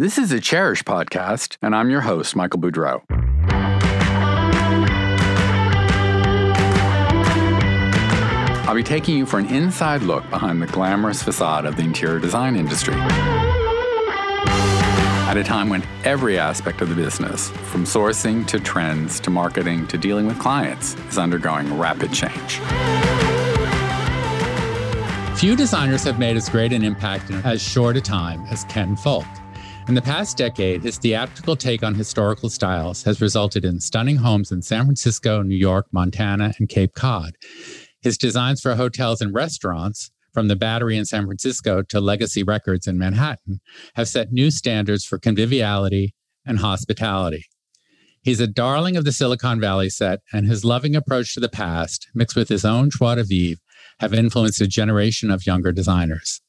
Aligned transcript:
This 0.00 0.16
is 0.16 0.30
a 0.30 0.36
Chairish 0.36 0.84
podcast, 0.84 1.56
and 1.60 1.74
I'm 1.74 1.90
your 1.90 2.02
host, 2.02 2.36
Michael 2.36 2.60
Boodro. 2.60 3.02
I'll 8.68 8.76
be 8.76 8.84
taking 8.84 9.18
you 9.18 9.26
for 9.26 9.40
an 9.40 9.46
inside 9.46 10.02
look 10.02 10.22
behind 10.30 10.62
the 10.62 10.68
glamorous 10.68 11.20
facade 11.20 11.66
of 11.66 11.74
the 11.74 11.82
interior 11.82 12.20
design 12.20 12.54
industry. 12.54 12.94
At 15.26 15.36
a 15.36 15.42
time 15.42 15.68
when 15.68 15.82
every 16.04 16.38
aspect 16.38 16.80
of 16.80 16.90
the 16.90 16.94
business, 16.94 17.48
from 17.50 17.82
sourcing 17.82 18.46
to 18.46 18.60
trends 18.60 19.18
to 19.18 19.30
marketing 19.30 19.88
to 19.88 19.98
dealing 19.98 20.28
with 20.28 20.38
clients, 20.38 20.94
is 21.10 21.18
undergoing 21.18 21.76
rapid 21.76 22.12
change. 22.12 22.60
Few 25.36 25.56
designers 25.56 26.04
have 26.04 26.20
made 26.20 26.36
as 26.36 26.48
great 26.48 26.72
an 26.72 26.84
impact 26.84 27.30
in 27.30 27.44
as 27.44 27.60
short 27.60 27.96
a 27.96 28.00
time 28.00 28.46
as 28.48 28.62
Ken 28.66 28.94
Fulk. 28.94 29.26
In 29.88 29.94
the 29.94 30.02
past 30.02 30.36
decade, 30.36 30.82
his 30.82 30.98
theatrical 30.98 31.56
take 31.56 31.82
on 31.82 31.94
historical 31.94 32.50
styles 32.50 33.02
has 33.04 33.22
resulted 33.22 33.64
in 33.64 33.80
stunning 33.80 34.16
homes 34.16 34.52
in 34.52 34.60
San 34.60 34.84
Francisco, 34.84 35.40
New 35.40 35.56
York, 35.56 35.86
Montana, 35.92 36.52
and 36.58 36.68
Cape 36.68 36.92
Cod. 36.92 37.36
His 38.02 38.18
designs 38.18 38.60
for 38.60 38.74
hotels 38.74 39.22
and 39.22 39.32
restaurants, 39.32 40.10
from 40.34 40.48
the 40.48 40.56
Battery 40.56 40.98
in 40.98 41.06
San 41.06 41.24
Francisco 41.24 41.80
to 41.84 42.02
Legacy 42.02 42.42
Records 42.42 42.86
in 42.86 42.98
Manhattan, 42.98 43.60
have 43.94 44.08
set 44.08 44.30
new 44.30 44.50
standards 44.50 45.06
for 45.06 45.18
conviviality 45.18 46.14
and 46.44 46.58
hospitality. 46.58 47.46
He's 48.20 48.40
a 48.40 48.46
darling 48.46 48.98
of 48.98 49.06
the 49.06 49.12
Silicon 49.12 49.58
Valley 49.58 49.88
set, 49.88 50.20
and 50.34 50.46
his 50.46 50.66
loving 50.66 50.96
approach 50.96 51.32
to 51.32 51.40
the 51.40 51.48
past, 51.48 52.08
mixed 52.14 52.36
with 52.36 52.50
his 52.50 52.66
own 52.66 52.90
joie 52.90 53.14
de 53.14 53.24
vivre, 53.24 53.60
have 54.00 54.12
influenced 54.12 54.60
a 54.60 54.66
generation 54.66 55.30
of 55.30 55.46
younger 55.46 55.72
designers. 55.72 56.42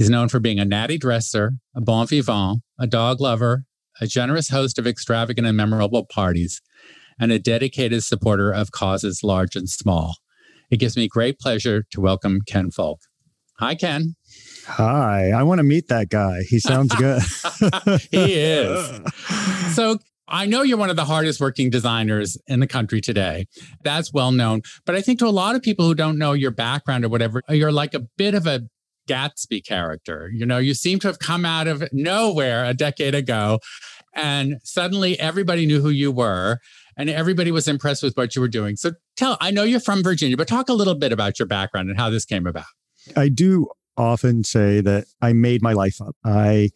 He's 0.00 0.08
known 0.08 0.30
for 0.30 0.40
being 0.40 0.58
a 0.58 0.64
natty 0.64 0.96
dresser, 0.96 1.52
a 1.76 1.82
bon 1.82 2.06
vivant, 2.06 2.62
a 2.78 2.86
dog 2.86 3.20
lover, 3.20 3.64
a 4.00 4.06
generous 4.06 4.48
host 4.48 4.78
of 4.78 4.86
extravagant 4.86 5.46
and 5.46 5.54
memorable 5.54 6.06
parties, 6.06 6.62
and 7.20 7.30
a 7.30 7.38
dedicated 7.38 8.02
supporter 8.02 8.50
of 8.50 8.72
causes 8.72 9.20
large 9.22 9.56
and 9.56 9.68
small. 9.68 10.16
It 10.70 10.78
gives 10.78 10.96
me 10.96 11.06
great 11.06 11.38
pleasure 11.38 11.84
to 11.90 12.00
welcome 12.00 12.40
Ken 12.46 12.70
Fulk. 12.70 13.00
Hi, 13.58 13.74
Ken. 13.74 14.14
Hi, 14.68 15.32
I 15.32 15.42
want 15.42 15.58
to 15.58 15.64
meet 15.64 15.88
that 15.88 16.08
guy. 16.08 16.44
He 16.48 16.60
sounds 16.60 16.94
good. 16.94 17.20
he 18.10 18.36
is. 18.36 19.00
So, 19.74 19.98
I 20.26 20.46
know 20.46 20.62
you're 20.62 20.78
one 20.78 20.88
of 20.88 20.96
the 20.96 21.04
hardest 21.04 21.42
working 21.42 21.68
designers 21.68 22.38
in 22.46 22.60
the 22.60 22.66
country 22.66 23.02
today. 23.02 23.48
That's 23.84 24.14
well 24.14 24.32
known. 24.32 24.62
But 24.86 24.94
I 24.94 25.02
think 25.02 25.18
to 25.18 25.26
a 25.26 25.28
lot 25.28 25.56
of 25.56 25.62
people 25.62 25.84
who 25.84 25.94
don't 25.94 26.16
know 26.16 26.32
your 26.32 26.52
background 26.52 27.04
or 27.04 27.10
whatever, 27.10 27.42
you're 27.50 27.72
like 27.72 27.92
a 27.92 28.06
bit 28.16 28.34
of 28.34 28.46
a 28.46 28.62
Gatsby 29.10 29.66
character. 29.66 30.30
You 30.32 30.46
know, 30.46 30.58
you 30.58 30.74
seem 30.74 30.98
to 31.00 31.08
have 31.08 31.18
come 31.18 31.44
out 31.44 31.66
of 31.66 31.82
nowhere 31.92 32.64
a 32.64 32.74
decade 32.74 33.14
ago, 33.14 33.58
and 34.14 34.56
suddenly 34.62 35.18
everybody 35.18 35.66
knew 35.66 35.80
who 35.80 35.90
you 35.90 36.12
were 36.12 36.58
and 36.96 37.08
everybody 37.08 37.50
was 37.50 37.66
impressed 37.66 38.02
with 38.02 38.14
what 38.16 38.36
you 38.36 38.42
were 38.42 38.48
doing. 38.48 38.76
So 38.76 38.92
tell, 39.16 39.38
I 39.40 39.50
know 39.50 39.62
you're 39.62 39.80
from 39.80 40.02
Virginia, 40.02 40.36
but 40.36 40.48
talk 40.48 40.68
a 40.68 40.74
little 40.74 40.94
bit 40.94 41.12
about 41.12 41.38
your 41.38 41.46
background 41.48 41.88
and 41.88 41.98
how 41.98 42.10
this 42.10 42.26
came 42.26 42.46
about. 42.46 42.66
I 43.16 43.30
do 43.30 43.68
often 43.96 44.44
say 44.44 44.82
that 44.82 45.06
I 45.22 45.32
made 45.32 45.62
my 45.62 45.72
life 45.72 46.00
up. 46.00 46.14
I 46.24 46.70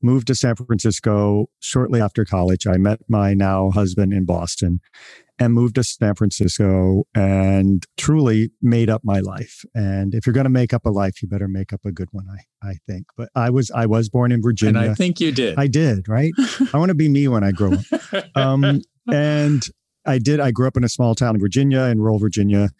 moved 0.00 0.28
to 0.28 0.34
San 0.34 0.54
Francisco 0.54 1.46
shortly 1.60 2.00
after 2.00 2.24
college. 2.24 2.66
I 2.66 2.76
met 2.76 3.00
my 3.08 3.34
now 3.34 3.70
husband 3.70 4.12
in 4.12 4.24
Boston 4.26 4.80
and 5.38 5.52
moved 5.52 5.74
to 5.74 5.84
San 5.84 6.14
Francisco 6.14 7.04
and 7.14 7.84
truly 7.96 8.50
made 8.62 8.88
up 8.88 9.02
my 9.04 9.20
life. 9.20 9.64
And 9.74 10.14
if 10.14 10.26
you're 10.26 10.32
going 10.32 10.44
to 10.44 10.50
make 10.50 10.72
up 10.72 10.86
a 10.86 10.90
life, 10.90 11.22
you 11.22 11.28
better 11.28 11.48
make 11.48 11.72
up 11.72 11.80
a 11.84 11.92
good 11.92 12.08
one, 12.12 12.26
I, 12.30 12.68
I 12.68 12.74
think. 12.86 13.06
But 13.16 13.30
I 13.34 13.50
was 13.50 13.70
I 13.70 13.86
was 13.86 14.08
born 14.08 14.32
in 14.32 14.42
Virginia. 14.42 14.80
And 14.80 14.90
I 14.90 14.94
think 14.94 15.20
you 15.20 15.32
did. 15.32 15.58
I 15.58 15.66
did, 15.66 16.08
right? 16.08 16.32
I 16.72 16.78
want 16.78 16.90
to 16.90 16.94
be 16.94 17.08
me 17.08 17.28
when 17.28 17.44
I 17.44 17.52
grow 17.52 17.72
up. 17.72 18.24
Um, 18.36 18.80
and 19.12 19.64
I 20.06 20.18
did. 20.18 20.40
I 20.40 20.50
grew 20.50 20.66
up 20.66 20.76
in 20.76 20.84
a 20.84 20.88
small 20.88 21.14
town 21.14 21.34
in 21.34 21.40
Virginia, 21.40 21.82
in 21.82 22.00
rural 22.00 22.18
Virginia, 22.18 22.70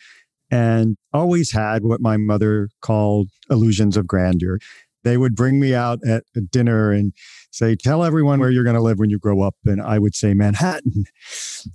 and 0.51 0.97
always 1.13 1.53
had 1.53 1.85
what 1.85 2.01
my 2.01 2.17
mother 2.17 2.69
called 2.81 3.31
illusions 3.51 3.97
of 3.97 4.07
grandeur 4.07 4.59
they 5.05 5.17
would 5.17 5.37
bring 5.37 5.61
me 5.61 5.75
out 5.75 6.01
at 6.07 6.25
dinner 6.51 6.91
and 6.91 7.13
say, 7.51 7.77
Tell 7.77 8.03
everyone 8.03 8.41
where 8.41 8.51
you're 8.51 8.65
going 8.65 8.77
to 8.77 8.83
live 8.83 8.99
when 8.99 9.11
you 9.11 9.19
grow 9.19 9.43
up. 9.43 9.55
And 9.65 9.81
I 9.81 9.99
would 9.99 10.15
say, 10.15 10.35
Manhattan. 10.35 11.05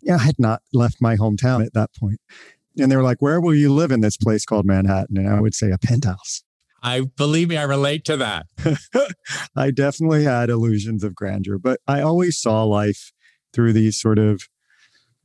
Yeah, 0.02 0.16
I 0.16 0.20
had 0.20 0.38
not 0.38 0.62
left 0.72 0.98
my 1.02 1.16
hometown 1.16 1.66
at 1.66 1.74
that 1.74 1.90
point. 1.96 2.20
And 2.78 2.92
they 2.92 2.96
were 2.96 3.04
like, 3.04 3.22
Where 3.22 3.42
will 3.42 3.56
you 3.56 3.74
live 3.74 3.92
in 3.92 4.02
this 4.02 4.18
place 4.18 4.46
called 4.46 4.66
Manhattan? 4.66 5.18
And 5.18 5.30
I 5.30 5.42
would 5.42 5.56
say, 5.56 5.72
A 5.72 5.78
penthouse. 5.78 6.44
I 6.82 7.02
believe 7.02 7.50
me, 7.50 7.58
I 7.58 7.64
relate 7.64 8.06
to 8.06 8.18
that. 8.18 8.46
I 9.56 9.72
definitely 9.72 10.24
had 10.24 10.50
illusions 10.50 11.04
of 11.04 11.16
grandeur, 11.16 11.58
but 11.58 11.82
I 11.88 12.02
always 12.02 12.40
saw 12.40 12.64
life 12.64 13.12
through 13.54 13.74
these 13.74 14.00
sort 14.00 14.20
of 14.20 14.44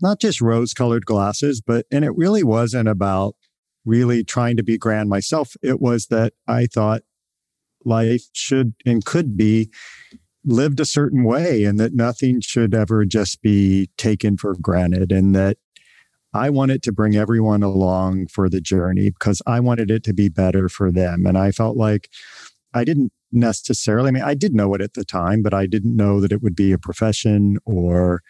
not 0.00 0.20
just 0.20 0.40
rose 0.40 0.74
colored 0.74 1.06
glasses, 1.06 1.60
but, 1.60 1.86
and 1.92 2.04
it 2.04 2.16
really 2.16 2.42
wasn't 2.42 2.88
about 2.88 3.36
really 3.84 4.24
trying 4.24 4.56
to 4.56 4.62
be 4.62 4.78
grand 4.78 5.08
myself. 5.08 5.54
It 5.62 5.80
was 5.80 6.06
that 6.06 6.32
I 6.48 6.66
thought 6.66 7.02
life 7.84 8.22
should 8.32 8.74
and 8.84 9.04
could 9.04 9.36
be 9.36 9.70
lived 10.44 10.80
a 10.80 10.84
certain 10.84 11.24
way 11.24 11.64
and 11.64 11.80
that 11.80 11.94
nothing 11.94 12.40
should 12.40 12.74
ever 12.74 13.04
just 13.04 13.40
be 13.40 13.88
taken 13.96 14.36
for 14.36 14.54
granted 14.60 15.10
and 15.10 15.34
that 15.34 15.56
I 16.34 16.50
wanted 16.50 16.82
to 16.82 16.92
bring 16.92 17.14
everyone 17.14 17.62
along 17.62 18.26
for 18.26 18.48
the 18.48 18.60
journey 18.60 19.10
because 19.10 19.40
I 19.46 19.60
wanted 19.60 19.90
it 19.90 20.02
to 20.04 20.12
be 20.12 20.28
better 20.28 20.68
for 20.68 20.90
them. 20.90 21.26
And 21.26 21.38
I 21.38 21.52
felt 21.52 21.76
like 21.76 22.10
I 22.74 22.82
didn't 22.84 23.12
necessarily, 23.30 24.08
I 24.08 24.10
mean, 24.10 24.22
I 24.24 24.34
did 24.34 24.52
know 24.52 24.74
it 24.74 24.80
at 24.80 24.94
the 24.94 25.04
time, 25.04 25.42
but 25.42 25.54
I 25.54 25.66
didn't 25.66 25.96
know 25.96 26.20
that 26.20 26.32
it 26.32 26.42
would 26.42 26.56
be 26.56 26.72
a 26.72 26.78
profession 26.78 27.58
or 27.64 28.22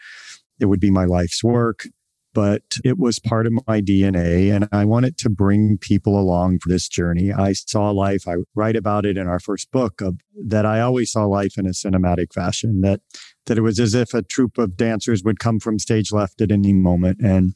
it 0.60 0.66
would 0.66 0.80
be 0.80 0.90
my 0.90 1.06
life's 1.06 1.42
work 1.42 1.86
but 2.34 2.62
it 2.84 2.98
was 2.98 3.18
part 3.18 3.46
of 3.46 3.52
my 3.66 3.80
DNA 3.80 4.54
and 4.54 4.68
I 4.72 4.84
wanted 4.84 5.16
to 5.18 5.30
bring 5.30 5.78
people 5.78 6.18
along 6.18 6.58
for 6.58 6.68
this 6.68 6.88
journey. 6.88 7.32
I 7.32 7.52
saw 7.52 7.90
life, 7.90 8.28
I 8.28 8.34
write 8.54 8.76
about 8.76 9.06
it 9.06 9.16
in 9.16 9.26
our 9.26 9.40
first 9.40 9.70
book 9.70 10.00
of 10.00 10.18
that 10.46 10.66
I 10.66 10.80
always 10.80 11.12
saw 11.12 11.24
life 11.24 11.56
in 11.56 11.66
a 11.66 11.70
cinematic 11.70 12.32
fashion, 12.32 12.80
that 12.82 13.00
that 13.46 13.58
it 13.58 13.62
was 13.62 13.78
as 13.78 13.94
if 13.94 14.12
a 14.12 14.22
troupe 14.22 14.58
of 14.58 14.76
dancers 14.76 15.22
would 15.22 15.38
come 15.38 15.60
from 15.60 15.78
stage 15.78 16.12
left 16.12 16.40
at 16.40 16.50
any 16.50 16.72
moment. 16.72 17.20
And 17.20 17.54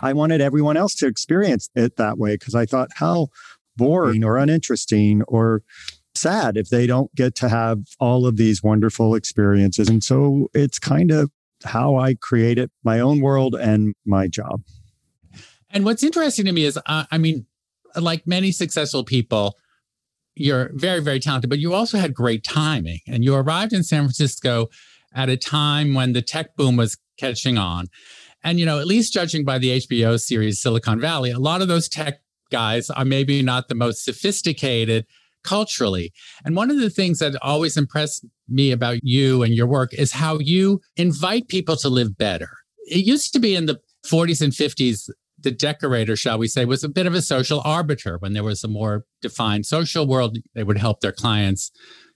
I 0.00 0.12
wanted 0.12 0.40
everyone 0.40 0.76
else 0.76 0.94
to 0.96 1.06
experience 1.06 1.68
it 1.74 1.96
that 1.96 2.18
way 2.18 2.34
because 2.34 2.54
I 2.54 2.66
thought 2.66 2.88
how 2.96 3.28
boring 3.76 4.24
or 4.24 4.36
uninteresting 4.36 5.22
or 5.28 5.62
sad 6.14 6.56
if 6.56 6.68
they 6.68 6.86
don't 6.86 7.14
get 7.14 7.34
to 7.36 7.48
have 7.48 7.78
all 8.00 8.26
of 8.26 8.36
these 8.36 8.62
wonderful 8.62 9.14
experiences. 9.14 9.88
And 9.88 10.02
so 10.02 10.48
it's 10.52 10.78
kind 10.78 11.10
of 11.10 11.30
how 11.64 11.96
I 11.96 12.14
created 12.14 12.70
my 12.84 13.00
own 13.00 13.20
world 13.20 13.54
and 13.54 13.94
my 14.06 14.28
job. 14.28 14.62
And 15.70 15.84
what's 15.84 16.02
interesting 16.02 16.44
to 16.46 16.52
me 16.52 16.64
is, 16.64 16.78
uh, 16.86 17.04
I 17.10 17.18
mean, 17.18 17.46
like 17.96 18.26
many 18.26 18.52
successful 18.52 19.04
people, 19.04 19.56
you're 20.34 20.70
very, 20.74 21.00
very 21.00 21.20
talented, 21.20 21.50
but 21.50 21.58
you 21.58 21.74
also 21.74 21.98
had 21.98 22.14
great 22.14 22.44
timing. 22.44 23.00
And 23.06 23.24
you 23.24 23.34
arrived 23.34 23.72
in 23.72 23.82
San 23.82 24.02
Francisco 24.02 24.68
at 25.14 25.28
a 25.28 25.36
time 25.36 25.94
when 25.94 26.12
the 26.12 26.22
tech 26.22 26.56
boom 26.56 26.76
was 26.76 26.96
catching 27.18 27.58
on. 27.58 27.86
And, 28.44 28.60
you 28.60 28.66
know, 28.66 28.78
at 28.78 28.86
least 28.86 29.12
judging 29.12 29.44
by 29.44 29.58
the 29.58 29.80
HBO 29.80 30.18
series 30.20 30.60
Silicon 30.60 31.00
Valley, 31.00 31.30
a 31.30 31.38
lot 31.38 31.60
of 31.60 31.68
those 31.68 31.88
tech 31.88 32.20
guys 32.50 32.88
are 32.88 33.04
maybe 33.04 33.42
not 33.42 33.68
the 33.68 33.74
most 33.74 34.04
sophisticated 34.04 35.06
culturally. 35.48 36.12
And 36.44 36.54
one 36.54 36.70
of 36.70 36.78
the 36.78 36.90
things 36.90 37.20
that 37.20 37.34
always 37.40 37.76
impressed 37.76 38.26
me 38.48 38.70
about 38.70 38.98
you 39.02 39.42
and 39.42 39.54
your 39.54 39.66
work 39.66 39.94
is 39.94 40.12
how 40.12 40.38
you 40.38 40.80
invite 40.96 41.48
people 41.48 41.76
to 41.76 41.88
live 41.88 42.18
better. 42.18 42.50
It 42.86 43.06
used 43.06 43.32
to 43.32 43.38
be 43.38 43.54
in 43.54 43.64
the 43.64 43.78
40s 44.06 44.42
and 44.42 44.52
50s, 44.52 45.10
the 45.40 45.50
decorator, 45.50 46.16
shall 46.16 46.38
we 46.38 46.48
say, 46.48 46.66
was 46.66 46.84
a 46.84 46.88
bit 46.88 47.06
of 47.06 47.14
a 47.14 47.22
social 47.22 47.62
arbiter. 47.64 48.18
When 48.18 48.34
there 48.34 48.44
was 48.44 48.62
a 48.62 48.68
more 48.68 49.04
defined 49.22 49.64
social 49.64 50.06
world, 50.06 50.36
they 50.54 50.64
would 50.64 50.78
help 50.78 51.00
their 51.00 51.12
clients 51.12 51.70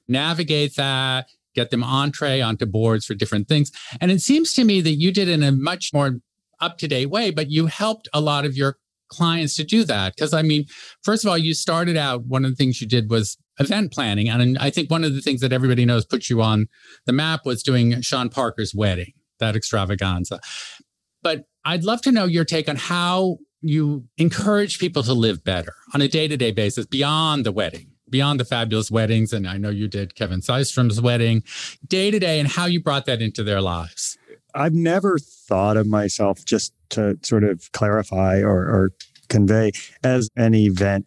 navigate 0.09 0.77
that, 0.77 1.29
get 1.55 1.71
them 1.71 1.85
entree 1.85 2.41
onto 2.41 2.67
boards 2.67 3.07
for 3.07 3.15
different 3.15 3.49
things. 3.49 3.73
And 4.01 4.11
it 4.11 4.21
seems 4.21 4.53
to 4.55 4.65
me 4.65 4.83
that 4.83 4.95
you 4.95 5.11
did 5.11 5.29
in 5.29 5.43
a 5.43 5.53
much 5.53 5.91
more 5.95 6.17
up 6.61 6.77
to 6.79 6.89
date 6.89 7.11
way, 7.11 7.31
but 7.31 7.51
you 7.51 7.67
helped 7.67 8.09
a 8.13 8.21
lot 8.21 8.45
of 8.45 8.57
your 8.57 8.77
clients 9.13 9.55
to 9.57 9.65
do 9.65 9.85
that? 9.85 10.17
Because 10.17 10.33
I 10.33 10.43
mean, 10.43 10.65
first 11.03 11.25
of 11.25 11.31
all, 11.31 11.39
you 11.39 11.55
started 11.55 11.97
out, 11.97 12.25
one 12.27 12.45
of 12.45 12.51
the 12.51 12.57
things 12.57 12.81
you 12.81 12.89
did 12.89 13.11
was 13.11 13.37
event 13.59 13.93
planning. 13.93 14.29
And 14.29 14.59
I 14.59 14.71
think 14.71 14.91
one 14.91 15.05
of 15.05 15.15
the 15.15 15.21
things 15.21 15.41
that 15.41 15.53
everybody 15.53 15.85
knows 15.85 16.05
put 16.05 16.29
you 16.29 16.43
on 16.43 16.67
the 17.07 17.13
map 17.13 17.45
was 17.45 17.63
doing 17.63 18.01
Sean 18.01 18.29
Parker's 18.29 18.75
wedding, 18.75 19.13
that 19.39 19.57
extravaganza. 19.57 20.41
But 21.23 21.45
I'd 21.65 21.85
love 21.85 22.03
to 22.03 22.13
know 22.13 22.25
your 22.25 22.45
take 22.45 22.69
on 22.69 22.77
how 22.77 23.39
you 23.61 24.05
encourage 24.19 24.79
people 24.79 25.03
to 25.05 25.13
live 25.13 25.45
better 25.45 25.75
on 25.95 26.01
a 26.01 26.09
day 26.09 26.27
to 26.27 26.37
day 26.37 26.51
basis 26.51 26.87
beyond 26.87 27.47
the 27.47 27.53
wedding, 27.53 27.93
beyond 28.11 28.41
the 28.41 28.45
fabulous 28.45 28.91
weddings. 28.91 29.33
And 29.33 29.47
I 29.47 29.57
know 29.59 29.71
you 29.71 29.87
did 29.87 30.17
Kevin 30.17 30.41
Systrom's 30.41 31.01
wedding, 31.01 31.45
day 31.87 32.11
to 32.11 32.19
day, 32.19 32.41
and 32.41 32.49
how 32.49 32.67
you 32.67 32.83
brought 32.83 33.07
that 33.07 33.23
into 33.23 33.45
their 33.45 33.61
lives. 33.61 34.19
I've 34.55 34.75
never 34.75 35.19
thought 35.53 35.77
of 35.77 35.87
myself 35.87 36.43
just 36.47 36.73
to 36.89 37.19
sort 37.23 37.45
of 37.45 37.71
clarify 37.73 38.41
or, 38.41 38.61
or 38.75 38.91
convey 39.29 39.71
as 40.03 40.31
an 40.35 40.55
event 40.55 41.05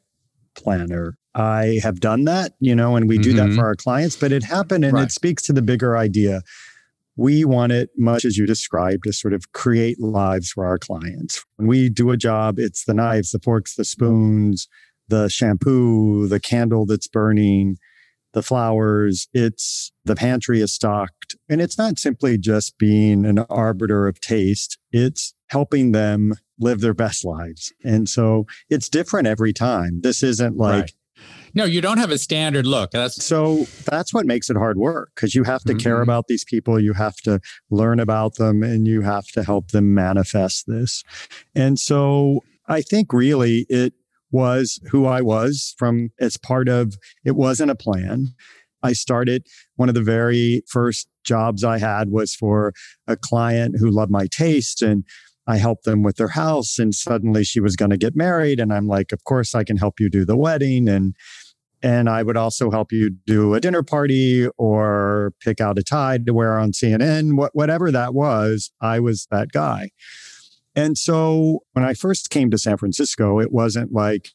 planner. 0.56 1.18
I 1.34 1.80
have 1.82 2.00
done 2.00 2.26
that, 2.26 2.54
you 2.60 2.76
know, 2.76 2.96
and 2.96 3.10
we 3.10 3.18
do 3.18 3.34
Mhm. 3.34 3.38
that 3.38 3.54
for 3.56 3.66
our 3.66 3.74
clients, 3.76 4.16
but 4.16 4.32
it 4.32 4.44
happened 4.44 4.86
and 4.86 4.94
Right. 4.94 5.06
it 5.06 5.12
speaks 5.12 5.42
to 5.44 5.54
the 5.54 5.64
bigger 5.64 5.98
idea. 5.98 6.44
We 7.18 7.44
want 7.44 7.72
it, 7.72 7.90
much 7.98 8.24
as 8.24 8.38
you 8.38 8.46
described, 8.46 9.06
to 9.06 9.14
sort 9.14 9.34
of 9.34 9.52
create 9.52 10.00
lives 10.00 10.52
for 10.52 10.64
our 10.68 10.78
clients. 10.78 11.44
When 11.56 11.68
we 11.68 11.90
do 11.90 12.12
a 12.12 12.18
job, 12.18 12.60
it's 12.60 12.86
the 12.86 12.94
knives, 12.94 13.32
the 13.32 13.40
forks, 13.40 13.76
the 13.76 13.84
spoons, 13.86 14.68
the 15.08 15.28
shampoo, 15.28 16.28
the 16.28 16.40
candle 16.40 16.86
that's 16.86 17.08
burning, 17.08 17.78
the 18.36 18.44
flowers, 18.44 19.28
it's 19.34 19.92
the 20.04 20.16
pantry 20.16 20.62
is 20.62 20.72
stocked. 20.74 21.36
And 21.50 21.60
it's 21.62 21.78
not 21.78 21.98
simply 21.98 22.38
just 22.38 22.78
being 22.78 23.26
an 23.26 23.40
arbiter 23.50 24.08
of 24.08 24.22
taste, 24.22 24.78
it's 24.92 25.34
helping 25.48 25.92
them 25.94 26.34
live 26.60 26.82
their 26.82 26.94
best 26.94 27.26
lives. 27.26 27.74
And 27.84 28.08
so 28.08 28.46
it's 28.70 28.90
different 28.90 29.28
every 29.28 29.54
time. 29.54 30.02
This 30.02 30.22
isn't 30.22 30.58
like, 30.58 30.82
Right. 30.82 30.94
No, 31.54 31.64
you 31.64 31.80
don't 31.80 31.98
have 32.00 32.12
a 32.12 32.18
standard 32.18 32.68
look. 32.68 32.92
That's 32.92 33.24
so 33.24 33.66
that's 33.86 34.14
what 34.14 34.26
makes 34.26 34.50
it 34.50 34.58
hard 34.58 34.78
work 34.78 35.12
because 35.16 35.34
you 35.34 35.44
have 35.46 35.64
to 35.64 35.74
care 35.74 36.00
Mhm. 36.00 36.04
about 36.04 36.28
these 36.28 36.44
people, 36.44 36.78
you 36.78 36.92
have 36.92 37.16
to 37.22 37.40
learn 37.72 38.02
about 38.02 38.36
them, 38.36 38.62
and 38.62 38.86
you 38.86 39.00
have 39.02 39.26
to 39.28 39.42
help 39.44 39.72
them 39.72 39.94
manifest 39.94 40.66
this. 40.68 41.04
And 41.56 41.80
so 41.80 42.44
I 42.68 42.82
think 42.82 43.14
really 43.14 43.66
it 43.70 43.94
was 44.32 44.80
who 44.92 45.06
I 45.06 45.22
was 45.22 45.76
from 45.78 46.12
as 46.20 46.38
part 46.38 46.68
of 46.68 46.96
it 47.24 47.36
wasn't 47.36 47.72
a 47.72 47.76
plan. 47.76 48.30
I 48.84 48.94
started 48.94 49.48
one 49.76 49.90
of 49.90 49.96
the 49.96 50.02
very 50.02 50.62
first 50.68 51.08
jobs 51.24 51.64
I 51.64 51.80
had 51.80 52.10
was 52.10 52.36
for 52.36 52.74
a 53.08 53.16
client 53.16 53.78
who 53.80 53.90
loved 53.90 54.12
my 54.12 54.28
taste 54.28 54.82
and 54.82 55.04
I 55.48 55.58
helped 55.58 55.86
them 55.86 56.04
with 56.04 56.18
their 56.18 56.30
house 56.30 56.80
and 56.80 56.94
suddenly 56.94 57.44
she 57.44 57.60
was 57.60 57.76
going 57.76 57.92
to 57.92 57.98
get 57.98 58.16
married 58.16 58.60
and 58.60 58.72
I'm 58.72 58.88
like 58.88 59.12
of 59.12 59.24
course 59.24 59.56
I 59.56 59.64
can 59.64 59.78
help 59.78 60.00
you 60.00 60.10
do 60.10 60.26
the 60.26 60.38
wedding 60.38 60.88
and 60.88 61.16
and 61.86 62.10
I 62.10 62.24
would 62.24 62.38
also 62.38 62.72
help 62.72 62.92
you 62.92 63.12
do 63.28 63.54
a 63.54 63.60
dinner 63.60 63.84
party 63.84 64.48
or 64.58 65.34
pick 65.40 65.62
out 65.62 65.78
a 65.78 65.84
tie 65.84 66.18
to 66.18 66.34
wear 66.34 66.58
on 66.58 66.72
CNN, 66.72 67.36
what, 67.38 67.52
whatever 67.54 67.92
that 67.92 68.16
was, 68.16 68.72
I 68.82 69.00
was 69.00 69.28
that 69.30 69.52
guy. 69.52 69.92
And 70.76 70.98
so 70.98 71.60
when 71.74 71.86
I 71.86 71.94
first 71.94 72.30
came 72.30 72.52
to 72.52 72.58
San 72.58 72.78
Francisco, 72.78 73.40
it 73.40 73.52
wasn't 73.52 73.94
like 73.94 74.30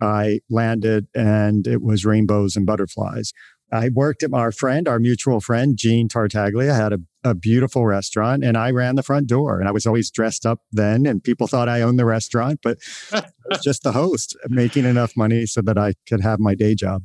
I 0.00 0.40
landed 0.48 1.08
and 1.14 1.66
it 1.66 1.82
was 1.82 2.04
rainbows 2.04 2.56
and 2.56 2.66
butterflies. 2.66 3.32
I 3.72 3.88
worked 3.88 4.22
at 4.22 4.34
our 4.34 4.52
friend, 4.52 4.86
our 4.86 4.98
mutual 4.98 5.40
friend, 5.40 5.78
Gene 5.78 6.06
Tartaglia, 6.06 6.74
had 6.74 6.92
a, 6.92 6.98
a 7.24 7.34
beautiful 7.34 7.86
restaurant 7.86 8.44
and 8.44 8.56
I 8.56 8.70
ran 8.70 8.96
the 8.96 9.02
front 9.02 9.28
door 9.28 9.58
and 9.58 9.68
I 9.68 9.72
was 9.72 9.86
always 9.86 10.10
dressed 10.10 10.44
up 10.44 10.60
then 10.72 11.06
and 11.06 11.24
people 11.24 11.46
thought 11.46 11.70
I 11.70 11.80
owned 11.80 11.98
the 11.98 12.04
restaurant, 12.04 12.60
but 12.62 12.78
I 13.12 13.24
was 13.48 13.62
just 13.62 13.82
the 13.82 13.92
host 13.92 14.36
making 14.48 14.84
enough 14.84 15.16
money 15.16 15.46
so 15.46 15.62
that 15.62 15.78
I 15.78 15.94
could 16.06 16.20
have 16.20 16.38
my 16.38 16.54
day 16.54 16.74
job. 16.74 17.04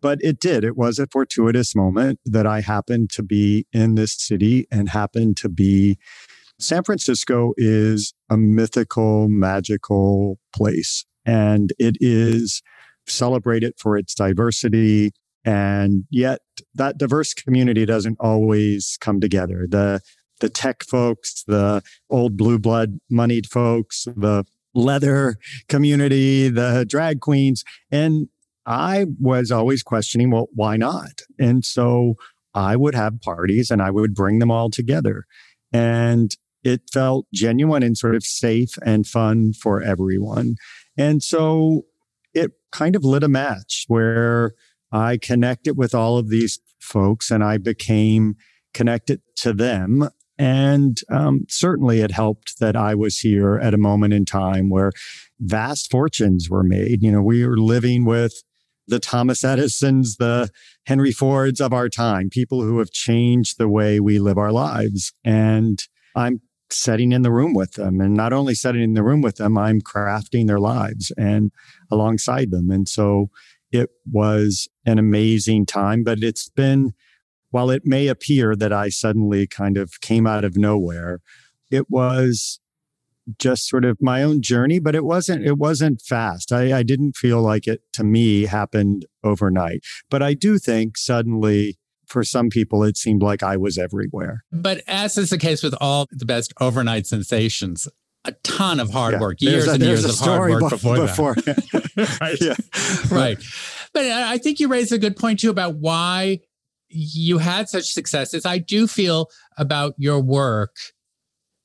But 0.00 0.18
it 0.22 0.40
did. 0.40 0.64
It 0.64 0.76
was 0.76 0.98
a 0.98 1.06
fortuitous 1.06 1.76
moment 1.76 2.18
that 2.24 2.46
I 2.46 2.60
happened 2.60 3.10
to 3.10 3.22
be 3.22 3.66
in 3.72 3.94
this 3.94 4.16
city 4.16 4.66
and 4.72 4.88
happened 4.88 5.36
to 5.38 5.48
be 5.48 5.98
San 6.58 6.84
Francisco 6.84 7.52
is 7.56 8.14
a 8.30 8.36
mythical, 8.36 9.28
magical 9.28 10.38
place. 10.54 11.04
And 11.26 11.72
it 11.78 11.96
is 12.00 12.62
celebrated 13.06 13.74
for 13.78 13.96
its 13.96 14.14
diversity. 14.14 15.12
And 15.44 16.04
yet 16.10 16.40
that 16.74 16.98
diverse 16.98 17.34
community 17.34 17.84
doesn't 17.84 18.16
always 18.20 18.96
come 19.00 19.20
together. 19.20 19.66
The 19.68 20.00
the 20.40 20.48
tech 20.48 20.82
folks, 20.84 21.44
the 21.46 21.82
old 22.10 22.36
blue 22.36 22.58
blood 22.58 22.98
moneyed 23.10 23.46
folks, 23.46 24.04
the 24.16 24.44
leather 24.74 25.36
community, 25.68 26.48
the 26.48 26.84
drag 26.88 27.20
queens. 27.20 27.64
And 27.90 28.28
I 28.66 29.06
was 29.20 29.50
always 29.50 29.82
questioning, 29.82 30.30
well, 30.30 30.48
why 30.52 30.76
not? 30.76 31.22
And 31.38 31.64
so 31.64 32.14
I 32.54 32.76
would 32.76 32.94
have 32.94 33.20
parties 33.20 33.70
and 33.70 33.80
I 33.80 33.90
would 33.90 34.14
bring 34.14 34.38
them 34.38 34.50
all 34.50 34.70
together. 34.70 35.24
And 35.72 36.34
it 36.64 36.82
felt 36.92 37.26
genuine 37.32 37.82
and 37.82 37.96
sort 37.96 38.14
of 38.14 38.24
safe 38.24 38.78
and 38.84 39.06
fun 39.06 39.52
for 39.52 39.82
everyone. 39.82 40.56
And 40.96 41.22
so 41.22 41.84
it 42.32 42.52
kind 42.72 42.96
of 42.96 43.04
lit 43.04 43.22
a 43.22 43.28
match 43.28 43.84
where 43.88 44.54
I 44.90 45.18
connected 45.18 45.76
with 45.76 45.94
all 45.94 46.18
of 46.18 46.28
these 46.28 46.58
folks 46.80 47.30
and 47.30 47.44
I 47.44 47.58
became 47.58 48.36
connected 48.72 49.20
to 49.36 49.52
them. 49.52 50.08
And 50.36 51.00
um, 51.10 51.44
certainly 51.48 52.00
it 52.00 52.10
helped 52.10 52.58
that 52.58 52.74
I 52.74 52.94
was 52.94 53.18
here 53.18 53.56
at 53.56 53.74
a 53.74 53.78
moment 53.78 54.14
in 54.14 54.24
time 54.24 54.68
where 54.68 54.90
vast 55.38 55.90
fortunes 55.90 56.50
were 56.50 56.64
made. 56.64 57.02
You 57.02 57.12
know, 57.12 57.22
we 57.22 57.46
were 57.46 57.56
living 57.56 58.04
with 58.04 58.42
the 58.86 58.98
Thomas 58.98 59.44
Edisons, 59.44 60.16
the 60.16 60.50
Henry 60.86 61.12
Fords 61.12 61.60
of 61.60 61.72
our 61.72 61.88
time, 61.88 62.28
people 62.30 62.62
who 62.62 62.78
have 62.78 62.90
changed 62.90 63.58
the 63.58 63.68
way 63.68 64.00
we 64.00 64.18
live 64.18 64.36
our 64.36 64.52
lives. 64.52 65.12
And 65.24 65.78
I'm 66.14 66.40
setting 66.70 67.12
in 67.12 67.22
the 67.22 67.30
room 67.30 67.54
with 67.54 67.72
them. 67.72 68.00
And 68.00 68.14
not 68.14 68.32
only 68.32 68.54
setting 68.54 68.82
in 68.82 68.94
the 68.94 69.02
room 69.02 69.20
with 69.20 69.36
them, 69.36 69.56
I'm 69.56 69.80
crafting 69.80 70.46
their 70.46 70.60
lives 70.60 71.12
and 71.16 71.52
alongside 71.90 72.50
them. 72.50 72.70
And 72.70 72.88
so 72.88 73.30
it 73.70 73.90
was 74.10 74.68
an 74.86 74.98
amazing 74.98 75.66
time, 75.66 76.04
but 76.04 76.22
it's 76.22 76.48
been, 76.48 76.94
while 77.50 77.70
it 77.70 77.82
may 77.84 78.08
appear 78.08 78.56
that 78.56 78.72
I 78.72 78.88
suddenly 78.88 79.46
kind 79.46 79.76
of 79.76 80.00
came 80.00 80.26
out 80.26 80.44
of 80.44 80.56
nowhere, 80.56 81.20
it 81.70 81.90
was 81.90 82.60
just 83.38 83.68
sort 83.68 83.84
of 83.84 83.96
my 84.00 84.22
own 84.22 84.42
journey, 84.42 84.78
but 84.78 84.94
it 84.94 85.04
wasn't, 85.04 85.44
it 85.46 85.56
wasn't 85.58 86.02
fast. 86.02 86.52
I, 86.52 86.78
I 86.78 86.82
didn't 86.82 87.16
feel 87.16 87.40
like 87.40 87.66
it 87.66 87.80
to 87.94 88.04
me 88.04 88.42
happened 88.42 89.06
overnight, 89.22 89.82
but 90.10 90.22
I 90.22 90.34
do 90.34 90.58
think 90.58 90.96
suddenly 90.96 91.78
for 92.14 92.24
some 92.24 92.48
people, 92.48 92.82
it 92.84 92.96
seemed 92.96 93.22
like 93.22 93.42
I 93.42 93.56
was 93.58 93.76
everywhere. 93.76 94.44
But 94.52 94.82
as 94.86 95.18
is 95.18 95.28
the 95.30 95.36
case 95.38 95.62
with 95.62 95.74
all 95.80 96.06
the 96.10 96.24
best 96.24 96.54
overnight 96.60 97.06
sensations, 97.06 97.86
a 98.24 98.32
ton 98.44 98.80
of 98.80 98.90
hard 98.90 99.14
Yeah. 99.14 99.20
work, 99.20 99.42
years 99.42 99.66
a- 99.66 99.72
and 99.72 99.82
years 99.82 100.04
of 100.04 100.16
hard 100.18 100.50
work 100.52 100.62
bef- 100.62 100.70
before, 100.70 100.96
before 100.96 101.34
that. 101.34 102.18
right. 102.20 102.40
yeah. 102.40 102.54
right. 103.14 103.38
But 103.92 104.04
I 104.06 104.38
think 104.38 104.60
you 104.60 104.68
raised 104.68 104.92
a 104.92 104.98
good 104.98 105.16
point 105.16 105.40
too 105.40 105.50
about 105.50 105.74
why 105.76 106.40
you 106.88 107.38
had 107.38 107.68
such 107.68 107.92
successes. 107.92 108.46
I 108.46 108.58
do 108.58 108.86
feel 108.86 109.28
about 109.58 109.94
your 109.98 110.20
work 110.20 110.76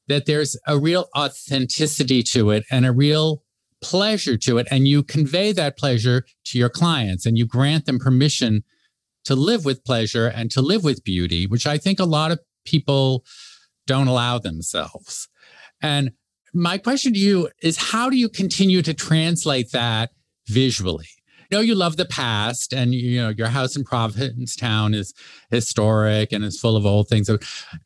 that 0.08 0.26
there's 0.26 0.58
a 0.68 0.78
real 0.80 1.08
authenticity 1.16 2.24
to 2.24 2.50
it 2.50 2.66
and 2.72 2.86
a 2.86 2.92
real 2.92 3.44
pleasure 3.82 4.36
to 4.38 4.58
it. 4.58 4.68
And 4.72 4.88
you 4.88 5.04
convey 5.04 5.52
that 5.54 5.78
pleasure 5.78 6.26
to 6.46 6.58
your 6.58 6.70
clients 6.70 7.26
and 7.28 7.38
you 7.38 7.46
grant 7.46 7.86
them 7.86 8.00
permission 8.00 8.64
to 9.30 9.36
live 9.36 9.64
with 9.64 9.86
pleasure 9.86 10.26
and 10.26 10.50
to 10.50 10.60
live 10.60 10.84
with 10.84 11.04
beauty, 11.04 11.46
which 11.46 11.68
I 11.68 11.78
think 11.78 12.00
a 12.00 12.04
lot 12.04 12.32
of 12.32 12.40
people 12.66 13.24
don't 13.86 14.08
allow 14.08 14.40
themselves. 14.40 15.30
And 15.84 16.14
my 16.52 16.80
question 16.80 17.14
to 17.14 17.20
you 17.20 17.48
is 17.62 17.92
how 17.92 18.10
do 18.10 18.18
you 18.18 18.28
continue 18.28 18.82
to 18.82 18.92
translate 18.92 19.72
that 19.72 20.10
visually? 20.48 21.10
I 21.42 21.56
know 21.56 21.60
you 21.62 21.76
love 21.76 21.98
the 21.98 22.06
past 22.06 22.74
and 22.74 22.96
you 22.96 23.22
know 23.22 23.30
your 23.30 23.50
house 23.50 23.76
in 23.76 23.84
Provincetown 23.84 24.96
is 24.96 25.14
historic 25.52 26.32
and 26.32 26.44
is 26.44 26.60
full 26.60 26.76
of 26.76 26.88
old 26.88 27.08
things. 27.08 27.30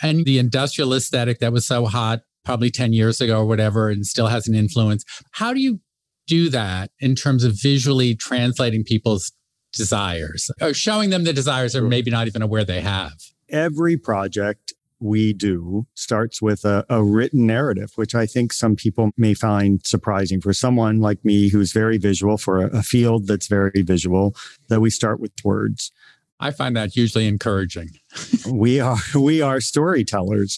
And 0.01 0.23
the 0.23 0.39
industrial 0.39 0.93
aesthetic 0.93 1.39
that 1.39 1.51
was 1.51 1.67
so 1.67 1.87
hot 1.87 2.21
probably 2.45 2.71
10 2.71 2.93
years 2.93 3.19
ago 3.19 3.39
or 3.39 3.45
whatever 3.45 3.89
and 3.89 4.05
still 4.05 4.27
has 4.27 4.47
an 4.47 4.55
influence. 4.55 5.03
How 5.33 5.53
do 5.53 5.59
you 5.59 5.81
do 6.25 6.49
that 6.51 6.91
in 7.01 7.15
terms 7.15 7.43
of 7.43 7.59
visually 7.61 8.15
translating 8.15 8.85
people's 8.85 9.33
desires 9.73 10.49
or 10.61 10.73
showing 10.73 11.09
them 11.09 11.23
the 11.23 11.33
desires 11.33 11.75
or 11.75 11.79
Sure. 11.79 11.87
maybe 11.89 12.09
not 12.11 12.27
even 12.27 12.41
aware 12.41 12.63
they 12.63 12.81
have? 12.81 13.13
every 13.49 13.97
project 13.97 14.73
we 14.99 15.33
do 15.33 15.85
starts 15.95 16.41
with 16.41 16.63
a, 16.65 16.85
a 16.89 17.03
written 17.03 17.45
narrative, 17.45 17.91
which 17.95 18.15
I 18.15 18.25
think 18.25 18.53
some 18.53 18.75
people 18.75 19.11
may 19.17 19.33
find 19.33 19.85
surprising. 19.85 20.39
For 20.41 20.53
someone 20.53 21.01
like 21.01 21.23
me 21.25 21.49
who's 21.49 21.73
very 21.73 21.97
visual, 21.97 22.37
for 22.37 22.61
a, 22.65 22.77
a 22.77 22.81
field 22.81 23.27
that's 23.27 23.47
very 23.47 23.81
visual, 23.81 24.33
that 24.69 24.79
we 24.79 24.89
start 24.89 25.19
with 25.19 25.33
words. 25.43 25.91
I 26.39 26.51
find 26.51 26.75
that 26.77 26.93
hugely 26.93 27.27
encouraging. 27.27 27.89
we 28.49 28.79
are 28.79 28.97
we 29.13 29.41
are 29.41 29.59
storytellers, 29.59 30.57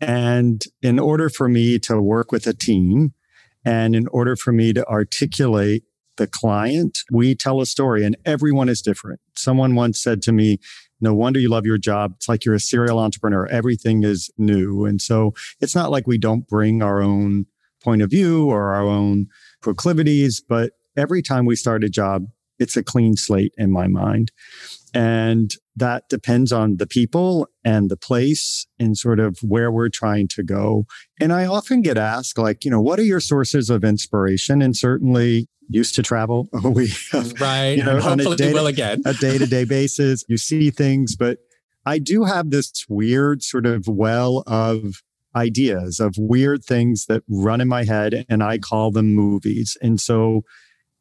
and 0.00 0.62
in 0.82 0.98
order 0.98 1.28
for 1.30 1.48
me 1.48 1.78
to 1.80 2.00
work 2.00 2.30
with 2.30 2.46
a 2.46 2.54
team, 2.54 3.14
and 3.64 3.96
in 3.96 4.06
order 4.08 4.36
for 4.36 4.52
me 4.52 4.72
to 4.74 4.86
articulate 4.86 5.84
the 6.16 6.26
client, 6.26 7.00
we 7.10 7.34
tell 7.34 7.60
a 7.60 7.66
story, 7.66 8.04
and 8.04 8.16
everyone 8.24 8.68
is 8.68 8.82
different. 8.82 9.20
Someone 9.36 9.74
once 9.74 10.02
said 10.02 10.22
to 10.22 10.32
me, 10.32 10.58
no 11.00 11.14
wonder 11.14 11.38
you 11.38 11.48
love 11.48 11.66
your 11.66 11.78
job. 11.78 12.12
It's 12.16 12.28
like 12.28 12.44
you're 12.44 12.54
a 12.54 12.60
serial 12.60 12.98
entrepreneur. 12.98 13.46
Everything 13.46 14.02
is 14.02 14.30
new. 14.38 14.86
And 14.86 15.00
so 15.00 15.34
it's 15.60 15.74
not 15.74 15.90
like 15.90 16.06
we 16.06 16.18
don't 16.18 16.48
bring 16.48 16.82
our 16.82 17.02
own 17.02 17.46
point 17.82 18.02
of 18.02 18.10
view 18.10 18.48
or 18.48 18.74
our 18.74 18.86
own 18.86 19.26
proclivities, 19.60 20.40
but 20.40 20.72
every 20.96 21.22
time 21.22 21.44
we 21.44 21.56
start 21.56 21.84
a 21.84 21.90
job, 21.90 22.26
it's 22.58 22.76
a 22.76 22.82
clean 22.82 23.16
slate 23.16 23.52
in 23.56 23.70
my 23.70 23.86
mind. 23.86 24.32
And 24.94 25.52
that 25.74 26.08
depends 26.08 26.52
on 26.52 26.78
the 26.78 26.86
people 26.86 27.48
and 27.64 27.90
the 27.90 27.96
place 27.96 28.66
and 28.78 28.96
sort 28.96 29.20
of 29.20 29.38
where 29.42 29.70
we're 29.70 29.90
trying 29.90 30.28
to 30.28 30.42
go. 30.42 30.86
And 31.20 31.32
I 31.32 31.44
often 31.44 31.82
get 31.82 31.98
asked, 31.98 32.38
like, 32.38 32.64
you 32.64 32.70
know, 32.70 32.80
what 32.80 32.98
are 32.98 33.04
your 33.04 33.20
sources 33.20 33.68
of 33.68 33.84
inspiration? 33.84 34.62
And 34.62 34.74
certainly 34.74 35.48
used 35.68 35.94
to 35.96 36.02
travel. 36.02 36.48
we 36.64 36.88
have, 37.12 37.38
right. 37.40 37.76
You 37.76 37.84
know, 37.84 38.00
on 38.00 38.20
a 38.20 38.36
day, 38.36 38.54
will 38.54 38.66
again. 38.66 39.02
a 39.04 39.12
day-to-day 39.12 39.64
basis. 39.68 40.24
You 40.28 40.38
see 40.38 40.70
things, 40.70 41.14
but 41.14 41.38
I 41.84 41.98
do 41.98 42.24
have 42.24 42.50
this 42.50 42.86
weird 42.88 43.42
sort 43.42 43.66
of 43.66 43.86
well 43.86 44.44
of 44.46 45.02
ideas 45.36 46.00
of 46.00 46.14
weird 46.18 46.64
things 46.64 47.06
that 47.06 47.22
run 47.28 47.60
in 47.60 47.68
my 47.68 47.84
head 47.84 48.24
and 48.28 48.42
I 48.42 48.58
call 48.58 48.90
them 48.90 49.14
movies. 49.14 49.76
And 49.82 50.00
so 50.00 50.42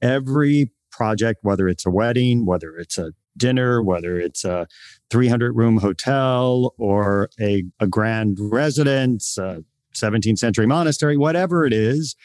every 0.01 0.71
project, 0.95 1.39
whether 1.43 1.67
it's 1.67 1.85
a 1.85 1.89
wedding, 1.89 2.45
whether 2.45 2.75
it's 2.77 2.97
a 2.97 3.11
dinner, 3.37 3.81
whether 3.81 4.17
it's 4.17 4.45
a 4.45 4.67
300 5.09 5.55
room 5.55 5.77
hotel 5.77 6.73
or 6.77 7.29
a, 7.39 7.63
a 7.79 7.87
grand 7.87 8.37
residence, 8.39 9.37
a 9.37 9.63
17th 9.93 10.37
century 10.37 10.65
monastery, 10.65 11.17
whatever 11.17 11.65
it 11.65 11.73
is, 11.73 12.15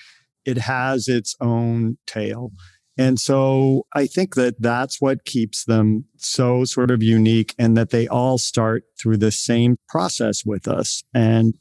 it 0.45 0.59
has 0.59 1.09
its 1.09 1.37
own 1.41 1.99
tale. 2.07 2.53
And 2.97 3.19
so 3.19 3.87
I 3.95 4.07
think 4.07 4.35
that 4.35 4.61
that's 4.61 5.01
what 5.01 5.25
keeps 5.25 5.65
them 5.65 6.05
so 6.17 6.65
sort 6.65 6.91
of 6.91 7.03
unique 7.03 7.55
and 7.59 7.77
that 7.77 7.91
they 7.91 8.07
all 8.09 8.37
start 8.37 8.85
through 8.99 9.17
the 9.17 9.31
same 9.31 9.77
process 9.89 10.45
with 10.45 10.69
us. 10.69 11.03
And 11.15 11.55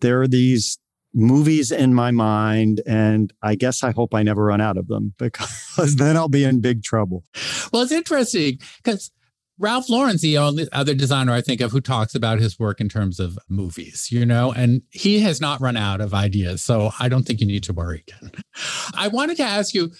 there 0.00 0.20
are 0.20 0.28
these 0.28 0.78
movies 1.16 1.72
in 1.72 1.94
my 1.94 2.10
mind 2.10 2.82
and 2.86 3.32
i 3.42 3.54
guess 3.54 3.82
i 3.82 3.90
hope 3.90 4.14
i 4.14 4.22
never 4.22 4.44
run 4.44 4.60
out 4.60 4.76
of 4.76 4.86
them 4.86 5.14
because 5.18 5.96
then 5.96 6.16
i'll 6.16 6.28
be 6.28 6.44
in 6.44 6.60
big 6.60 6.82
trouble. 6.82 7.24
Well 7.72 7.82
it's 7.82 7.92
interesting 7.92 8.58
because 8.82 9.10
ralph 9.58 9.88
lauren's 9.88 10.20
the 10.20 10.36
only 10.36 10.68
other 10.72 10.94
designer 10.94 11.32
i 11.32 11.40
think 11.40 11.62
of 11.62 11.72
who 11.72 11.80
talks 11.80 12.14
about 12.14 12.38
his 12.38 12.58
work 12.58 12.80
in 12.80 12.90
terms 12.90 13.18
of 13.18 13.38
movies 13.48 14.08
you 14.12 14.26
know 14.26 14.52
and 14.52 14.82
he 14.90 15.20
has 15.20 15.40
not 15.40 15.58
run 15.62 15.78
out 15.78 16.02
of 16.02 16.12
ideas 16.12 16.62
so 16.62 16.90
i 17.00 17.08
don't 17.08 17.22
think 17.24 17.40
you 17.40 17.46
need 17.46 17.62
to 17.62 17.72
worry 17.72 18.04
i 18.94 19.08
wanted 19.08 19.38
to 19.38 19.42
ask 19.42 19.72
you 19.72 19.90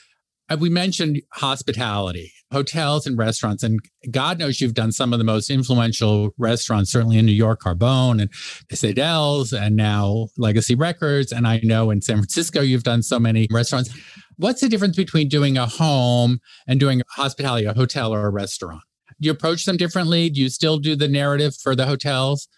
we 0.58 0.68
mentioned 0.68 1.22
hospitality, 1.32 2.32
hotels 2.52 3.06
and 3.06 3.18
restaurants, 3.18 3.62
and 3.62 3.80
God 4.10 4.38
knows 4.38 4.60
you've 4.60 4.74
done 4.74 4.92
some 4.92 5.12
of 5.12 5.18
the 5.18 5.24
most 5.24 5.50
influential 5.50 6.30
restaurants, 6.38 6.92
certainly 6.92 7.18
in 7.18 7.26
New 7.26 7.32
York, 7.32 7.60
Carbone 7.60 8.20
and 8.20 8.30
Sadelle's, 8.72 9.52
and 9.52 9.74
now 9.74 10.28
Legacy 10.38 10.74
Records. 10.74 11.32
And 11.32 11.46
I 11.46 11.60
know 11.64 11.90
in 11.90 12.00
San 12.00 12.16
Francisco, 12.18 12.60
you've 12.60 12.84
done 12.84 13.02
so 13.02 13.18
many 13.18 13.48
restaurants. 13.50 13.90
What's 14.36 14.60
the 14.60 14.68
difference 14.68 14.96
between 14.96 15.28
doing 15.28 15.58
a 15.58 15.66
home 15.66 16.40
and 16.68 16.78
doing 16.78 17.02
hospitality, 17.10 17.66
a 17.66 17.74
hotel 17.74 18.14
or 18.14 18.26
a 18.26 18.30
restaurant? 18.30 18.82
Do 19.20 19.26
you 19.26 19.32
approach 19.32 19.64
them 19.64 19.76
differently? 19.76 20.28
Do 20.30 20.40
you 20.40 20.48
still 20.48 20.78
do 20.78 20.94
the 20.94 21.08
narrative 21.08 21.56
for 21.56 21.74
the 21.74 21.86
hotels? 21.86 22.48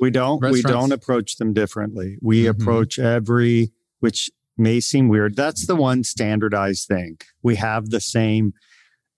We 0.00 0.10
don't. 0.10 0.42
We 0.42 0.62
don't 0.62 0.92
approach 0.92 1.36
them 1.36 1.52
differently. 1.52 2.18
We 2.20 2.44
mm-hmm. 2.44 2.60
approach 2.60 2.98
every, 2.98 3.72
which 4.00 4.30
may 4.56 4.80
seem 4.80 5.08
weird. 5.08 5.36
That's 5.36 5.66
the 5.66 5.76
one 5.76 6.04
standardized 6.04 6.86
thing. 6.88 7.18
We 7.42 7.56
have 7.56 7.90
the 7.90 8.00
same 8.00 8.52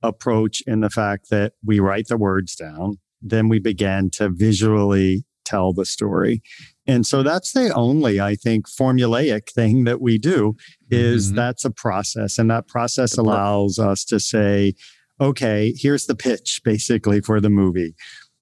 approach 0.02 0.62
in 0.66 0.80
the 0.80 0.90
fact 0.90 1.30
that 1.30 1.52
we 1.64 1.80
write 1.80 2.08
the 2.08 2.16
words 2.16 2.54
down, 2.54 2.98
then 3.20 3.48
we 3.48 3.58
begin 3.58 4.10
to 4.10 4.28
visually 4.28 5.24
tell 5.44 5.72
the 5.72 5.86
story. 5.86 6.42
And 6.86 7.06
so 7.06 7.22
that's 7.22 7.52
the 7.52 7.72
only, 7.74 8.20
I 8.20 8.34
think, 8.34 8.68
formulaic 8.68 9.50
thing 9.50 9.84
that 9.84 10.00
we 10.00 10.18
do 10.18 10.56
is 10.90 11.28
mm-hmm. 11.28 11.36
that's 11.36 11.64
a 11.64 11.70
process. 11.70 12.38
And 12.38 12.50
that 12.50 12.68
process 12.68 13.16
allows 13.16 13.78
us 13.78 14.04
to 14.06 14.20
say, 14.20 14.74
okay, 15.20 15.74
here's 15.76 16.06
the 16.06 16.14
pitch 16.14 16.60
basically 16.64 17.20
for 17.20 17.40
the 17.40 17.50
movie. 17.50 17.94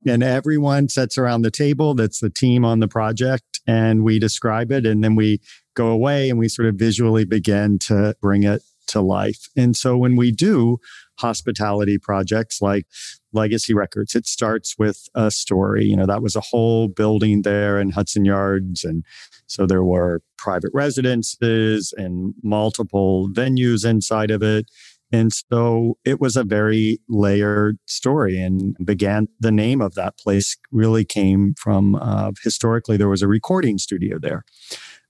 And 0.06 0.22
everyone 0.22 0.88
sits 0.88 1.16
around 1.16 1.42
the 1.42 1.50
table. 1.50 1.94
That's 1.94 2.20
the 2.20 2.30
team 2.30 2.64
on 2.64 2.80
the 2.80 2.88
project. 2.88 3.60
And 3.66 4.04
we 4.04 4.18
describe 4.18 4.70
it. 4.70 4.86
And 4.86 5.02
then 5.02 5.16
we 5.16 5.40
go 5.76 5.88
away 5.88 6.28
and 6.28 6.38
we 6.38 6.48
sort 6.48 6.66
of 6.66 6.74
visually 6.74 7.24
begin 7.24 7.78
to 7.78 8.16
bring 8.20 8.42
it 8.42 8.62
to 8.88 9.00
life. 9.00 9.48
And 9.56 9.76
so 9.76 9.96
when 9.96 10.16
we 10.16 10.32
do 10.32 10.78
hospitality 11.18 11.98
projects 11.98 12.60
like 12.60 12.86
Legacy 13.32 13.74
Records, 13.74 14.14
it 14.14 14.26
starts 14.26 14.76
with 14.78 15.08
a 15.14 15.30
story. 15.30 15.84
You 15.84 15.96
know, 15.96 16.06
that 16.06 16.22
was 16.22 16.36
a 16.36 16.40
whole 16.40 16.88
building 16.88 17.42
there 17.42 17.80
in 17.80 17.90
Hudson 17.90 18.24
Yards. 18.24 18.84
And 18.84 19.04
so 19.46 19.66
there 19.66 19.84
were 19.84 20.22
private 20.38 20.70
residences 20.72 21.92
and 21.96 22.34
multiple 22.42 23.28
venues 23.32 23.88
inside 23.88 24.30
of 24.30 24.42
it. 24.42 24.66
And 25.12 25.32
so 25.32 25.98
it 26.04 26.20
was 26.20 26.36
a 26.36 26.42
very 26.44 26.98
layered 27.08 27.78
story 27.86 28.40
and 28.40 28.76
began 28.84 29.28
the 29.38 29.52
name 29.52 29.80
of 29.80 29.94
that 29.94 30.18
place 30.18 30.56
really 30.72 31.04
came 31.04 31.54
from 31.56 31.94
uh, 31.94 32.32
historically 32.42 32.96
there 32.96 33.08
was 33.08 33.22
a 33.22 33.28
recording 33.28 33.78
studio 33.78 34.18
there. 34.18 34.44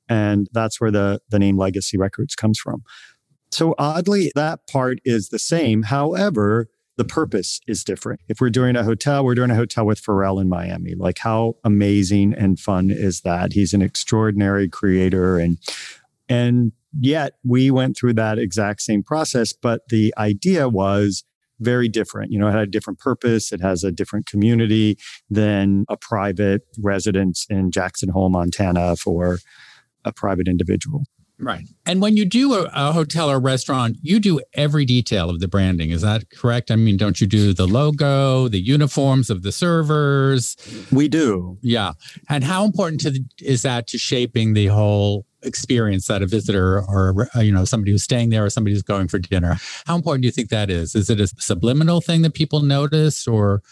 And 0.08 0.48
that's 0.52 0.80
where 0.80 0.90
the, 0.90 1.20
the 1.30 1.38
name 1.38 1.56
Legacy 1.56 1.96
Records 1.96 2.34
comes 2.34 2.58
from. 2.58 2.82
So 3.50 3.74
oddly, 3.78 4.32
that 4.34 4.66
part 4.66 4.98
is 5.04 5.28
the 5.28 5.38
same. 5.38 5.84
However, 5.84 6.68
the 6.96 7.04
purpose 7.04 7.60
is 7.66 7.84
different. 7.84 8.20
If 8.28 8.40
we're 8.40 8.50
doing 8.50 8.74
a 8.74 8.82
hotel, 8.82 9.24
we're 9.24 9.34
doing 9.34 9.50
a 9.50 9.54
hotel 9.54 9.84
with 9.84 10.02
Pharrell 10.02 10.40
in 10.40 10.48
Miami. 10.48 10.94
Like, 10.94 11.18
how 11.18 11.56
amazing 11.62 12.34
and 12.34 12.58
fun 12.58 12.90
is 12.90 13.20
that? 13.20 13.52
He's 13.52 13.74
an 13.74 13.82
extraordinary 13.82 14.68
creator. 14.68 15.38
And, 15.38 15.58
and 16.28 16.72
yet 16.98 17.34
we 17.44 17.70
went 17.70 17.96
through 17.96 18.14
that 18.14 18.38
exact 18.38 18.80
same 18.80 19.02
process, 19.02 19.52
but 19.52 19.82
the 19.90 20.14
idea 20.16 20.68
was 20.68 21.24
very 21.60 21.88
different. 21.88 22.32
You 22.32 22.38
know, 22.38 22.48
it 22.48 22.52
had 22.52 22.62
a 22.62 22.66
different 22.66 22.98
purpose. 22.98 23.52
It 23.52 23.60
has 23.60 23.84
a 23.84 23.92
different 23.92 24.26
community 24.26 24.98
than 25.30 25.84
a 25.88 25.96
private 25.96 26.62
residence 26.78 27.46
in 27.48 27.70
Jackson 27.70 28.08
Hole, 28.08 28.28
Montana 28.30 28.96
for 28.96 29.38
a 30.06 30.12
private 30.12 30.48
individual. 30.48 31.04
Right. 31.38 31.66
And 31.84 32.00
when 32.00 32.16
you 32.16 32.24
do 32.24 32.54
a, 32.54 32.70
a, 32.72 32.92
hotel 32.92 33.30
or 33.30 33.38
restaurant, 33.38 33.98
you 34.00 34.18
do 34.18 34.40
every 34.54 34.86
detail 34.86 35.28
of 35.28 35.38
the 35.38 35.48
branding. 35.48 35.90
Is 35.90 36.00
that 36.00 36.30
correct? 36.30 36.70
I 36.70 36.76
mean, 36.76 36.96
don't 36.96 37.20
you 37.20 37.26
do 37.26 37.52
the 37.52 37.66
logo, 37.66 38.48
the 38.48 38.58
uniforms 38.58 39.28
of 39.28 39.42
the 39.42 39.52
servers? 39.52 40.56
We 40.90 41.08
do. 41.08 41.58
Yeah. 41.60 41.92
And 42.30 42.42
how 42.42 42.64
important 42.64 43.02
the, 43.02 43.22
is 43.42 43.60
that 43.62 43.86
to 43.88 43.98
shaping 43.98 44.54
the 44.54 44.68
whole 44.68 45.26
experience 45.42 46.06
that 46.06 46.22
a 46.22 46.26
visitor 46.26 46.78
or 46.78 47.28
uh, 47.36 47.40
you 47.40 47.52
know 47.52 47.64
somebody 47.64 47.92
who's 47.92 48.02
staying 48.02 48.30
there 48.30 48.44
or 48.44 48.50
somebody 48.50 48.72
who's 48.72 48.82
going 48.82 49.08
for 49.08 49.18
dinner? 49.18 49.58
How 49.84 49.94
important 49.94 50.22
do 50.22 50.26
you 50.28 50.32
think 50.32 50.48
that 50.48 50.70
is? 50.70 50.94
Is 50.94 51.10
it 51.10 51.20
a 51.20 51.26
subliminal 51.26 52.00
thing 52.00 52.22
that 52.22 52.32
people 52.32 52.60
notice 52.60 53.28
or 53.28 53.62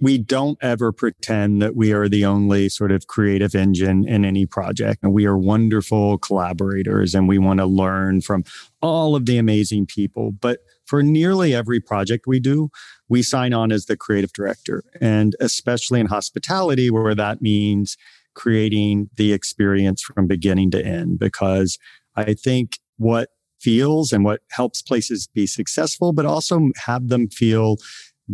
we 0.00 0.16
don't 0.16 0.58
ever 0.60 0.92
pretend 0.92 1.60
that 1.60 1.74
we 1.74 1.92
are 1.92 2.08
the 2.08 2.24
only 2.24 2.68
sort 2.68 2.92
of 2.92 3.08
creative 3.08 3.54
engine 3.54 4.06
in 4.06 4.24
any 4.24 4.46
project. 4.46 5.02
And 5.02 5.12
we 5.12 5.26
are 5.26 5.36
wonderful 5.36 6.18
collaborators 6.18 7.14
and 7.14 7.26
we 7.26 7.38
want 7.38 7.58
to 7.58 7.66
learn 7.66 8.20
from 8.20 8.44
all 8.80 9.16
of 9.16 9.26
the 9.26 9.38
amazing 9.38 9.86
people. 9.86 10.30
But 10.30 10.60
for 10.86 11.02
nearly 11.02 11.54
every 11.54 11.80
project 11.80 12.26
we 12.26 12.38
do, 12.38 12.70
we 13.08 13.22
sign 13.22 13.52
on 13.52 13.72
as 13.72 13.86
the 13.86 13.96
creative 13.96 14.32
director. 14.32 14.84
And 15.00 15.34
especially 15.40 16.00
in 16.00 16.06
hospitality, 16.06 16.90
where 16.90 17.14
that 17.14 17.42
means 17.42 17.96
creating 18.34 19.10
the 19.16 19.32
experience 19.32 20.00
from 20.00 20.28
beginning 20.28 20.70
to 20.70 20.84
end, 20.84 21.18
because 21.18 21.76
I 22.14 22.34
think 22.34 22.78
what 22.98 23.30
feels 23.60 24.12
and 24.12 24.24
what 24.24 24.42
helps 24.50 24.80
places 24.80 25.28
be 25.34 25.46
successful, 25.46 26.12
but 26.12 26.24
also 26.24 26.70
have 26.84 27.08
them 27.08 27.28
feel 27.28 27.76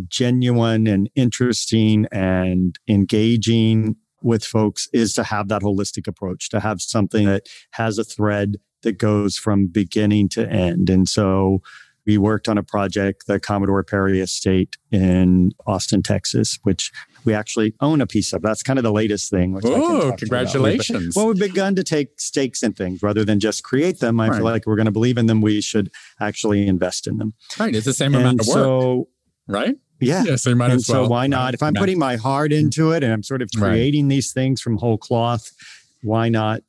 genuine 0.07 0.87
and 0.87 1.09
interesting 1.15 2.07
and 2.11 2.77
engaging 2.87 3.95
with 4.21 4.43
folks 4.43 4.89
is 4.91 5.13
to 5.13 5.23
have 5.23 5.47
that 5.49 5.61
holistic 5.61 6.07
approach, 6.07 6.49
to 6.49 6.59
have 6.59 6.81
something 6.81 7.25
that 7.25 7.47
has 7.71 7.97
a 7.97 8.03
thread 8.03 8.57
that 8.81 8.97
goes 8.97 9.37
from 9.37 9.67
beginning 9.67 10.29
to 10.29 10.47
end. 10.49 10.89
And 10.89 11.07
so 11.07 11.61
we 12.05 12.17
worked 12.17 12.47
on 12.47 12.57
a 12.57 12.63
project, 12.63 13.25
the 13.27 13.39
Commodore 13.39 13.83
Perry 13.83 14.19
Estate 14.19 14.77
in 14.91 15.51
Austin, 15.65 16.03
Texas, 16.03 16.59
which 16.63 16.91
we 17.25 17.33
actually 17.33 17.73
own 17.81 18.01
a 18.01 18.07
piece 18.07 18.31
of. 18.31 18.41
That's 18.41 18.61
kind 18.61 18.77
of 18.77 18.83
the 18.83 18.91
latest 18.91 19.31
thing. 19.31 19.59
oh, 19.63 20.13
congratulations. 20.17 21.15
Well, 21.15 21.27
we've 21.27 21.39
begun 21.39 21.75
to 21.75 21.83
take 21.83 22.19
stakes 22.19 22.61
in 22.61 22.73
things 22.73 23.01
rather 23.01 23.25
than 23.25 23.39
just 23.39 23.63
create 23.63 23.99
them. 23.99 24.19
I 24.19 24.27
right. 24.27 24.37
feel 24.37 24.45
like 24.45 24.67
we're 24.67 24.75
going 24.75 24.85
to 24.85 24.91
believe 24.91 25.17
in 25.17 25.25
them. 25.25 25.41
We 25.41 25.61
should 25.61 25.91
actually 26.19 26.67
invest 26.67 27.07
in 27.07 27.17
them. 27.17 27.33
Right. 27.59 27.75
It's 27.75 27.85
the 27.85 27.93
same 27.93 28.13
and 28.13 28.23
amount 28.23 28.41
of 28.41 28.47
work. 28.47 28.55
So, 28.55 29.07
right? 29.47 29.75
Yeah. 29.99 30.35
So 30.35 30.51
and 30.51 30.61
as 30.61 30.87
well. 30.89 31.05
So 31.05 31.07
why 31.07 31.27
not? 31.27 31.53
If 31.53 31.63
I'm 31.63 31.73
putting 31.73 31.99
my 31.99 32.15
heart 32.15 32.51
into 32.51 32.91
it 32.91 33.03
and 33.03 33.13
I'm 33.13 33.23
sort 33.23 33.41
of 33.41 33.49
creating 33.55 34.05
right. 34.05 34.09
these 34.09 34.33
things 34.33 34.61
from 34.61 34.77
whole 34.77 34.97
cloth, 34.97 35.51
why 36.01 36.29
not 36.29 36.61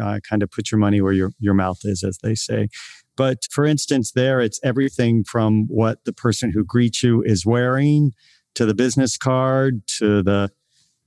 uh, 0.00 0.20
kind 0.28 0.42
of 0.42 0.50
put 0.50 0.70
your 0.70 0.78
money 0.78 1.00
where 1.00 1.12
your, 1.12 1.32
your 1.38 1.54
mouth 1.54 1.80
is, 1.84 2.02
as 2.02 2.18
they 2.22 2.34
say? 2.34 2.68
But 3.16 3.44
for 3.50 3.64
instance, 3.64 4.12
there 4.12 4.40
it's 4.40 4.58
everything 4.64 5.24
from 5.24 5.66
what 5.68 6.04
the 6.04 6.12
person 6.12 6.50
who 6.50 6.64
greets 6.64 7.02
you 7.02 7.22
is 7.22 7.44
wearing 7.44 8.12
to 8.54 8.66
the 8.66 8.74
business 8.74 9.16
card 9.16 9.82
to 9.98 10.22
the 10.22 10.50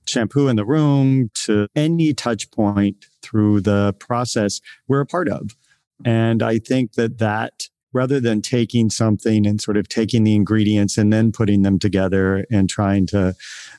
shampoo 0.06 0.48
in 0.48 0.56
the 0.56 0.64
room 0.64 1.30
to 1.34 1.68
any 1.74 2.14
touch 2.14 2.50
point 2.50 3.06
through 3.22 3.60
the 3.60 3.92
process 3.98 4.60
we're 4.88 5.00
a 5.00 5.06
part 5.06 5.28
of. 5.28 5.56
And 6.04 6.42
I 6.42 6.58
think 6.58 6.92
that 6.92 7.18
that 7.18 7.68
rather 7.92 8.20
than 8.20 8.42
taking 8.42 8.90
something 8.90 9.46
and 9.46 9.60
sort 9.60 9.76
of 9.76 9.88
taking 9.88 10.24
the 10.24 10.34
ingredients 10.34 10.98
and 10.98 11.12
then 11.12 11.32
putting 11.32 11.62
them 11.62 11.78
together 11.78 12.44
and 12.50 12.68
trying 12.68 13.06
to 13.06 13.34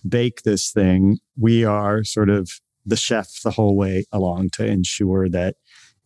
bake 0.08 0.44
this 0.44 0.72
thing, 0.72 1.20
we 1.40 1.64
are 1.64 2.04
sort 2.04 2.30
of 2.30 2.50
the 2.86 2.96
chef 2.96 3.42
the 3.44 3.52
whole 3.52 3.76
way 3.76 4.06
along 4.12 4.50
to 4.50 4.66
ensure 4.66 5.30
that 5.30 5.56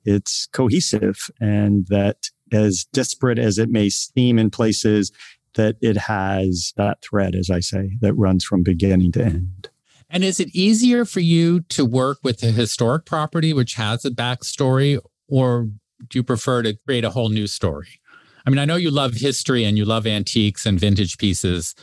it's 0.03 0.48
cohesive 0.48 1.29
and 1.39 1.88
that 1.88 2.29
as 2.51 2.86
disparate 2.91 3.39
as 3.39 3.58
it 3.58 3.70
may 3.70 3.89
seem 3.89 4.38
in 4.39 4.50
places, 4.50 5.12
that 5.55 5.75
it 5.81 5.98
has 5.98 6.74
that 6.77 7.01
thread, 7.01 7.36
as 7.36 7.50
I 7.50 7.60
say, 7.60 7.98
that 8.01 8.13
runs 8.15 8.43
from 8.43 8.63
beginning 8.63 9.12
to 9.13 9.24
end. 9.24 9.70
And 10.10 10.24
is 10.24 10.39
it 10.39 10.50
easier 10.53 11.05
for 11.05 11.22
you 11.22 11.62
to 11.70 11.86
work 11.86 12.17
with 12.24 12.43
a 12.43 12.48
historic 12.48 13.05
property 13.05 13.53
which 13.53 13.75
has 13.75 14.03
a 14.03 14.12
backstory, 14.12 15.00
or 15.29 15.70
do 16.08 16.20
you 16.20 16.24
prefer 16.24 16.62
to 16.63 16.77
create 16.86 17.03
a 17.03 17.10
whole 17.10 17.29
new 17.29 17.48
story? 17.48 18.00
I 18.46 18.50
mean, 18.50 18.60
I 18.60 18.65
know 18.65 18.75
you 18.75 18.91
love 18.91 19.13
history 19.13 19.63
and 19.63 19.77
you 19.77 19.86
love 19.86 20.08
antiques 20.08 20.65
and 20.65 20.79
vintage 20.79 21.17
pieces. 21.17 21.75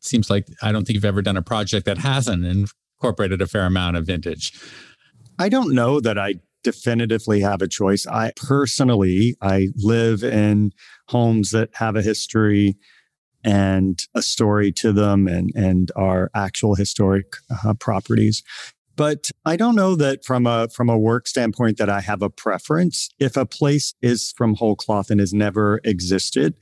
Seems 0.00 0.30
like 0.30 0.46
I 0.62 0.72
don't 0.72 0.86
think 0.86 0.94
you've 0.94 1.04
ever 1.04 1.22
done 1.22 1.36
a 1.36 1.42
project 1.42 1.86
that 1.86 1.98
hasn't 1.98 2.44
incorporated 2.44 3.42
a 3.42 3.46
fair 3.46 3.66
amount 3.66 3.96
of 3.96 4.06
vintage. 4.06 4.52
I 5.38 5.48
don't 5.48 5.74
know 5.74 6.00
that 6.00 6.18
I 6.18 6.36
definitively 6.64 7.40
have 7.40 7.62
a 7.62 7.68
choice. 7.68 8.06
I 8.06 8.32
personally, 8.36 9.36
I 9.40 9.68
live 9.76 10.24
in 10.24 10.72
homes 11.08 11.50
that 11.50 11.70
have 11.74 11.96
a 11.96 12.02
history 12.02 12.76
and 13.44 14.04
a 14.14 14.22
story 14.22 14.72
to 14.72 14.92
them 14.92 15.28
and, 15.28 15.50
and 15.54 15.92
are 15.94 16.30
actual 16.34 16.74
historic 16.74 17.36
uh, 17.64 17.74
properties. 17.74 18.42
But 18.98 19.30
I 19.44 19.54
don't 19.54 19.76
know 19.76 19.94
that 19.94 20.24
from 20.24 20.44
a 20.44 20.68
from 20.70 20.88
a 20.88 20.98
work 20.98 21.28
standpoint 21.28 21.78
that 21.78 21.88
I 21.88 22.00
have 22.00 22.20
a 22.20 22.28
preference. 22.28 23.08
If 23.20 23.36
a 23.36 23.46
place 23.46 23.94
is 24.02 24.34
from 24.36 24.56
whole 24.56 24.74
cloth 24.74 25.08
and 25.08 25.20
has 25.20 25.32
never 25.32 25.80
existed, 25.84 26.56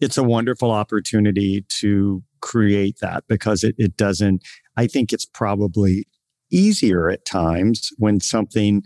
it's 0.00 0.16
a 0.16 0.22
wonderful 0.22 0.70
opportunity 0.70 1.66
to 1.80 2.22
create 2.40 3.00
that 3.02 3.24
because 3.28 3.62
it, 3.62 3.74
it 3.76 3.98
doesn't, 3.98 4.42
I 4.78 4.86
think 4.86 5.12
it's 5.12 5.26
probably 5.26 6.06
easier 6.50 7.10
at 7.10 7.26
times 7.26 7.90
when 7.98 8.18
something 8.18 8.82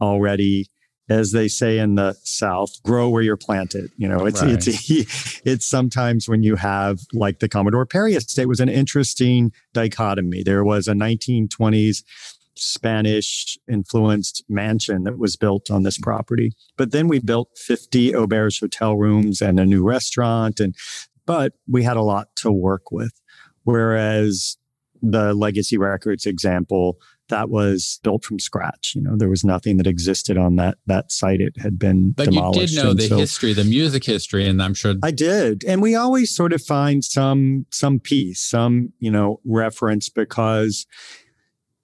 already 0.00 0.66
as 1.08 1.32
they 1.32 1.48
say 1.48 1.78
in 1.78 1.94
the 1.94 2.16
South, 2.24 2.82
grow 2.82 3.08
where 3.08 3.22
you're 3.22 3.36
planted. 3.36 3.90
You 3.96 4.08
know, 4.08 4.26
it's 4.26 4.42
right. 4.42 4.50
it's 4.66 5.40
it's 5.44 5.66
sometimes 5.66 6.28
when 6.28 6.42
you 6.42 6.56
have 6.56 7.00
like 7.12 7.38
the 7.38 7.48
Commodore 7.48 7.86
Perry 7.86 8.14
estate 8.14 8.46
was 8.46 8.60
an 8.60 8.68
interesting 8.68 9.52
dichotomy. 9.72 10.42
There 10.42 10.64
was 10.64 10.88
a 10.88 10.92
1920s 10.92 12.02
Spanish 12.56 13.58
influenced 13.70 14.42
mansion 14.48 15.04
that 15.04 15.18
was 15.18 15.36
built 15.36 15.70
on 15.70 15.82
this 15.82 15.98
property, 15.98 16.52
but 16.76 16.90
then 16.90 17.06
we 17.06 17.18
built 17.18 17.50
50 17.56 18.12
auberge 18.12 18.60
hotel 18.60 18.96
rooms 18.96 19.40
and 19.40 19.60
a 19.60 19.66
new 19.66 19.84
restaurant, 19.84 20.58
and 20.58 20.74
but 21.26 21.52
we 21.68 21.82
had 21.82 21.96
a 21.96 22.02
lot 22.02 22.34
to 22.36 22.50
work 22.50 22.90
with. 22.90 23.12
Whereas 23.64 24.56
the 25.02 25.34
Legacy 25.34 25.76
Records 25.76 26.24
example 26.24 26.98
that 27.28 27.50
was 27.50 28.00
built 28.02 28.24
from 28.24 28.38
scratch. 28.38 28.92
You 28.94 29.02
know, 29.02 29.16
there 29.16 29.28
was 29.28 29.44
nothing 29.44 29.76
that 29.78 29.86
existed 29.86 30.36
on 30.36 30.56
that 30.56 30.78
that 30.86 31.10
site. 31.10 31.40
It 31.40 31.54
had 31.58 31.78
been 31.78 32.12
demolished. 32.12 32.16
but 32.16 32.24
demolished. 32.24 32.72
you 32.72 32.78
did 32.78 32.84
know 32.84 32.94
the 32.94 33.08
so 33.08 33.18
history, 33.18 33.52
the 33.52 33.64
music 33.64 34.04
history, 34.04 34.46
and 34.46 34.62
I'm 34.62 34.74
sure 34.74 34.94
I 35.02 35.10
did. 35.10 35.64
And 35.64 35.82
we 35.82 35.94
always 35.94 36.34
sort 36.34 36.52
of 36.52 36.62
find 36.62 37.04
some 37.04 37.66
some 37.70 37.98
piece, 38.00 38.40
some 38.40 38.92
you 38.98 39.10
know 39.10 39.40
reference 39.44 40.08
because 40.08 40.86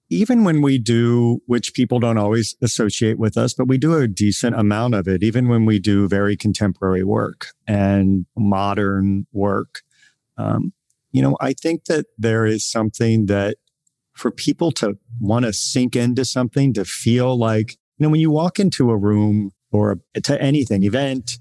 even 0.09 0.43
when 0.43 0.61
we 0.61 0.77
do, 0.77 1.41
which 1.47 1.73
people 1.73 1.99
don't 1.99 2.17
always 2.17 2.55
associate 2.61 3.17
with 3.17 3.37
us, 3.37 3.53
but 3.53 3.67
we 3.67 3.77
do 3.77 3.95
a 3.95 4.07
decent 4.07 4.55
amount 4.55 4.93
of 4.93 5.07
it, 5.07 5.23
even 5.23 5.47
when 5.47 5.65
we 5.65 5.79
do 5.79 6.07
very 6.07 6.37
contemporary 6.37 7.03
work 7.03 7.47
and 7.67 8.25
modern 8.37 9.25
work. 9.33 9.81
Um, 10.37 10.71
you 11.11 11.21
know, 11.21 11.35
I 11.41 11.53
think 11.53 11.85
that 11.85 12.05
there 12.17 12.45
is 12.45 12.69
something 12.69 13.27
that 13.27 13.57
for 14.13 14.31
people 14.31 14.71
to 14.71 14.97
want 15.19 15.45
to 15.45 15.53
sink 15.53 15.95
into 15.95 16.25
something, 16.25 16.73
to 16.73 16.85
feel 16.85 17.37
like, 17.37 17.71
you 17.97 18.05
know, 18.05 18.09
when 18.09 18.19
you 18.19 18.31
walk 18.31 18.59
into 18.59 18.91
a 18.91 18.97
room 18.97 19.51
or 19.71 19.99
to 20.23 20.41
anything, 20.41 20.83
event, 20.83 21.39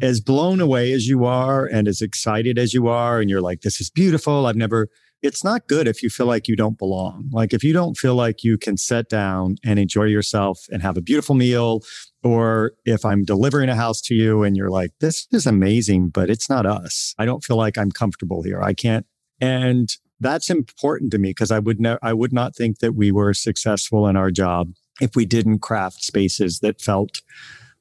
as 0.00 0.20
blown 0.20 0.60
away 0.60 0.92
as 0.92 1.06
you 1.06 1.24
are 1.24 1.66
and 1.66 1.86
as 1.86 2.00
excited 2.00 2.58
as 2.58 2.74
you 2.74 2.88
are, 2.88 3.20
and 3.20 3.30
you're 3.30 3.40
like, 3.40 3.60
this 3.60 3.80
is 3.80 3.90
beautiful. 3.90 4.46
I've 4.46 4.56
never, 4.56 4.88
it's 5.22 5.44
not 5.44 5.68
good 5.68 5.86
if 5.86 6.02
you 6.02 6.10
feel 6.10 6.26
like 6.26 6.48
you 6.48 6.56
don't 6.56 6.78
belong. 6.78 7.30
Like 7.32 7.54
if 7.54 7.62
you 7.62 7.72
don't 7.72 7.96
feel 7.96 8.14
like 8.14 8.42
you 8.42 8.58
can 8.58 8.76
sit 8.76 9.08
down 9.08 9.56
and 9.64 9.78
enjoy 9.78 10.04
yourself 10.04 10.66
and 10.70 10.82
have 10.82 10.96
a 10.96 11.02
beautiful 11.02 11.34
meal, 11.34 11.82
or 12.22 12.72
if 12.84 13.04
I'm 13.04 13.24
delivering 13.24 13.68
a 13.68 13.76
house 13.76 14.00
to 14.02 14.14
you 14.14 14.42
and 14.42 14.56
you're 14.56 14.70
like, 14.70 14.90
this 15.00 15.26
is 15.30 15.46
amazing, 15.46 16.08
but 16.08 16.28
it's 16.28 16.50
not 16.50 16.66
us. 16.66 17.14
I 17.18 17.24
don't 17.24 17.44
feel 17.44 17.56
like 17.56 17.78
I'm 17.78 17.90
comfortable 17.90 18.42
here. 18.42 18.62
I 18.62 18.74
can't. 18.74 19.06
And 19.40 19.88
that's 20.24 20.50
important 20.50 21.12
to 21.12 21.18
me 21.18 21.30
because 21.30 21.50
I 21.50 21.58
would 21.58 21.84
I 22.02 22.12
would 22.12 22.32
not 22.32 22.56
think 22.56 22.78
that 22.78 22.94
we 22.94 23.12
were 23.12 23.34
successful 23.34 24.08
in 24.08 24.16
our 24.16 24.30
job 24.30 24.72
if 25.00 25.14
we 25.14 25.26
didn't 25.26 25.58
craft 25.58 26.02
spaces 26.02 26.60
that 26.60 26.80
felt 26.80 27.20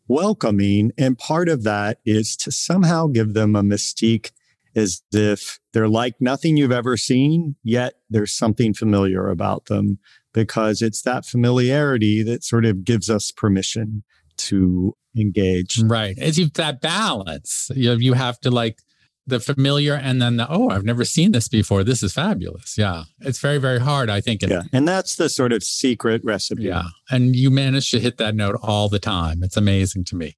welcoming. 0.07 0.91
And 0.97 1.17
part 1.17 1.47
of 1.47 1.63
that 1.63 1.99
is 2.05 2.35
to 2.37 2.51
somehow 2.51 3.07
give 3.07 3.33
them 3.33 3.55
a 3.55 3.63
mystique 3.63 4.31
as 4.75 5.01
if 5.13 5.59
they're 5.71 5.87
like 5.87 6.15
nothing 6.19 6.57
you've 6.57 6.71
ever 6.71 6.97
seen, 6.97 7.55
yet 7.63 7.93
there's 8.09 8.33
something 8.33 8.73
familiar 8.73 9.29
about 9.29 9.65
them 9.65 9.99
because 10.33 10.81
it's 10.81 11.03
that 11.03 11.25
familiarity 11.25 12.23
that 12.23 12.43
sort 12.43 12.65
of 12.65 12.83
gives 12.83 13.09
us 13.09 13.31
permission 13.31 14.03
to 14.35 14.97
engage. 15.15 15.81
Right. 15.81 16.15
It's 16.17 16.39
that 16.57 16.81
balance. 16.81 17.69
You 17.75 17.93
you 17.93 18.13
have 18.13 18.39
to 18.41 18.51
like 18.51 18.79
the 19.25 19.39
familiar 19.39 19.93
and 19.93 20.21
then 20.21 20.37
the 20.37 20.47
oh 20.49 20.69
i've 20.69 20.83
never 20.83 21.05
seen 21.05 21.31
this 21.31 21.47
before. 21.47 21.83
This 21.83 22.03
is 22.03 22.13
fabulous. 22.13 22.77
Yeah. 22.77 23.03
It's 23.21 23.39
very 23.39 23.57
very 23.57 23.79
hard 23.79 24.09
i 24.09 24.21
think 24.21 24.41
yeah. 24.41 24.63
And 24.71 24.87
that's 24.87 25.15
the 25.15 25.29
sort 25.29 25.53
of 25.53 25.63
secret 25.63 26.21
recipe. 26.23 26.63
Yeah. 26.63 26.87
And 27.09 27.35
you 27.35 27.49
manage 27.49 27.91
to 27.91 27.99
hit 27.99 28.17
that 28.17 28.35
note 28.35 28.57
all 28.61 28.89
the 28.89 28.99
time. 28.99 29.43
It's 29.43 29.57
amazing 29.57 30.05
to 30.05 30.15
me. 30.15 30.37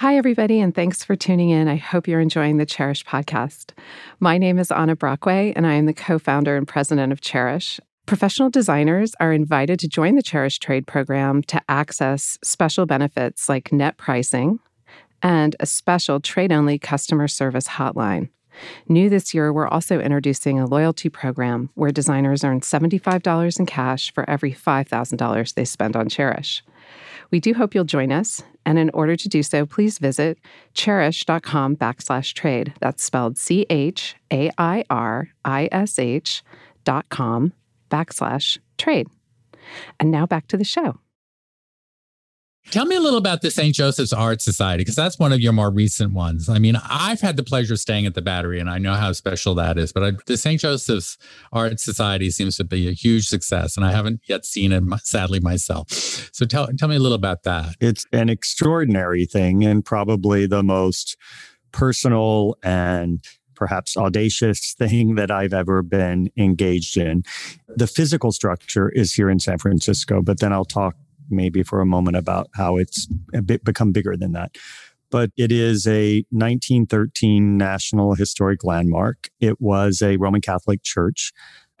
Hi, 0.00 0.16
everybody, 0.16 0.60
and 0.60 0.72
thanks 0.72 1.02
for 1.02 1.16
tuning 1.16 1.50
in. 1.50 1.66
I 1.66 1.74
hope 1.74 2.06
you're 2.06 2.20
enjoying 2.20 2.58
the 2.58 2.66
Chairish 2.66 3.04
podcast. 3.04 3.72
My 4.20 4.38
name 4.38 4.60
is 4.60 4.70
Anna 4.70 4.94
Brockway, 4.94 5.52
and 5.56 5.66
I 5.66 5.72
am 5.72 5.86
the 5.86 5.92
co 5.92 6.20
founder 6.20 6.56
and 6.56 6.68
president 6.68 7.12
of 7.12 7.20
Chairish. 7.20 7.80
Professional 8.06 8.48
designers 8.48 9.16
are 9.18 9.32
invited 9.32 9.80
to 9.80 9.88
join 9.88 10.14
the 10.14 10.22
Chairish 10.22 10.60
Trade 10.60 10.86
program 10.86 11.42
to 11.42 11.60
access 11.68 12.38
special 12.44 12.86
benefits 12.86 13.48
like 13.48 13.72
net 13.72 13.96
pricing, 13.96 14.60
and 15.22 15.56
a 15.60 15.66
special 15.66 16.20
trade 16.20 16.52
only 16.52 16.78
customer 16.78 17.28
service 17.28 17.68
hotline. 17.68 18.28
New 18.88 19.08
this 19.08 19.34
year, 19.34 19.52
we're 19.52 19.68
also 19.68 20.00
introducing 20.00 20.58
a 20.58 20.66
loyalty 20.66 21.08
program 21.08 21.70
where 21.74 21.92
designers 21.92 22.44
earn 22.44 22.60
$75 22.60 23.58
in 23.58 23.66
cash 23.66 24.12
for 24.12 24.28
every 24.28 24.52
$5,000 24.52 25.54
they 25.54 25.64
spend 25.64 25.96
on 25.96 26.08
Chairish. 26.08 26.62
We 27.30 27.40
do 27.40 27.54
hope 27.54 27.74
you'll 27.74 27.84
join 27.84 28.10
us, 28.10 28.42
and 28.64 28.78
in 28.78 28.90
order 28.90 29.16
to 29.16 29.28
do 29.28 29.42
so, 29.42 29.66
please 29.66 29.98
visit 29.98 30.38
chairish.com 30.74 31.76
backslash 31.76 32.32
trade. 32.32 32.72
That's 32.80 33.04
spelled 33.04 33.36
C 33.36 33.66
H 33.68 34.16
A 34.32 34.50
I 34.56 34.84
R 34.88 35.28
I 35.44 35.68
S 35.70 35.98
H 35.98 36.42
dot 36.84 37.06
com 37.10 37.52
backslash 37.90 38.58
trade. 38.78 39.08
And 40.00 40.10
now 40.10 40.26
back 40.26 40.48
to 40.48 40.56
the 40.56 40.64
show. 40.64 40.98
Tell 42.70 42.84
me 42.84 42.96
a 42.96 43.00
little 43.00 43.18
about 43.18 43.40
the 43.40 43.50
St. 43.50 43.74
Joseph's 43.74 44.12
Art 44.12 44.42
Society, 44.42 44.82
because 44.82 44.94
that's 44.94 45.18
one 45.18 45.32
of 45.32 45.40
your 45.40 45.54
more 45.54 45.70
recent 45.70 46.12
ones. 46.12 46.50
I 46.50 46.58
mean, 46.58 46.76
I've 46.76 47.22
had 47.22 47.38
the 47.38 47.42
pleasure 47.42 47.72
of 47.72 47.80
staying 47.80 48.04
at 48.04 48.14
the 48.14 48.20
Battery, 48.20 48.60
and 48.60 48.68
I 48.68 48.76
know 48.76 48.92
how 48.92 49.12
special 49.12 49.54
that 49.54 49.78
is. 49.78 49.90
But 49.90 50.04
I, 50.04 50.12
the 50.26 50.36
St. 50.36 50.60
Joseph's 50.60 51.16
Art 51.50 51.80
Society 51.80 52.30
seems 52.30 52.58
to 52.58 52.64
be 52.64 52.86
a 52.86 52.92
huge 52.92 53.26
success, 53.26 53.78
and 53.78 53.86
I 53.86 53.92
haven't 53.92 54.20
yet 54.26 54.44
seen 54.44 54.72
it, 54.72 54.84
sadly, 55.02 55.40
myself. 55.40 55.90
So 55.90 56.44
tell 56.44 56.66
tell 56.76 56.88
me 56.88 56.96
a 56.96 57.00
little 57.00 57.16
about 57.16 57.44
that. 57.44 57.74
It's 57.80 58.04
an 58.12 58.28
extraordinary 58.28 59.24
thing, 59.24 59.64
and 59.64 59.82
probably 59.82 60.44
the 60.46 60.62
most 60.62 61.16
personal 61.72 62.54
and 62.62 63.24
perhaps 63.54 63.96
audacious 63.96 64.74
thing 64.78 65.14
that 65.14 65.30
I've 65.30 65.54
ever 65.54 65.82
been 65.82 66.30
engaged 66.36 66.98
in. 66.98 67.22
The 67.66 67.86
physical 67.86 68.30
structure 68.30 68.90
is 68.90 69.14
here 69.14 69.30
in 69.30 69.40
San 69.40 69.56
Francisco, 69.56 70.20
but 70.20 70.40
then 70.40 70.52
I'll 70.52 70.66
talk 70.66 70.94
maybe 71.30 71.62
for 71.62 71.80
a 71.80 71.86
moment 71.86 72.16
about 72.16 72.48
how 72.54 72.76
it's 72.76 73.08
a 73.34 73.42
bit 73.42 73.64
become 73.64 73.92
bigger 73.92 74.16
than 74.16 74.32
that. 74.32 74.56
But 75.10 75.30
it 75.36 75.50
is 75.50 75.86
a 75.86 76.24
1913 76.30 77.56
National 77.56 78.14
Historic 78.14 78.62
Landmark. 78.62 79.28
It 79.40 79.60
was 79.60 80.02
a 80.02 80.16
Roman 80.18 80.42
Catholic 80.42 80.82
church. 80.82 81.32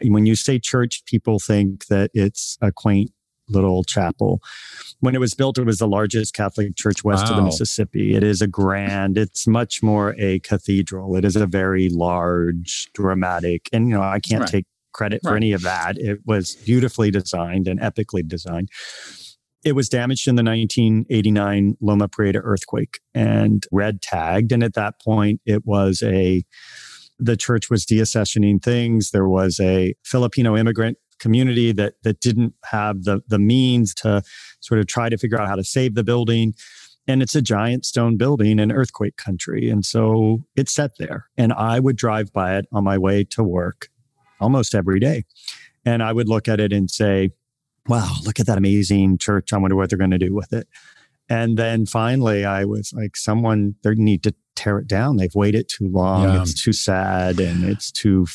When 0.02 0.24
you 0.24 0.34
say 0.34 0.58
church, 0.58 1.04
people 1.04 1.38
think 1.38 1.86
that 1.86 2.10
it's 2.14 2.56
a 2.62 2.72
quaint 2.72 3.12
little 3.48 3.84
chapel. 3.84 4.40
When 5.00 5.14
it 5.14 5.20
was 5.20 5.34
built, 5.34 5.58
it 5.58 5.64
was 5.64 5.78
the 5.78 5.88
largest 5.88 6.34
Catholic 6.34 6.76
church 6.76 7.04
west 7.04 7.24
wow. 7.26 7.30
of 7.30 7.36
the 7.36 7.42
Mississippi. 7.42 8.14
It 8.14 8.22
is 8.22 8.40
a 8.40 8.46
grand, 8.46 9.18
it's 9.18 9.46
much 9.46 9.82
more 9.82 10.14
a 10.18 10.40
cathedral. 10.40 11.16
It 11.16 11.24
is 11.24 11.36
a 11.36 11.46
very 11.46 11.88
large, 11.88 12.88
dramatic, 12.94 13.68
and 13.72 13.88
you 13.88 13.94
know, 13.94 14.02
I 14.02 14.20
can't 14.20 14.42
right. 14.42 14.50
take 14.50 14.66
credit 14.92 15.20
for 15.22 15.36
any 15.36 15.52
of 15.52 15.62
that. 15.62 15.96
It 15.98 16.20
was 16.26 16.56
beautifully 16.56 17.10
designed 17.10 17.68
and 17.68 17.78
epically 17.80 18.26
designed. 18.26 18.68
It 19.64 19.72
was 19.72 19.88
damaged 19.88 20.28
in 20.28 20.36
the 20.36 20.44
1989 20.44 21.76
Loma 21.80 22.08
Prieta 22.08 22.38
earthquake 22.38 23.00
and 23.14 23.66
red 23.72 24.00
tagged. 24.00 24.52
And 24.52 24.62
at 24.62 24.74
that 24.74 25.00
point, 25.00 25.40
it 25.44 25.66
was 25.66 26.02
a, 26.02 26.44
the 27.18 27.36
church 27.36 27.68
was 27.68 27.84
deaccessioning 27.84 28.62
things. 28.62 29.10
There 29.10 29.28
was 29.28 29.58
a 29.60 29.94
Filipino 30.04 30.56
immigrant 30.56 30.98
community 31.18 31.72
that, 31.72 31.94
that 32.04 32.20
didn't 32.20 32.54
have 32.64 33.02
the, 33.02 33.20
the 33.26 33.38
means 33.38 33.92
to 33.94 34.22
sort 34.60 34.80
of 34.80 34.86
try 34.86 35.08
to 35.08 35.18
figure 35.18 35.40
out 35.40 35.48
how 35.48 35.56
to 35.56 35.64
save 35.64 35.94
the 35.94 36.04
building. 36.04 36.54
And 37.08 37.22
it's 37.22 37.34
a 37.34 37.42
giant 37.42 37.84
stone 37.84 38.16
building 38.16 38.58
in 38.58 38.70
earthquake 38.70 39.16
country. 39.16 39.70
And 39.70 39.84
so 39.84 40.44
it 40.56 40.68
sat 40.68 40.92
there. 40.98 41.28
And 41.36 41.52
I 41.52 41.80
would 41.80 41.96
drive 41.96 42.32
by 42.32 42.56
it 42.56 42.66
on 42.72 42.84
my 42.84 42.98
way 42.98 43.24
to 43.24 43.42
work 43.42 43.88
almost 44.40 44.74
every 44.74 45.00
day. 45.00 45.24
And 45.84 46.02
I 46.02 46.12
would 46.12 46.28
look 46.28 46.48
at 46.48 46.60
it 46.60 46.72
and 46.72 46.90
say, 46.90 47.30
wow, 47.88 48.14
look 48.24 48.40
at 48.40 48.46
that 48.46 48.58
amazing 48.58 49.18
church. 49.18 49.52
I 49.52 49.58
wonder 49.58 49.76
what 49.76 49.90
they're 49.90 49.98
going 49.98 50.10
to 50.10 50.18
do 50.18 50.34
with 50.34 50.52
it. 50.52 50.68
And 51.28 51.58
then 51.58 51.86
finally, 51.86 52.44
I 52.44 52.64
was 52.64 52.92
like, 52.92 53.16
someone, 53.16 53.74
they 53.82 53.94
need 53.94 54.22
to 54.22 54.34
tear 54.56 54.78
it 54.78 54.86
down. 54.86 55.16
They've 55.16 55.34
waited 55.34 55.68
too 55.68 55.88
long. 55.88 56.24
Yeah. 56.24 56.42
It's 56.42 56.62
too 56.62 56.72
sad 56.72 57.38
and 57.38 57.64
it's 57.64 57.92
too. 57.92 58.26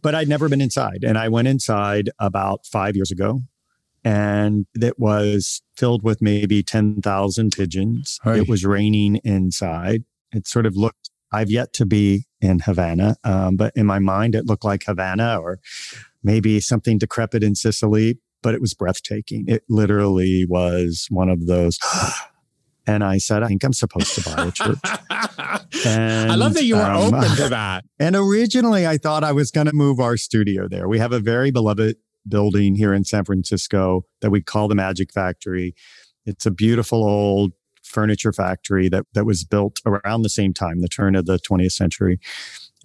But 0.00 0.14
I'd 0.14 0.28
never 0.28 0.48
been 0.48 0.60
inside. 0.60 1.02
And 1.02 1.18
I 1.18 1.28
went 1.28 1.48
inside 1.48 2.10
about 2.20 2.64
five 2.66 2.94
years 2.94 3.10
ago 3.10 3.42
and 4.04 4.66
it 4.74 4.98
was 4.98 5.62
filled 5.76 6.04
with 6.04 6.22
maybe 6.22 6.62
10,000 6.62 7.50
pigeons. 7.50 8.20
Hi. 8.22 8.36
It 8.36 8.48
was 8.48 8.64
raining 8.64 9.16
inside. 9.24 10.04
It 10.32 10.46
sort 10.46 10.66
of 10.66 10.76
looked, 10.76 11.10
I've 11.32 11.50
yet 11.50 11.72
to 11.74 11.86
be 11.86 12.26
in 12.40 12.60
Havana, 12.60 13.16
um, 13.24 13.56
but 13.56 13.72
in 13.74 13.86
my 13.86 13.98
mind, 13.98 14.36
it 14.36 14.46
looked 14.46 14.64
like 14.64 14.84
Havana 14.84 15.38
or 15.40 15.58
maybe 16.22 16.60
something 16.60 16.98
decrepit 16.98 17.42
in 17.42 17.56
Sicily 17.56 18.18
but 18.42 18.54
it 18.54 18.60
was 18.60 18.74
breathtaking. 18.74 19.44
It 19.48 19.64
literally 19.68 20.46
was 20.48 21.06
one 21.10 21.28
of 21.28 21.46
those. 21.46 21.78
and 22.86 23.02
I 23.02 23.18
said, 23.18 23.42
I 23.42 23.48
think 23.48 23.64
I'm 23.64 23.72
supposed 23.72 24.14
to 24.14 24.22
buy 24.22 24.46
a 24.46 24.50
church. 24.50 24.78
And, 25.84 26.30
I 26.32 26.34
love 26.36 26.54
that 26.54 26.64
you 26.64 26.76
were 26.76 26.82
um, 26.82 27.14
open 27.14 27.36
to 27.36 27.48
that. 27.50 27.84
And 27.98 28.14
originally, 28.14 28.86
I 28.86 28.98
thought 28.98 29.24
I 29.24 29.32
was 29.32 29.50
going 29.50 29.66
to 29.66 29.72
move 29.72 30.00
our 30.00 30.16
studio 30.16 30.68
there. 30.68 30.88
We 30.88 30.98
have 30.98 31.12
a 31.12 31.20
very 31.20 31.50
beloved 31.50 31.96
building 32.28 32.74
here 32.74 32.92
in 32.92 33.04
San 33.04 33.24
Francisco 33.24 34.04
that 34.20 34.30
we 34.30 34.42
call 34.42 34.68
the 34.68 34.74
Magic 34.74 35.12
Factory. 35.12 35.74
It's 36.24 36.46
a 36.46 36.50
beautiful 36.50 37.04
old 37.04 37.52
furniture 37.84 38.32
factory 38.32 38.88
that, 38.88 39.06
that 39.14 39.24
was 39.24 39.44
built 39.44 39.80
around 39.86 40.22
the 40.22 40.28
same 40.28 40.52
time, 40.52 40.80
the 40.80 40.88
turn 40.88 41.14
of 41.14 41.26
the 41.26 41.38
20th 41.38 41.72
century 41.72 42.18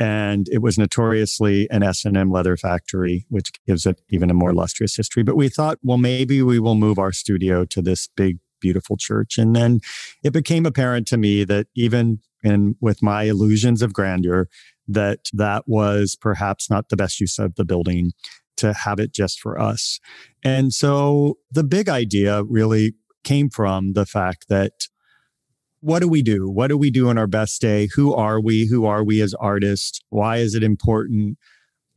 and 0.01 0.49
it 0.49 0.63
was 0.63 0.79
notoriously 0.79 1.69
an 1.69 1.83
S&M 1.83 2.31
leather 2.31 2.57
factory, 2.57 3.27
which 3.29 3.51
gives 3.67 3.85
it 3.85 4.01
even 4.09 4.31
a 4.31 4.33
more 4.33 4.49
illustrious 4.49 4.95
history. 4.95 5.21
But 5.21 5.35
we 5.35 5.47
thought, 5.47 5.77
well, 5.83 5.99
maybe 5.99 6.41
we 6.41 6.57
will 6.57 6.73
move 6.73 6.97
our 6.97 7.11
studio 7.11 7.65
to 7.65 7.83
this 7.83 8.07
big, 8.07 8.39
beautiful 8.59 8.97
church. 8.97 9.37
And 9.37 9.55
then 9.55 9.79
it 10.23 10.33
became 10.33 10.65
apparent 10.65 11.07
to 11.09 11.17
me 11.17 11.43
that 11.43 11.67
even 11.75 12.17
in 12.43 12.75
with 12.81 13.03
my 13.03 13.23
illusions 13.25 13.83
of 13.83 13.93
grandeur, 13.93 14.47
that 14.87 15.29
that 15.33 15.65
was 15.67 16.17
perhaps 16.19 16.67
not 16.67 16.89
the 16.89 16.97
best 16.97 17.19
use 17.19 17.37
of 17.37 17.53
the 17.53 17.63
building 17.63 18.11
to 18.57 18.73
have 18.73 18.99
it 18.99 19.13
just 19.13 19.39
for 19.39 19.61
us. 19.61 19.99
And 20.43 20.73
so 20.73 21.37
the 21.51 21.63
big 21.63 21.89
idea 21.89 22.43
really 22.43 22.95
came 23.23 23.51
from 23.51 23.93
the 23.93 24.07
fact 24.07 24.47
that 24.49 24.87
what 25.81 25.99
do 25.99 26.07
we 26.07 26.21
do? 26.21 26.49
What 26.49 26.67
do 26.67 26.77
we 26.77 26.91
do 26.91 27.09
on 27.09 27.17
our 27.17 27.27
best 27.27 27.59
day? 27.59 27.89
Who 27.95 28.13
are 28.13 28.39
we? 28.39 28.67
Who 28.67 28.85
are 28.85 29.03
we 29.03 29.21
as 29.21 29.33
artists? 29.33 29.99
Why 30.09 30.37
is 30.37 30.55
it 30.55 30.63
important? 30.63 31.37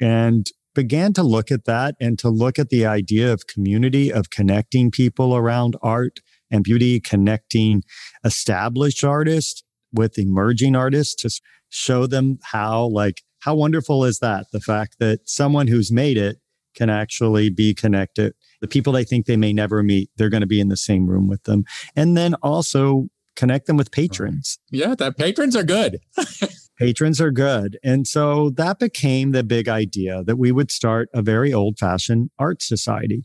And 0.00 0.46
began 0.74 1.12
to 1.12 1.22
look 1.22 1.52
at 1.52 1.66
that 1.66 1.94
and 2.00 2.18
to 2.18 2.28
look 2.28 2.58
at 2.58 2.70
the 2.70 2.84
idea 2.84 3.32
of 3.32 3.46
community, 3.46 4.12
of 4.12 4.30
connecting 4.30 4.90
people 4.90 5.36
around 5.36 5.76
art 5.82 6.18
and 6.50 6.64
beauty, 6.64 6.98
connecting 6.98 7.82
established 8.24 9.04
artists 9.04 9.62
with 9.92 10.18
emerging 10.18 10.74
artists 10.74 11.14
to 11.14 11.30
show 11.68 12.06
them 12.06 12.38
how, 12.42 12.86
like, 12.86 13.22
how 13.40 13.54
wonderful 13.54 14.04
is 14.04 14.18
that? 14.18 14.46
The 14.52 14.60
fact 14.60 14.96
that 14.98 15.20
someone 15.28 15.68
who's 15.68 15.92
made 15.92 16.16
it 16.16 16.38
can 16.74 16.90
actually 16.90 17.50
be 17.50 17.72
connected. 17.72 18.34
The 18.60 18.66
people 18.66 18.92
they 18.92 19.04
think 19.04 19.26
they 19.26 19.36
may 19.36 19.52
never 19.52 19.82
meet, 19.82 20.10
they're 20.16 20.30
going 20.30 20.40
to 20.40 20.46
be 20.46 20.60
in 20.60 20.68
the 20.68 20.76
same 20.76 21.06
room 21.06 21.28
with 21.28 21.44
them. 21.44 21.64
And 21.94 22.16
then 22.16 22.34
also 22.42 23.08
connect 23.36 23.66
them 23.66 23.76
with 23.76 23.90
patrons. 23.90 24.58
Yeah, 24.70 24.94
that 24.96 25.16
patrons 25.16 25.56
are 25.56 25.64
good. 25.64 26.00
patrons 26.78 27.20
are 27.20 27.30
good. 27.30 27.78
And 27.82 28.06
so 28.06 28.50
that 28.50 28.78
became 28.78 29.32
the 29.32 29.42
big 29.42 29.68
idea 29.68 30.22
that 30.24 30.36
we 30.36 30.52
would 30.52 30.70
start 30.70 31.08
a 31.14 31.22
very 31.22 31.52
old 31.52 31.78
fashioned 31.78 32.30
art 32.38 32.62
society. 32.62 33.24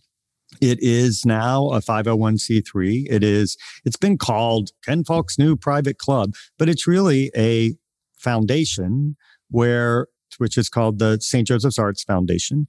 It 0.62 0.80
is 0.82 1.26
now 1.26 1.69
a 1.69 1.80
501c3. 1.80 3.06
It 3.10 3.24
is, 3.24 3.56
it's 3.86 3.98
been 3.98 4.17
called 4.17 4.72
Ken 4.84 5.04
Fulk's 5.04 5.38
new 5.38 5.56
private 5.56 5.98
club, 5.98 6.34
but 6.58 6.67
it's 6.67 6.88
really 6.88 7.32
a 7.36 7.76
foundation 8.17 9.15
where, 9.50 10.08
which 10.38 10.58
is 10.58 10.69
called 10.69 11.00
the 11.00 11.19
St. 11.22 11.48
Joseph's 11.48 11.78
Arts 11.78 12.04
Foundation 12.04 12.65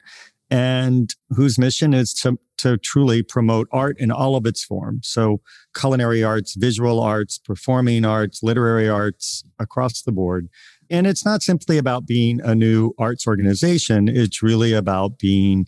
and 0.50 1.14
whose 1.30 1.58
mission 1.58 1.94
is 1.94 2.12
to, 2.12 2.38
to 2.58 2.76
truly 2.78 3.22
promote 3.22 3.68
art 3.72 3.96
in 3.98 4.10
all 4.10 4.34
of 4.34 4.46
its 4.46 4.64
forms. 4.64 5.08
So, 5.08 5.40
culinary 5.74 6.24
arts, 6.24 6.54
visual 6.54 7.00
arts, 7.00 7.38
performing 7.38 8.04
arts, 8.04 8.42
literary 8.42 8.88
arts 8.88 9.44
across 9.58 10.02
the 10.02 10.12
board. 10.12 10.48
And 10.90 11.06
it's 11.06 11.24
not 11.24 11.42
simply 11.42 11.78
about 11.78 12.06
being 12.06 12.40
a 12.40 12.54
new 12.54 12.92
arts 12.98 13.26
organization, 13.26 14.08
it's 14.08 14.42
really 14.42 14.72
about 14.72 15.18
being 15.18 15.66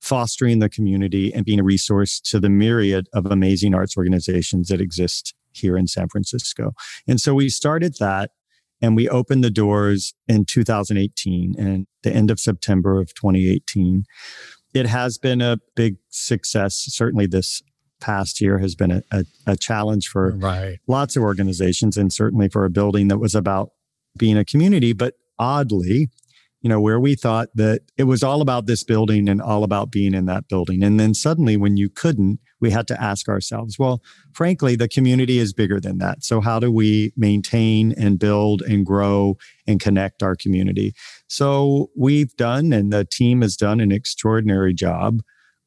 fostering 0.00 0.58
the 0.58 0.68
community 0.68 1.32
and 1.32 1.46
being 1.46 1.60
a 1.60 1.64
resource 1.64 2.20
to 2.20 2.38
the 2.38 2.50
myriad 2.50 3.08
of 3.14 3.24
amazing 3.24 3.74
arts 3.74 3.96
organizations 3.96 4.68
that 4.68 4.80
exist 4.80 5.34
here 5.52 5.78
in 5.78 5.86
San 5.86 6.08
Francisco. 6.08 6.72
And 7.08 7.20
so 7.20 7.34
we 7.34 7.48
started 7.48 7.94
that 8.00 8.32
and 8.80 8.96
we 8.96 9.08
opened 9.08 9.44
the 9.44 9.50
doors 9.50 10.14
in 10.28 10.44
2018 10.44 11.54
and 11.58 11.86
the 12.02 12.12
end 12.12 12.30
of 12.30 12.38
September 12.40 13.00
of 13.00 13.14
2018. 13.14 14.04
It 14.74 14.86
has 14.86 15.18
been 15.18 15.40
a 15.40 15.58
big 15.76 15.96
success. 16.08 16.84
Certainly, 16.88 17.26
this 17.28 17.62
past 18.00 18.40
year 18.40 18.58
has 18.58 18.74
been 18.74 18.90
a, 18.90 19.02
a, 19.10 19.24
a 19.46 19.56
challenge 19.56 20.08
for 20.08 20.32
right. 20.36 20.78
lots 20.86 21.16
of 21.16 21.22
organizations 21.22 21.96
and 21.96 22.12
certainly 22.12 22.48
for 22.48 22.64
a 22.64 22.70
building 22.70 23.08
that 23.08 23.18
was 23.18 23.34
about 23.34 23.70
being 24.18 24.36
a 24.36 24.44
community. 24.44 24.92
But 24.92 25.14
oddly, 25.38 26.08
you 26.64 26.70
know, 26.70 26.80
where 26.80 26.98
we 26.98 27.14
thought 27.14 27.50
that 27.54 27.82
it 27.98 28.04
was 28.04 28.22
all 28.22 28.40
about 28.40 28.64
this 28.64 28.82
building 28.82 29.28
and 29.28 29.42
all 29.42 29.64
about 29.64 29.90
being 29.90 30.14
in 30.14 30.24
that 30.24 30.48
building. 30.48 30.82
And 30.82 30.98
then 30.98 31.12
suddenly, 31.12 31.58
when 31.58 31.76
you 31.76 31.90
couldn't, 31.90 32.40
we 32.58 32.70
had 32.70 32.88
to 32.88 33.00
ask 33.00 33.28
ourselves, 33.28 33.78
well, 33.78 34.02
frankly, 34.32 34.74
the 34.74 34.88
community 34.88 35.38
is 35.38 35.52
bigger 35.52 35.78
than 35.78 35.98
that. 35.98 36.24
So, 36.24 36.40
how 36.40 36.58
do 36.58 36.72
we 36.72 37.12
maintain 37.18 37.92
and 37.92 38.18
build 38.18 38.62
and 38.62 38.86
grow 38.86 39.36
and 39.66 39.78
connect 39.78 40.22
our 40.22 40.34
community? 40.34 40.94
So, 41.28 41.90
we've 41.94 42.34
done, 42.36 42.72
and 42.72 42.90
the 42.90 43.04
team 43.04 43.42
has 43.42 43.58
done 43.58 43.78
an 43.78 43.92
extraordinary 43.92 44.72
job 44.72 45.20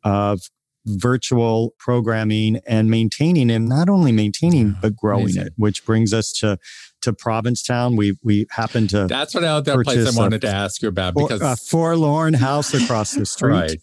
of 0.03 0.49
virtual 0.88 1.75
programming 1.77 2.60
and 2.65 2.89
maintaining 2.89 3.51
and 3.51 3.67
not 3.67 3.89
only 3.89 4.12
maintaining 4.12 4.73
but 4.81 4.95
growing 4.95 5.23
Amazing. 5.23 5.47
it 5.47 5.53
which 5.57 5.86
brings 5.86 6.13
us 6.13 6.31
to 6.31 6.57
to 7.01 7.13
Provincetown. 7.13 7.95
We 7.95 8.17
we 8.23 8.47
happened 8.51 8.89
to 8.91 9.07
that's 9.07 9.33
what 9.33 9.43
I, 9.43 9.60
that 9.60 9.83
place 9.83 10.15
I 10.15 10.19
wanted 10.19 10.43
a, 10.43 10.47
to 10.47 10.53
ask 10.53 10.81
you 10.81 10.89
about 10.89 11.15
because 11.15 11.41
a 11.41 11.55
forlorn 11.55 12.33
house 12.33 12.73
across 12.73 13.13
the 13.13 13.25
street. 13.25 13.51
right. 13.51 13.79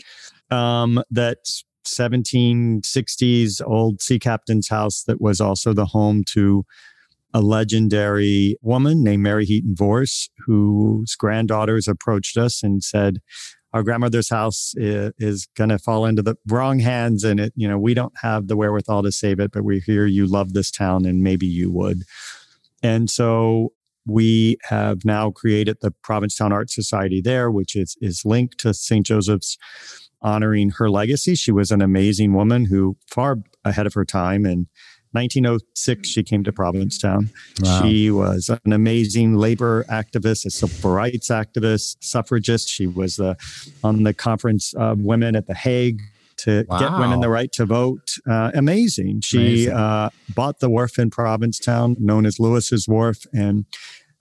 Um, 0.50 1.02
that 1.10 1.38
1760s 1.86 3.60
old 3.66 4.00
sea 4.00 4.18
captain's 4.18 4.68
house 4.68 5.04
that 5.04 5.20
was 5.20 5.40
also 5.40 5.72
the 5.72 5.86
home 5.86 6.22
to 6.32 6.64
a 7.32 7.40
legendary 7.40 8.56
woman 8.62 9.02
named 9.02 9.22
Mary 9.22 9.44
Heaton 9.44 9.74
Vorse, 9.74 10.30
whose 10.46 11.16
granddaughters 11.16 11.88
approached 11.88 12.36
us 12.36 12.62
and 12.62 12.82
said, 12.82 13.18
our 13.74 13.82
grandmother's 13.82 14.30
house 14.30 14.72
is, 14.76 15.12
is 15.18 15.48
going 15.56 15.70
to 15.70 15.78
fall 15.78 16.06
into 16.06 16.22
the 16.22 16.36
wrong 16.48 16.78
hands 16.78 17.24
and 17.24 17.40
it 17.40 17.52
you 17.56 17.68
know 17.68 17.78
we 17.78 17.92
don't 17.92 18.14
have 18.22 18.46
the 18.46 18.56
wherewithal 18.56 19.02
to 19.02 19.12
save 19.12 19.40
it 19.40 19.50
but 19.50 19.64
we 19.64 19.80
hear 19.80 20.06
you 20.06 20.26
love 20.26 20.52
this 20.52 20.70
town 20.70 21.04
and 21.04 21.22
maybe 21.22 21.46
you 21.46 21.70
would 21.70 22.04
and 22.84 23.08
so 23.08 23.72
we 24.06 24.58
have 24.64 25.04
now 25.04 25.30
created 25.30 25.78
the 25.80 25.90
Provincetown 26.02 26.52
Art 26.52 26.70
Society 26.70 27.22
there, 27.22 27.50
which 27.50 27.74
is, 27.74 27.96
is 28.02 28.22
linked 28.24 28.58
to 28.58 28.74
St. 28.74 29.06
Joseph's 29.06 29.56
honoring 30.20 30.70
her 30.70 30.90
legacy. 30.90 31.34
She 31.34 31.50
was 31.50 31.70
an 31.70 31.80
amazing 31.80 32.34
woman 32.34 32.66
who 32.66 32.96
far 33.10 33.38
ahead 33.64 33.86
of 33.86 33.94
her 33.94 34.04
time. 34.04 34.44
In 34.44 34.68
1906, 35.12 36.06
she 36.06 36.22
came 36.22 36.44
to 36.44 36.52
Provincetown. 36.52 37.30
Wow. 37.62 37.82
She 37.82 38.10
was 38.10 38.50
an 38.66 38.72
amazing 38.74 39.36
labor 39.36 39.84
activist, 39.84 40.44
a 40.44 40.50
civil 40.50 40.90
rights 40.90 41.30
activist, 41.30 41.96
suffragist. 42.00 42.68
She 42.68 42.86
was 42.86 43.16
the, 43.16 43.36
on 43.82 44.02
the 44.02 44.12
conference 44.12 44.74
of 44.74 45.00
women 45.00 45.36
at 45.36 45.46
The 45.46 45.54
Hague 45.54 46.02
to 46.38 46.64
wow. 46.68 46.78
get 46.78 46.92
women 46.98 47.20
the 47.20 47.28
right 47.28 47.50
to 47.52 47.66
vote. 47.66 48.14
Uh, 48.28 48.50
amazing. 48.54 49.20
She 49.22 49.38
amazing. 49.38 49.72
Uh, 49.72 50.10
bought 50.34 50.60
the 50.60 50.68
wharf 50.68 50.98
in 50.98 51.10
Provincetown, 51.10 51.96
known 51.98 52.26
as 52.26 52.38
Lewis's 52.38 52.88
Wharf, 52.88 53.26
and 53.32 53.66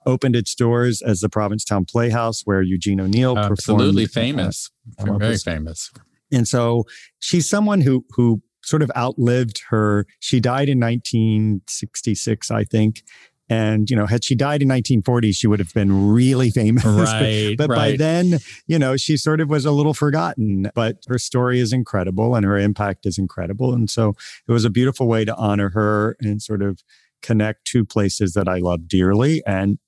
opened 0.06 0.36
its 0.36 0.54
doors 0.54 1.02
as 1.02 1.20
the 1.20 1.28
Provincetown 1.28 1.84
Playhouse, 1.84 2.42
where 2.44 2.62
Eugene 2.62 3.00
O'Neill 3.00 3.34
performed. 3.34 3.58
Absolutely 3.58 4.06
famous, 4.06 4.70
uh, 4.98 5.16
very 5.18 5.38
famous. 5.38 5.90
And 6.32 6.46
so 6.46 6.84
she's 7.20 7.48
someone 7.48 7.80
who 7.80 8.04
who 8.10 8.42
sort 8.62 8.82
of 8.82 8.90
outlived 8.96 9.62
her. 9.68 10.06
She 10.20 10.40
died 10.40 10.68
in 10.68 10.80
1966, 10.80 12.50
I 12.50 12.64
think. 12.64 13.02
And, 13.48 13.90
you 13.90 13.96
know, 13.96 14.06
had 14.06 14.24
she 14.24 14.34
died 14.34 14.62
in 14.62 14.68
1940, 14.68 15.32
she 15.32 15.46
would 15.46 15.58
have 15.58 15.74
been 15.74 16.12
really 16.12 16.50
famous. 16.50 16.84
Right. 16.84 17.54
but 17.58 17.68
right. 17.68 17.76
by 17.76 17.96
then, 17.96 18.38
you 18.66 18.78
know, 18.78 18.96
she 18.96 19.16
sort 19.16 19.40
of 19.40 19.50
was 19.50 19.66
a 19.66 19.70
little 19.70 19.94
forgotten. 19.94 20.70
But 20.74 21.04
her 21.08 21.18
story 21.18 21.60
is 21.60 21.72
incredible 21.72 22.34
and 22.34 22.44
her 22.44 22.56
impact 22.56 23.04
is 23.04 23.18
incredible. 23.18 23.74
And 23.74 23.90
so 23.90 24.14
it 24.48 24.52
was 24.52 24.64
a 24.64 24.70
beautiful 24.70 25.06
way 25.06 25.24
to 25.24 25.34
honor 25.36 25.70
her 25.70 26.16
and 26.20 26.40
sort 26.40 26.62
of 26.62 26.82
connect 27.22 27.66
two 27.66 27.84
places 27.84 28.32
that 28.34 28.48
I 28.48 28.58
love 28.58 28.88
dearly. 28.88 29.42
And 29.46 29.78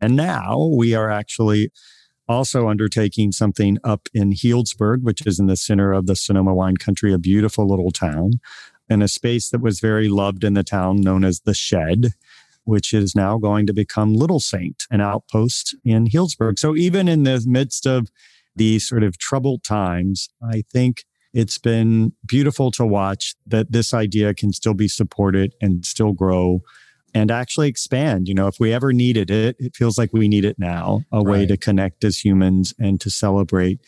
and 0.00 0.14
now 0.14 0.70
we 0.76 0.94
are 0.94 1.10
actually 1.10 1.70
also 2.28 2.68
undertaking 2.68 3.32
something 3.32 3.78
up 3.84 4.08
in 4.12 4.32
Healdsburg, 4.32 5.02
which 5.02 5.26
is 5.26 5.38
in 5.38 5.46
the 5.46 5.56
center 5.56 5.92
of 5.92 6.06
the 6.06 6.16
Sonoma 6.16 6.54
wine 6.54 6.76
country, 6.76 7.12
a 7.12 7.18
beautiful 7.18 7.66
little 7.66 7.90
town, 7.90 8.32
in 8.88 9.02
a 9.02 9.08
space 9.08 9.50
that 9.50 9.60
was 9.60 9.80
very 9.80 10.08
loved 10.08 10.44
in 10.44 10.54
the 10.54 10.64
town 10.64 11.00
known 11.00 11.24
as 11.24 11.40
the 11.40 11.54
Shed, 11.54 12.12
which 12.66 12.92
is 12.92 13.14
now 13.14 13.38
going 13.38 13.66
to 13.66 13.72
become 13.72 14.14
Little 14.14 14.40
Saint, 14.40 14.84
an 14.90 15.00
outpost 15.00 15.74
in 15.84 16.06
Healdsburg. 16.06 16.58
So 16.58 16.76
even 16.76 17.08
in 17.08 17.22
the 17.22 17.42
midst 17.46 17.86
of 17.86 18.08
these 18.54 18.86
sort 18.86 19.02
of 19.02 19.18
troubled 19.18 19.64
times, 19.64 20.28
I 20.42 20.62
think 20.70 21.04
it's 21.32 21.58
been 21.58 22.12
beautiful 22.26 22.70
to 22.72 22.86
watch 22.86 23.34
that 23.46 23.72
this 23.72 23.92
idea 23.94 24.34
can 24.34 24.52
still 24.52 24.74
be 24.74 24.88
supported 24.88 25.54
and 25.60 25.84
still 25.84 26.12
grow 26.12 26.60
and 27.14 27.30
actually 27.30 27.68
expand. 27.68 28.28
You 28.28 28.34
know, 28.34 28.46
if 28.46 28.58
we 28.58 28.72
ever 28.72 28.92
needed 28.92 29.30
it, 29.30 29.56
it 29.58 29.76
feels 29.76 29.96
like 29.96 30.12
we 30.12 30.28
need 30.28 30.44
it 30.44 30.58
now 30.58 31.02
a 31.12 31.22
way 31.22 31.46
to 31.46 31.56
connect 31.56 32.04
as 32.04 32.18
humans 32.18 32.74
and 32.78 33.00
to 33.00 33.10
celebrate 33.10 33.80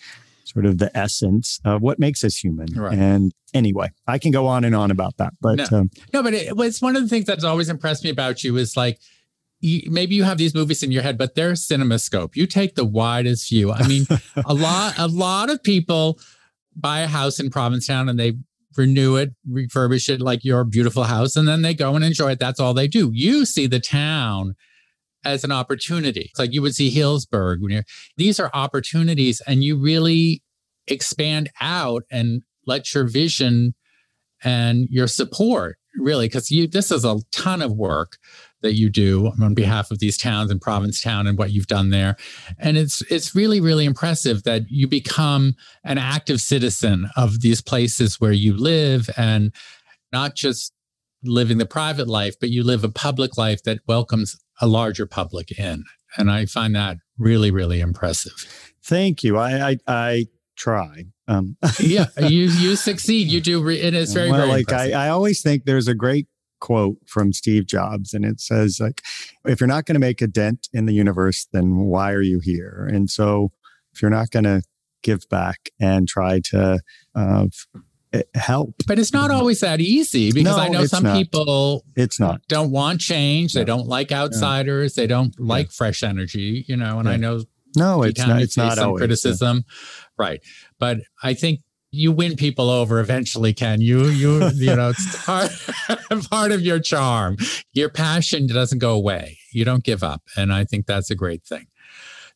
sort 0.53 0.67
of 0.67 0.79
the 0.79 0.91
essence 0.97 1.61
of 1.65 1.83
what 1.83 1.99
makes 1.99 2.25
us 2.25 2.37
human. 2.37 2.67
Right. 2.75 2.97
And 2.99 3.33
anyway, 3.55 3.91
I 4.07 4.19
can 4.19 4.31
go 4.31 4.47
on 4.47 4.65
and 4.65 4.75
on 4.75 4.91
about 4.91 5.17
that, 5.19 5.35
but 5.41 5.71
No. 5.71 5.79
um, 5.79 5.91
No, 6.13 6.23
but 6.23 6.35
it, 6.35 6.53
it's 6.57 6.81
one 6.83 6.97
of 6.97 7.03
the 7.03 7.09
things 7.09 7.25
that's 7.27 7.45
always 7.45 7.69
impressed 7.69 8.05
me 8.05 8.11
about 8.11 8.43
you 8.45 8.57
is 8.57 8.77
like, 8.77 8.99
you, 9.61 9.91
maybe 9.91 10.15
you 10.15 10.23
have 10.25 10.39
these 10.39 10.55
movies 10.55 10.83
in 10.83 10.93
your 10.93 11.03
head, 11.03 11.19
but 11.19 11.35
they're 11.35 11.53
CinemaScope. 11.53 12.37
You 12.37 12.47
take 12.47 12.77
the 12.77 12.85
widest 12.85 13.49
view. 13.49 13.73
I 13.73 13.87
mean, 13.89 14.07
a 14.47 14.55
lot, 14.55 14.95
a 14.99 15.09
lot 15.09 15.51
of 15.51 15.63
people 15.63 16.19
buy 16.77 17.01
a 17.01 17.09
house 17.09 17.41
in 17.41 17.51
Provincetown 17.51 18.09
and 18.09 18.19
they 18.19 18.35
renew 18.77 19.17
it, 19.17 19.33
refurbish 19.51 20.09
it 20.09 20.21
like 20.21 20.45
your 20.45 20.63
beautiful 20.63 21.03
house, 21.05 21.35
and 21.35 21.49
then 21.49 21.63
they 21.63 21.75
go 21.75 21.97
and 21.97 22.05
enjoy 22.05 22.31
it. 22.33 22.39
That's 22.39 22.61
all 22.61 22.73
they 22.73 22.87
do. 22.87 23.11
You 23.13 23.45
see 23.45 23.67
the 23.67 23.81
town 23.81 24.55
as 25.25 25.45
an 25.45 25.53
opportunity. 25.53 26.29
It's 26.31 26.39
like 26.39 26.53
you 26.53 26.63
would 26.63 26.75
see 26.75 26.95
Healdsburg. 26.95 27.61
When 27.61 27.71
you're, 27.71 27.85
these 28.17 28.39
are 28.41 28.51
opportunities, 28.55 29.43
and 29.47 29.63
you 29.63 29.77
really 29.77 30.43
expand 30.87 31.51
out 31.61 32.05
and 32.11 32.43
let 32.67 32.95
your 32.95 33.05
vision 33.05 33.75
and 34.45 34.87
your 34.91 35.07
support 35.07 35.77
really 35.97 36.29
because 36.29 36.51
you 36.51 36.67
this 36.69 36.93
is 36.93 37.05
a 37.05 37.17
ton 37.33 37.61
of 37.61 37.73
work 37.73 38.19
that 38.61 38.75
you 38.75 38.89
do 38.89 39.33
on 39.41 39.55
behalf 39.55 39.91
of 39.91 39.99
these 39.99 40.17
towns 40.17 40.51
and 40.51 40.61
Provincetown 40.61 41.27
and 41.27 41.39
what 41.39 41.51
you've 41.51 41.67
done 41.67 41.91
there 41.91 42.17
and 42.59 42.79
it's 42.79 43.03
it's 43.11 43.35
really 43.35 43.61
really 43.61 43.85
impressive 43.85 44.45
that 44.45 44.63
you 44.69 44.87
become 44.87 45.55
an 45.85 45.99
active 45.99 46.41
citizen 46.41 47.09
of 47.17 47.41
these 47.41 47.61
places 47.61 48.21
where 48.21 48.33
you 48.33 48.57
live 48.57 49.11
and 49.17 49.53
not 50.13 50.37
just 50.37 50.73
living 51.25 51.59
the 51.59 51.67
private 51.67 52.07
life 52.07 52.37
but 52.39 52.51
you 52.51 52.63
live 52.63 52.85
a 52.85 52.89
public 52.89 53.37
life 53.37 53.63
that 53.65 53.81
welcomes 53.89 54.37
a 54.61 54.66
larger 54.66 55.07
public 55.07 55.59
in 55.59 55.85
and 56.16 56.31
I 56.31 56.47
find 56.47 56.75
that 56.75 56.99
really 57.18 57.51
really 57.51 57.81
impressive 57.81 58.68
thank 58.88 59.23
you. 59.23 59.37
I, 59.37 59.71
I, 59.71 59.77
I 59.87 60.27
try. 60.57 61.05
Um, 61.29 61.57
yeah 61.79 62.07
you 62.18 62.44
you 62.47 62.75
succeed 62.75 63.29
you 63.29 63.40
do 63.40 63.62
re- 63.62 63.83
and 63.83 63.94
it 63.94 64.01
is 64.01 64.14
very 64.14 64.31
well, 64.31 64.40
very 64.40 64.51
like 64.51 64.61
impressive. 64.61 64.94
I, 64.94 65.07
I 65.07 65.09
always 65.11 65.42
think 65.42 65.64
there's 65.64 65.88
a 65.88 65.94
great 65.94 66.27
quote 66.61 66.97
from 67.07 67.33
Steve 67.33 67.66
Jobs, 67.66 68.14
and 68.14 68.25
it 68.25 68.40
says 68.40 68.81
like, 68.81 69.03
if 69.44 69.61
you're 69.61 69.68
not 69.68 69.85
going 69.85 69.94
to 69.94 70.01
make 70.01 70.23
a 70.23 70.27
dent 70.27 70.68
in 70.73 70.87
the 70.87 70.94
universe, 70.94 71.47
then 71.53 71.77
why 71.77 72.12
are 72.12 72.23
you 72.23 72.40
here? 72.40 72.88
And 72.90 73.11
so, 73.11 73.53
if 73.92 74.03
you're 74.03 74.11
not 74.11 74.31
going 74.31 74.44
to 74.44 74.62
give 75.03 75.29
back 75.29 75.71
and 75.79 76.09
try 76.09 76.40
to 76.40 76.81
uh, 77.14 77.47
Eh, 78.12 78.23
help, 78.35 78.75
But 78.87 78.99
it's 78.99 79.12
not 79.12 79.31
always 79.31 79.61
that 79.61 79.81
easy 79.81 80.33
because 80.33 80.57
No, 80.57 80.62
I 80.62 80.68
know 80.68 80.87
some 80.87 81.03
not. 81.03 81.16
people 81.18 81.85
it's 81.94 82.18
not. 82.18 82.40
don't 82.49 82.71
want 82.71 83.01
change. 83.03 83.53
They 83.53 83.64
don't 83.64 83.87
like 83.87 84.12
outsiders. 84.12 84.94
They 84.94 85.07
don't 85.07 85.38
like 85.38 85.71
fresh 85.71 86.03
energy, 86.03 86.64
you 86.66 86.77
know, 86.77 86.99
and 87.01 87.09
I 87.09 87.16
know 87.16 87.42
No, 87.77 88.03
it's 88.05 88.18
not. 88.27 88.40
It's 88.40 88.57
not 88.57 88.77
some 88.79 88.87
always. 88.88 89.01
criticism. 89.01 89.64
Right. 90.16 90.40
But 90.79 91.01
I 91.23 91.35
think 91.35 91.61
you 91.90 92.11
win 92.12 92.37
people 92.37 92.71
over 92.71 92.99
eventually, 93.01 93.53
Ken. 93.53 93.81
You, 93.83 94.07
you, 94.07 94.49
you 94.55 94.75
know, 94.75 94.90
it's 94.90 95.25
part, 95.27 95.51
part 96.31 96.53
of 96.53 96.61
your 96.62 96.81
charm. 96.81 97.37
Your 97.75 97.88
passion 97.90 98.47
doesn't 98.47 98.79
go 98.79 98.92
away. 98.92 99.38
You 99.53 99.64
don't 99.64 99.85
give 99.85 100.03
up. 100.03 100.23
And 100.37 100.53
I 100.53 100.64
think 100.64 100.87
that's 100.87 101.11
a 101.11 101.14
great 101.14 101.44
thing. 101.44 101.66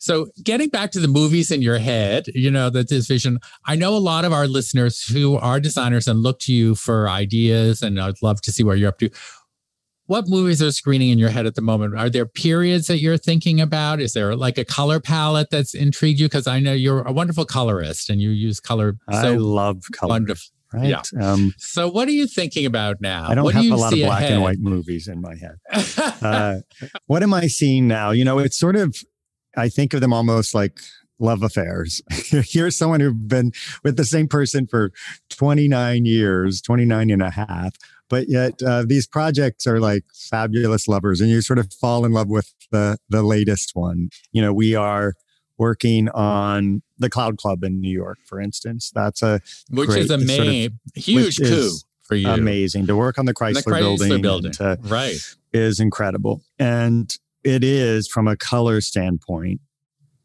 So 0.03 0.27
getting 0.43 0.69
back 0.69 0.91
to 0.93 0.99
the 0.99 1.07
movies 1.07 1.53
in 1.53 1.63
your 1.63 1.79
head, 1.79 2.27
you 2.35 2.51
know, 2.51 2.71
that 2.71 2.89
this 2.89 3.07
vision, 3.07 3.39
I 3.67 3.77
know 3.77 3.95
a 3.97 3.99
lot 4.03 4.25
of 4.25 4.33
our 4.33 4.49
listeners 4.49 5.05
who 5.05 5.37
are 5.37 5.61
designers 5.61 6.09
and 6.09 6.25
look 6.25 6.41
to 6.41 6.53
you 6.53 6.75
for 6.75 7.09
ideas 7.09 7.83
and 7.83 8.01
I'd 8.01 8.21
love 8.21 8.41
to 8.41 8.51
see 8.51 8.65
where 8.65 8.75
you're 8.75 8.89
up 8.89 8.99
to. 8.99 9.11
What 10.07 10.25
movies 10.27 10.61
are 10.61 10.73
screening 10.73 11.11
in 11.11 11.21
your 11.21 11.29
head 11.31 11.47
at 11.47 11.55
the 11.55 11.63
moment? 11.63 11.97
Are 11.97 12.11
there 12.11 12.27
periods 12.27 12.89
that 12.89 12.99
you're 12.99 13.17
thinking 13.17 13.61
about? 13.61 14.01
Is 14.01 14.13
there 14.13 14.35
like 14.35 14.59
a 14.59 14.65
color 14.65 14.99
palette 14.99 15.51
that's 15.53 15.73
intrigued 15.73 16.19
you? 16.19 16.27
Because 16.27 16.49
I 16.49 16.59
know 16.59 16.73
you're 16.73 17.03
a 17.03 17.13
wonderful 17.13 17.45
colorist 17.45 18.11
and 18.11 18.21
you 18.21 18.31
use 18.31 18.59
color 18.59 18.97
I 19.09 19.23
so 19.23 19.35
love 19.35 19.85
color. 19.93 20.11
wonderful. 20.11 20.51
Right. 20.75 20.87
Yeah. 20.87 21.03
Um, 21.23 21.55
So 21.59 21.89
what 21.89 22.09
are 22.09 22.13
you 22.13 22.27
thinking 22.27 22.67
about 22.67 23.01
now? 23.01 23.29
I 23.29 23.37
don't 23.37 23.45
what 23.45 23.55
have 23.55 23.63
do 23.63 23.69
you 23.69 23.75
a 23.75 23.77
lot 23.77 23.93
of 23.93 23.99
black 24.01 24.23
ahead? 24.23 24.33
and 24.33 24.43
white 24.43 24.59
movies 24.59 25.07
in 25.07 25.21
my 25.21 25.37
head. 25.37 25.59
uh, 26.23 26.57
what 27.07 27.23
am 27.23 27.33
I 27.33 27.47
seeing 27.47 27.87
now? 27.87 28.11
You 28.11 28.25
know, 28.25 28.41
it's 28.41 28.59
sort 28.59 28.75
of, 28.75 28.97
I 29.57 29.69
think 29.69 29.95
of 29.95 30.01
them 30.01 30.13
almost 30.13 30.55
like 30.55 30.81
love 31.19 31.43
affairs. 31.43 32.03
Here's 32.11 32.77
someone 32.77 33.01
who's 33.01 33.15
been 33.15 33.53
with 33.85 33.97
the 33.97 34.05
same 34.05 34.29
person 34.29 34.67
for 34.67 34.93
29 35.31 36.05
years, 36.05 36.61
29 36.61 37.11
and 37.11 37.23
a 37.23 37.31
half, 37.31 37.77
but 38.09 38.29
yet 38.29 38.61
uh, 38.63 38.85
these 38.87 39.07
projects 39.07 39.67
are 39.67 39.81
like 39.81 40.05
fabulous 40.15 40.89
lovers 40.89 41.21
and 41.21 41.31
you 41.31 41.41
sort 41.41 41.59
of 41.59 41.73
fall 41.73 42.05
in 42.05 42.13
love 42.13 42.29
with 42.29 42.53
the, 42.71 42.99
the 43.09 43.23
latest 43.23 43.73
one. 43.75 44.09
You 44.33 44.43
know, 44.43 44.53
we 44.53 44.75
are 44.75 45.15
working 45.59 46.09
on 46.11 46.83
the 46.99 47.09
Cloud 47.11 47.37
Club 47.39 47.63
in 47.63 47.81
New 47.81 47.93
York, 47.93 48.19
for 48.27 48.41
instance. 48.41 48.91
That's 48.95 49.23
a 49.23 49.41
which 49.71 49.89
great 49.91 50.03
is 50.05 50.11
a 50.11 50.19
sort 50.27 50.49
of- 50.49 50.73
huge 50.95 51.39
coup 51.39 51.71
for 52.03 52.17
you. 52.17 52.29
amazing 52.29 52.87
to 52.89 52.97
work 52.97 53.19
on 53.19 53.27
the 53.27 53.35
Chrysler, 53.35 53.63
The 53.65 53.71
Chrysler 53.71 53.99
building. 53.99 54.23
building. 54.23 54.53
to- 54.53 54.79
right. 54.83 55.17
is 55.53 55.79
incredible. 55.79 56.43
And 56.59 57.15
it 57.45 57.65
is 57.65 58.09
from 58.09 58.29
a 58.29 58.37
color 58.37 58.81
standpoint. 58.81 59.61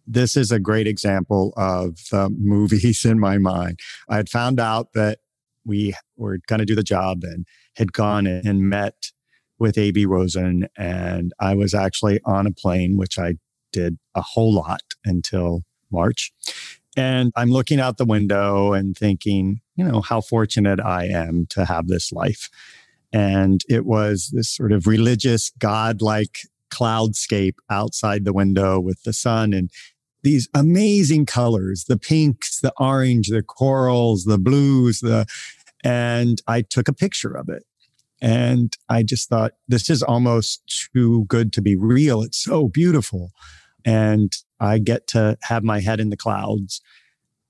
This 0.06 0.38
is 0.38 0.52
a 0.52 0.60
great 0.60 0.88
example 0.88 1.54
of 1.58 1.98
the 2.12 2.30
movies 2.30 3.06
in 3.06 3.20
my 3.20 3.38
mind. 3.38 3.80
I 4.10 4.18
had 4.18 4.30
found 4.30 4.60
out 4.60 4.94
that 4.94 5.20
we 5.66 5.94
were 6.16 6.40
going 6.48 6.60
to 6.60 6.66
do 6.66 6.76
the 6.76 6.84
job 6.84 7.24
and 7.24 7.46
had 7.76 7.92
gone 7.92 8.26
and 8.26 8.70
met 8.70 9.12
with 9.60 9.78
Aby 9.78 10.06
Rosen. 10.06 10.68
And 10.78 11.34
I 11.40 11.56
was 11.56 11.74
actually 11.74 12.20
on 12.26 12.48
a 12.48 12.52
plane, 12.52 12.98
which 12.98 13.20
I 13.20 13.36
did 13.74 13.98
a 14.16 14.22
whole 14.22 14.54
lot 14.54 14.82
until 15.04 15.64
March. 15.92 16.32
And 16.96 17.32
I'm 17.36 17.52
looking 17.52 17.80
out 17.80 17.98
the 17.98 18.06
window 18.06 18.74
and 18.74 18.98
thinking, 18.98 19.62
you 19.76 19.84
know, 19.84 20.02
how 20.02 20.22
fortunate 20.22 20.80
I 20.80 21.06
am 21.06 21.46
to 21.52 21.66
have 21.66 21.88
this 21.88 22.12
life. 22.12 22.50
And 23.14 23.62
it 23.70 23.86
was 23.86 24.32
this 24.34 24.50
sort 24.50 24.72
of 24.72 24.88
religious, 24.88 25.52
godlike 25.60 26.40
cloudscape 26.70 27.56
outside 27.70 28.26
the 28.26 28.34
window 28.34 28.80
with 28.80 29.04
the 29.04 29.14
sun 29.14 29.54
and 29.54 29.70
these 30.24 30.50
amazing 30.54 31.26
colors 31.26 31.86
the 31.88 31.98
pinks, 31.98 32.60
the 32.60 32.74
orange, 32.78 33.30
the 33.30 33.44
corals, 33.44 34.26
the 34.26 34.38
blues, 34.38 35.00
the 35.00 35.26
and 35.84 36.42
I 36.48 36.64
took 36.64 36.88
a 36.88 36.94
picture 36.94 37.32
of 37.32 37.50
it. 37.50 37.64
And 38.20 38.76
I 38.90 39.04
just 39.04 39.30
thought, 39.30 39.54
this 39.68 39.90
is 39.90 40.02
almost 40.02 40.90
too 40.94 41.26
good 41.26 41.54
to 41.54 41.62
be 41.62 41.76
real. 41.76 42.24
It's 42.24 42.44
so 42.44 42.68
beautiful. 42.68 43.32
And 43.86 44.34
I 44.60 44.80
get 44.80 45.08
to 45.10 45.38
have 45.44 45.64
my 45.64 45.82
head 45.82 46.00
in 46.00 46.10
the 46.10 46.18
clouds. 46.18 46.82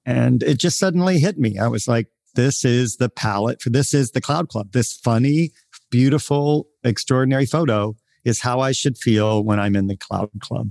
And 0.06 0.44
it 0.44 0.60
just 0.60 0.78
suddenly 0.78 1.20
hit 1.20 1.38
me. 1.38 1.58
I 1.58 1.68
was 1.68 1.88
like, 1.88 2.08
this 2.36 2.66
is 2.66 2.98
the 2.98 3.10
palette 3.10 3.62
for 3.62 3.70
this 3.70 3.94
is 3.94 4.12
the 4.12 4.22
Cloud 4.22 4.50
Club. 4.50 4.72
This 4.72 4.94
funny, 4.94 5.52
beautiful, 5.90 6.68
extraordinary 6.84 7.46
photo 7.46 7.96
is 8.28 8.42
how 8.42 8.60
I 8.60 8.72
should 8.72 8.98
feel 8.98 9.44
when 9.44 9.60
I'm 9.60 9.76
in 9.76 9.88
the 9.88 9.98
Cloud 9.98 10.30
Club. 10.40 10.70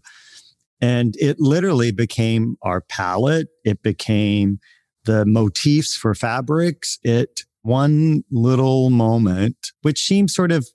And 0.80 1.14
it 1.18 1.40
literally 1.40 1.90
became 1.90 2.56
our 2.62 2.82
palette. 2.82 3.48
It 3.64 3.82
became 3.82 4.60
the 5.04 5.24
motifs 5.24 5.96
for 5.96 6.14
fabrics. 6.14 6.98
It 7.02 7.42
one 7.62 8.22
little 8.30 8.90
moment, 8.90 9.72
which 9.82 10.04
seems 10.04 10.34
sort 10.34 10.52
of 10.52 10.68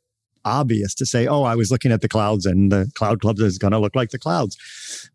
obvious 0.44 0.94
to 0.96 1.06
say, 1.06 1.28
oh, 1.28 1.44
I 1.44 1.56
was 1.56 1.72
looking 1.72 1.92
at 1.92 2.02
the 2.02 2.10
clouds 2.10 2.46
and 2.46 2.72
the 2.72 2.92
cloud 2.96 3.22
club 3.22 3.40
is 3.40 3.58
going 3.58 3.72
to 3.72 3.80
look 3.80 3.96
like 3.96 4.10
the 4.10 4.20
clouds. 4.20 4.58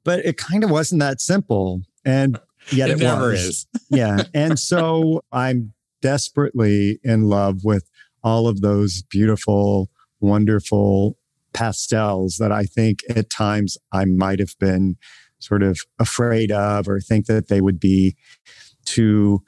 But 0.05 0.25
it 0.25 0.37
kind 0.39 0.65
of 0.65 0.71
wasn't 0.71 1.01
that 1.01 1.21
simple. 1.21 1.83
And 2.05 2.39
yet 2.71 2.91
It, 2.91 3.01
it, 3.01 3.05
never 3.05 3.31
was. 3.31 3.41
is. 3.41 3.67
yeah. 3.91 4.23
And 4.33 4.59
so 4.59 5.23
I'm 5.33 5.73
desperately 6.01 6.99
in 7.03 7.25
love 7.25 7.65
with 7.65 7.91
all 8.23 8.49
of 8.49 8.61
those 8.61 9.03
beautiful, 9.03 9.91
wonderful 10.21 11.19
pastels 11.57 12.37
that 12.37 12.53
I 12.53 12.65
think 12.65 13.03
at 13.09 13.31
times 13.31 13.79
I 13.91 14.05
might 14.05 14.39
have 14.41 14.55
been 14.61 14.97
sort 15.39 15.63
of 15.63 15.81
afraid 15.99 16.53
of 16.53 16.87
or 16.87 17.01
think 17.01 17.27
that 17.27 17.49
they 17.49 17.63
would 17.63 17.81
be 17.81 18.15
too 18.85 19.43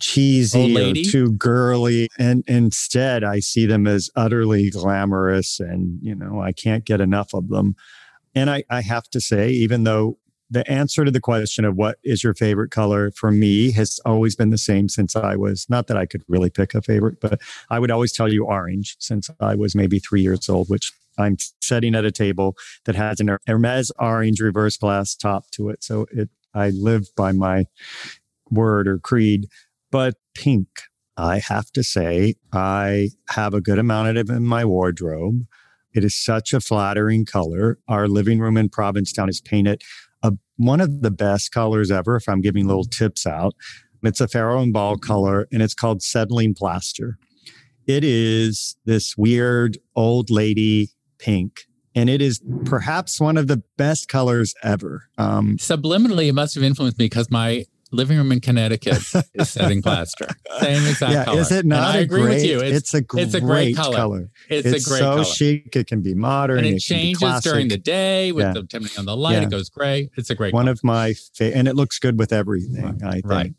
cheesy 0.00 0.76
or 0.76 0.94
too 0.94 1.32
girly. 1.32 2.08
And 2.18 2.44
instead 2.46 3.24
I 3.24 3.40
see 3.40 3.64
them 3.64 3.86
as 3.86 4.10
utterly 4.16 4.70
glamorous 4.70 5.60
and 5.60 5.98
you 6.02 6.14
know 6.14 6.40
I 6.40 6.52
can't 6.52 6.84
get 6.84 7.00
enough 7.00 7.34
of 7.34 7.48
them. 7.48 7.74
And 8.34 8.50
I, 8.50 8.64
I 8.70 8.82
have 8.82 9.08
to 9.10 9.20
say 9.20 9.50
even 9.50 9.84
though 9.84 10.18
the 10.50 10.68
answer 10.70 11.04
to 11.04 11.10
the 11.10 11.20
question 11.20 11.64
of 11.64 11.76
what 11.76 11.98
is 12.02 12.24
your 12.24 12.34
favorite 12.34 12.70
color 12.70 13.12
for 13.12 13.30
me 13.30 13.70
has 13.72 14.00
always 14.04 14.34
been 14.34 14.50
the 14.50 14.58
same 14.58 14.88
since 14.88 15.14
I 15.16 15.36
was 15.36 15.66
not 15.70 15.86
that 15.86 15.96
I 15.96 16.06
could 16.06 16.24
really 16.28 16.50
pick 16.50 16.74
a 16.74 16.82
favorite, 16.82 17.20
but 17.20 17.40
I 17.70 17.78
would 17.78 17.90
always 17.90 18.12
tell 18.12 18.30
you 18.30 18.44
orange 18.46 18.96
since 18.98 19.30
I 19.38 19.54
was 19.54 19.74
maybe 19.74 20.00
three 20.00 20.22
years 20.22 20.48
old, 20.48 20.68
which 20.68 20.92
I'm 21.20 21.36
sitting 21.60 21.94
at 21.94 22.04
a 22.04 22.10
table 22.10 22.56
that 22.84 22.94
has 22.96 23.20
an 23.20 23.36
Hermes 23.46 23.92
orange 23.98 24.40
reverse 24.40 24.76
glass 24.76 25.14
top 25.14 25.50
to 25.52 25.68
it. 25.68 25.84
So 25.84 26.06
it 26.12 26.30
I 26.54 26.70
live 26.70 27.06
by 27.16 27.32
my 27.32 27.66
word 28.50 28.88
or 28.88 28.98
creed. 28.98 29.46
But 29.90 30.14
pink, 30.34 30.68
I 31.16 31.38
have 31.38 31.70
to 31.72 31.82
say, 31.82 32.34
I 32.52 33.10
have 33.30 33.54
a 33.54 33.60
good 33.60 33.78
amount 33.78 34.16
of 34.16 34.16
it 34.16 34.32
in 34.32 34.44
my 34.44 34.64
wardrobe. 34.64 35.46
It 35.92 36.04
is 36.04 36.16
such 36.16 36.52
a 36.52 36.60
flattering 36.60 37.24
color. 37.24 37.78
Our 37.88 38.08
living 38.08 38.38
room 38.38 38.56
in 38.56 38.68
Provincetown 38.68 39.28
is 39.28 39.40
painted 39.40 39.82
a, 40.22 40.32
one 40.56 40.80
of 40.80 41.02
the 41.02 41.10
best 41.10 41.52
colors 41.52 41.90
ever. 41.90 42.16
If 42.16 42.28
I'm 42.28 42.40
giving 42.40 42.66
little 42.66 42.84
tips 42.84 43.26
out, 43.26 43.54
it's 44.02 44.20
a 44.20 44.28
Farrow 44.28 44.62
and 44.62 44.72
Ball 44.72 44.96
color 44.96 45.46
and 45.52 45.62
it's 45.62 45.74
called 45.74 46.02
setting 46.02 46.54
plaster. 46.54 47.18
It 47.86 48.04
is 48.04 48.76
this 48.84 49.16
weird 49.16 49.78
old 49.96 50.30
lady 50.30 50.90
pink 51.20 51.66
and 51.94 52.08
it 52.08 52.22
is 52.22 52.40
perhaps 52.64 53.20
one 53.20 53.36
of 53.36 53.46
the 53.46 53.62
best 53.76 54.08
colors 54.08 54.54
ever. 54.62 55.08
Um, 55.18 55.56
Subliminally, 55.56 56.28
it 56.28 56.32
must 56.32 56.54
have 56.54 56.64
influenced 56.64 56.98
me 56.98 57.06
because 57.06 57.30
my 57.30 57.66
living 57.92 58.16
room 58.16 58.30
in 58.30 58.40
Connecticut 58.40 59.02
is 59.34 59.50
setting 59.50 59.82
plaster. 59.82 60.28
Same 60.60 60.86
exact 60.86 61.12
yeah, 61.12 61.24
color. 61.24 61.40
Is 61.40 61.50
it 61.50 61.66
not? 61.66 61.78
And 61.78 61.84
I 61.84 62.00
agree 62.00 62.22
great, 62.22 62.34
with 62.34 62.44
you. 62.44 62.60
It's, 62.60 62.76
it's, 62.76 62.94
a 62.94 63.00
great, 63.00 63.22
it's 63.24 63.34
a 63.34 63.40
great 63.40 63.76
color. 63.76 63.96
color. 63.96 64.30
It's, 64.48 64.66
it's, 64.66 64.86
a 64.86 64.88
great 64.88 64.98
so 64.98 65.10
color. 65.10 65.24
chic. 65.24 65.74
It 65.74 65.86
can 65.88 66.00
be 66.00 66.14
modern. 66.14 66.58
And 66.58 66.66
it, 66.66 66.74
it 66.74 66.80
changes 66.80 67.40
during 67.40 67.68
the 67.68 67.78
day 67.78 68.32
with 68.32 68.46
yeah. 68.46 68.52
the 68.52 68.62
depending 68.62 68.92
on 68.98 69.06
the 69.06 69.16
light. 69.16 69.34
Yeah. 69.34 69.42
It 69.42 69.50
goes 69.50 69.68
gray. 69.68 70.10
It's 70.16 70.30
a 70.30 70.34
great 70.34 70.54
one 70.54 70.66
color. 70.66 70.72
of 70.72 70.84
my 70.84 71.14
and 71.40 71.66
it 71.66 71.74
looks 71.74 71.98
good 71.98 72.18
with 72.18 72.32
everything. 72.32 72.98
Right. 72.98 73.04
I 73.04 73.12
think. 73.12 73.26
Right. 73.26 73.54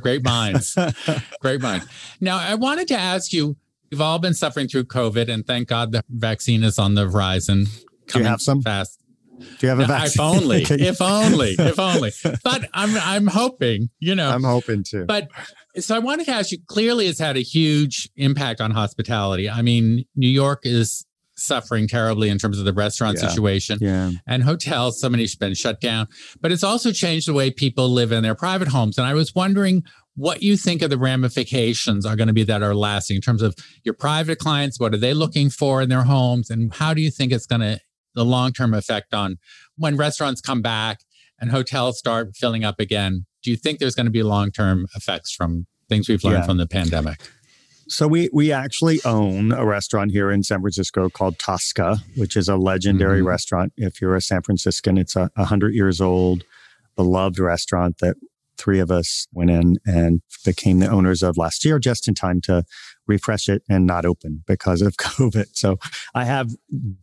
Great 0.00 0.24
minds. 0.24 0.76
great 1.40 1.60
minds. 1.60 1.86
Now 2.20 2.38
I 2.38 2.54
wanted 2.54 2.88
to 2.88 2.94
ask 2.94 3.32
you. 3.32 3.56
We've 3.92 4.00
all 4.00 4.18
been 4.18 4.32
suffering 4.32 4.68
through 4.68 4.84
COVID, 4.84 5.28
and 5.28 5.46
thank 5.46 5.68
God 5.68 5.92
the 5.92 6.02
vaccine 6.08 6.64
is 6.64 6.78
on 6.78 6.94
the 6.94 7.10
horizon. 7.10 7.66
Do 8.06 8.20
you 8.20 8.24
have 8.24 8.40
some 8.40 8.62
fast? 8.62 8.98
Do 9.38 9.46
you 9.60 9.68
have 9.68 9.80
a 9.80 9.84
vaccine? 9.84 10.12
If 10.14 10.20
only, 10.20 10.62
if 10.70 11.02
only, 11.02 11.50
if 11.58 11.78
only. 11.78 12.10
But 12.42 12.70
I'm 12.72 12.96
I'm 12.96 13.26
hoping, 13.26 13.90
you 14.00 14.14
know. 14.14 14.30
I'm 14.30 14.44
hoping 14.44 14.82
to. 14.84 15.04
But 15.04 15.28
so 15.78 15.94
I 15.94 15.98
wanted 15.98 16.24
to 16.24 16.32
ask 16.32 16.52
you. 16.52 16.58
Clearly, 16.68 17.06
it's 17.06 17.18
had 17.18 17.36
a 17.36 17.42
huge 17.42 18.08
impact 18.16 18.62
on 18.62 18.70
hospitality. 18.70 19.50
I 19.50 19.60
mean, 19.60 20.06
New 20.16 20.26
York 20.26 20.60
is 20.62 21.04
suffering 21.36 21.86
terribly 21.86 22.30
in 22.30 22.38
terms 22.38 22.58
of 22.58 22.64
the 22.64 22.72
restaurant 22.72 23.18
yeah, 23.20 23.28
situation 23.28 23.78
yeah. 23.82 24.12
and 24.26 24.42
hotels. 24.42 25.00
So 25.00 25.10
many 25.10 25.24
have 25.24 25.38
been 25.38 25.54
shut 25.54 25.82
down, 25.82 26.08
but 26.40 26.50
it's 26.50 26.64
also 26.64 26.92
changed 26.92 27.28
the 27.28 27.34
way 27.34 27.50
people 27.50 27.90
live 27.90 28.10
in 28.10 28.22
their 28.22 28.34
private 28.34 28.68
homes. 28.68 28.96
And 28.96 29.06
I 29.06 29.12
was 29.12 29.34
wondering 29.34 29.82
what 30.14 30.42
you 30.42 30.56
think 30.56 30.82
of 30.82 30.90
the 30.90 30.98
ramifications 30.98 32.04
are 32.04 32.16
going 32.16 32.28
to 32.28 32.34
be 32.34 32.42
that 32.44 32.62
are 32.62 32.74
lasting 32.74 33.16
in 33.16 33.22
terms 33.22 33.42
of 33.42 33.54
your 33.82 33.94
private 33.94 34.38
clients. 34.38 34.78
What 34.78 34.94
are 34.94 34.98
they 34.98 35.14
looking 35.14 35.50
for 35.50 35.80
in 35.82 35.88
their 35.88 36.02
homes, 36.02 36.50
and 36.50 36.74
how 36.74 36.94
do 36.94 37.00
you 37.00 37.10
think 37.10 37.32
it's 37.32 37.46
going 37.46 37.62
to 37.62 37.80
the 38.14 38.24
long 38.24 38.52
term 38.52 38.74
effect 38.74 39.14
on 39.14 39.38
when 39.76 39.96
restaurants 39.96 40.40
come 40.40 40.62
back 40.62 41.00
and 41.40 41.50
hotels 41.50 41.98
start 41.98 42.36
filling 42.36 42.64
up 42.64 42.78
again? 42.78 43.26
Do 43.42 43.50
you 43.50 43.56
think 43.56 43.78
there's 43.78 43.94
going 43.94 44.06
to 44.06 44.12
be 44.12 44.22
long 44.22 44.50
term 44.50 44.86
effects 44.94 45.32
from 45.32 45.66
things 45.88 46.08
we've 46.08 46.22
learned 46.22 46.38
yeah. 46.38 46.46
from 46.46 46.58
the 46.58 46.66
pandemic? 46.66 47.20
So 47.88 48.06
we 48.06 48.30
we 48.32 48.52
actually 48.52 49.00
own 49.04 49.52
a 49.52 49.66
restaurant 49.66 50.12
here 50.12 50.30
in 50.30 50.42
San 50.42 50.60
Francisco 50.60 51.08
called 51.08 51.38
Tosca, 51.38 51.98
which 52.16 52.36
is 52.36 52.48
a 52.48 52.56
legendary 52.56 53.18
mm-hmm. 53.18 53.28
restaurant. 53.28 53.72
If 53.76 54.00
you're 54.00 54.14
a 54.14 54.20
San 54.20 54.42
Franciscan, 54.42 54.96
it's 54.96 55.16
a 55.16 55.30
hundred 55.36 55.74
years 55.74 56.00
old, 56.00 56.44
beloved 56.96 57.38
restaurant 57.38 57.98
that 57.98 58.16
three 58.62 58.78
of 58.78 58.90
us 58.90 59.26
went 59.32 59.50
in 59.50 59.76
and 59.84 60.22
became 60.44 60.78
the 60.78 60.88
owners 60.88 61.22
of 61.22 61.36
last 61.36 61.64
year, 61.64 61.78
just 61.78 62.06
in 62.06 62.14
time 62.14 62.40
to 62.42 62.64
refresh 63.06 63.48
it 63.48 63.62
and 63.68 63.86
not 63.86 64.04
open 64.04 64.42
because 64.46 64.80
of 64.80 64.96
COVID. 64.98 65.46
So 65.52 65.78
I 66.14 66.24
have 66.24 66.50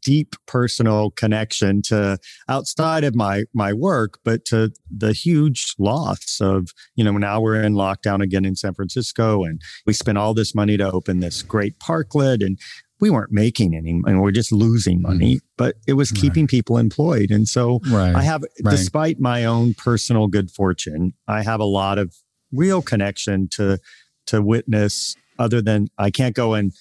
deep 0.02 0.36
personal 0.48 1.12
connection 1.12 1.82
to 1.84 2.18
outside 2.48 3.04
of 3.04 3.16
my 3.16 3.44
my 3.54 3.74
work, 3.74 4.20
but 4.24 4.46
to 4.46 4.72
the 4.90 5.14
huge 5.14 5.74
loss 5.78 6.40
of, 6.40 6.70
you 6.96 7.04
know, 7.04 7.12
now 7.12 7.42
we're 7.42 7.62
in 7.62 7.74
lockdown 7.74 8.22
again 8.22 8.46
in 8.46 8.56
San 8.56 8.74
Francisco 8.74 9.44
and 9.44 9.62
we 9.86 9.94
spent 9.94 10.18
all 10.18 10.34
this 10.34 10.56
money 10.56 10.78
to 10.78 10.90
open 10.90 11.20
this 11.20 11.42
great 11.42 11.78
parklet 11.80 12.46
and 12.46 12.58
we 13.00 13.10
weren't 13.10 13.32
making 13.32 13.76
any 13.76 13.94
money. 13.94 14.16
We 14.16 14.22
we're 14.22 14.32
just 14.32 14.52
losing 14.52 15.02
money, 15.02 15.36
mm 15.36 15.40
but 15.58 15.76
it 15.86 15.96
was 15.96 16.10
keeping 16.10 16.44
right. 16.44 16.50
people 16.52 16.78
employed. 16.78 17.32
And 17.32 17.46
so 17.46 17.82
right. 17.92 18.16
I 18.16 18.22
have, 18.22 18.44
right. 18.64 18.72
despite 18.72 19.20
my 19.20 19.44
own 19.44 19.74
personal 19.74 20.28
good 20.28 20.50
fortune, 20.50 21.12
I 21.28 21.42
have 21.42 21.60
a 21.60 21.66
lot 21.66 21.98
of 21.98 22.16
real 22.54 22.82
connection 22.82 23.50
to, 23.56 23.78
to 24.28 24.42
witness 24.42 25.18
other 25.38 25.62
than 25.62 25.90
I 25.98 26.12
can't 26.12 26.34
go 26.34 26.54
and 26.54 26.72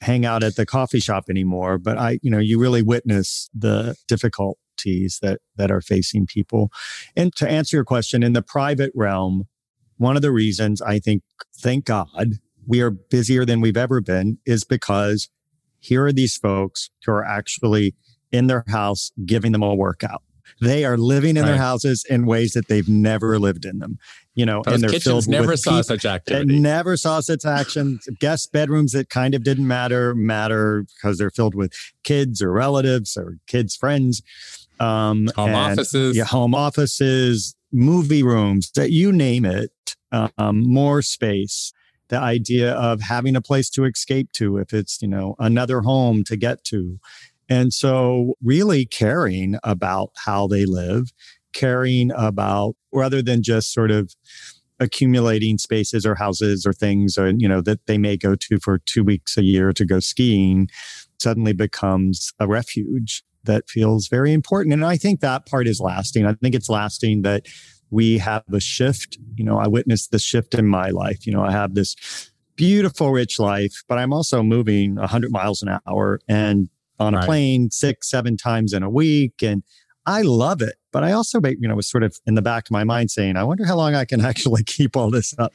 hang 0.00 0.26
out 0.26 0.42
at 0.42 0.56
the 0.56 0.66
coffee 0.66 0.98
shop 0.98 1.26
anymore, 1.30 1.78
but 1.78 1.96
I, 1.96 2.18
you 2.22 2.30
know, 2.30 2.38
you 2.38 2.58
really 2.58 2.82
witness 2.82 3.48
the 3.54 3.94
difficulties 4.08 5.20
that, 5.22 5.40
that 5.54 5.70
are 5.70 5.80
facing 5.80 6.26
people. 6.26 6.72
And 7.14 7.32
to 7.36 7.48
answer 7.48 7.76
your 7.76 7.84
question 7.84 8.24
in 8.24 8.32
the 8.32 8.42
private 8.42 8.90
realm, 8.96 9.44
one 9.96 10.16
of 10.16 10.22
the 10.22 10.32
reasons 10.32 10.82
I 10.82 10.98
think, 10.98 11.22
thank 11.56 11.84
God, 11.84 12.40
we 12.66 12.80
are 12.80 12.90
busier 12.90 13.44
than 13.44 13.60
we've 13.60 13.76
ever 13.76 14.00
been 14.00 14.38
is 14.44 14.64
because 14.64 15.30
here 15.84 16.06
are 16.06 16.12
these 16.12 16.36
folks 16.36 16.90
who 17.04 17.12
are 17.12 17.24
actually 17.24 17.94
in 18.32 18.46
their 18.46 18.64
house 18.68 19.12
giving 19.26 19.52
them 19.52 19.62
a 19.62 19.74
workout. 19.74 20.22
They 20.60 20.84
are 20.84 20.96
living 20.96 21.36
in 21.36 21.42
right. 21.42 21.50
their 21.50 21.58
houses 21.58 22.04
in 22.08 22.26
ways 22.26 22.52
that 22.52 22.68
they've 22.68 22.88
never 22.88 23.38
lived 23.38 23.64
in 23.64 23.80
them. 23.80 23.98
You 24.34 24.46
know, 24.46 24.62
Those 24.64 24.74
and 24.74 24.82
they're 24.82 24.90
kitchens 24.90 25.26
filled 25.26 25.28
never 25.28 25.56
saw 25.56 25.82
such 25.82 26.04
activity. 26.04 26.58
Never 26.58 26.96
saw 26.96 27.20
such 27.20 27.44
action. 27.44 28.00
Guest 28.18 28.52
bedrooms 28.52 28.92
that 28.92 29.10
kind 29.10 29.34
of 29.34 29.44
didn't 29.44 29.66
matter 29.66 30.14
matter 30.14 30.86
because 30.94 31.18
they're 31.18 31.30
filled 31.30 31.54
with 31.54 31.72
kids 32.02 32.40
or 32.40 32.50
relatives 32.50 33.16
or 33.16 33.38
kids' 33.46 33.76
friends. 33.76 34.22
Um, 34.80 35.28
home 35.36 35.50
and, 35.50 35.78
offices, 35.78 36.16
yeah, 36.16 36.24
home 36.24 36.54
offices, 36.54 37.54
movie 37.72 38.22
rooms, 38.22 38.70
that 38.72 38.90
you 38.90 39.12
name 39.12 39.44
it. 39.44 39.70
Um, 40.38 40.62
more 40.62 41.02
space 41.02 41.72
the 42.08 42.18
idea 42.18 42.72
of 42.74 43.00
having 43.00 43.36
a 43.36 43.40
place 43.42 43.70
to 43.70 43.84
escape 43.84 44.32
to 44.32 44.58
if 44.58 44.72
it's 44.72 45.00
you 45.02 45.08
know 45.08 45.34
another 45.38 45.80
home 45.80 46.24
to 46.24 46.36
get 46.36 46.64
to. 46.64 46.98
And 47.48 47.74
so 47.74 48.34
really 48.42 48.86
caring 48.86 49.56
about 49.62 50.10
how 50.24 50.46
they 50.46 50.64
live 50.64 51.12
caring 51.54 52.10
about 52.16 52.74
rather 52.92 53.22
than 53.22 53.42
just 53.42 53.72
sort 53.72 53.90
of 53.90 54.12
accumulating 54.80 55.56
spaces 55.56 56.04
or 56.04 56.16
houses 56.16 56.66
or 56.66 56.72
things 56.72 57.16
or 57.16 57.30
you 57.30 57.48
know 57.48 57.60
that 57.60 57.86
they 57.86 57.96
may 57.96 58.16
go 58.16 58.34
to 58.34 58.58
for 58.58 58.78
2 58.78 59.04
weeks 59.04 59.38
a 59.38 59.44
year 59.44 59.72
to 59.72 59.84
go 59.86 60.00
skiing 60.00 60.68
suddenly 61.20 61.52
becomes 61.52 62.32
a 62.40 62.48
refuge 62.48 63.22
that 63.44 63.68
feels 63.68 64.08
very 64.08 64.32
important. 64.32 64.72
And 64.72 64.84
i 64.84 64.96
think 64.96 65.20
that 65.20 65.46
part 65.46 65.68
is 65.68 65.80
lasting. 65.80 66.26
I 66.26 66.34
think 66.34 66.54
it's 66.54 66.68
lasting 66.68 67.22
that 67.22 67.46
we 67.90 68.18
have 68.18 68.44
a 68.52 68.60
shift. 68.60 69.18
You 69.36 69.44
know, 69.44 69.58
I 69.58 69.68
witnessed 69.68 70.10
the 70.10 70.18
shift 70.18 70.54
in 70.54 70.66
my 70.66 70.90
life. 70.90 71.26
You 71.26 71.32
know, 71.32 71.42
I 71.42 71.52
have 71.52 71.74
this 71.74 71.96
beautiful, 72.56 73.10
rich 73.10 73.38
life, 73.38 73.82
but 73.88 73.98
I'm 73.98 74.12
also 74.12 74.42
moving 74.42 74.96
100 74.96 75.30
miles 75.30 75.62
an 75.62 75.78
hour 75.88 76.20
and 76.28 76.68
on 77.00 77.14
a 77.14 77.18
right. 77.18 77.26
plane 77.26 77.70
six, 77.70 78.08
seven 78.08 78.36
times 78.36 78.72
in 78.72 78.82
a 78.82 78.90
week. 78.90 79.42
And 79.42 79.62
I 80.06 80.22
love 80.22 80.60
it. 80.60 80.74
But 80.92 81.02
I 81.02 81.12
also, 81.12 81.40
you 81.42 81.66
know, 81.66 81.74
was 81.74 81.90
sort 81.90 82.04
of 82.04 82.16
in 82.24 82.34
the 82.34 82.42
back 82.42 82.66
of 82.68 82.70
my 82.70 82.84
mind 82.84 83.10
saying, 83.10 83.36
I 83.36 83.42
wonder 83.42 83.64
how 83.64 83.74
long 83.76 83.94
I 83.94 84.04
can 84.04 84.20
actually 84.24 84.62
keep 84.62 84.96
all 84.96 85.10
this 85.10 85.34
up. 85.38 85.52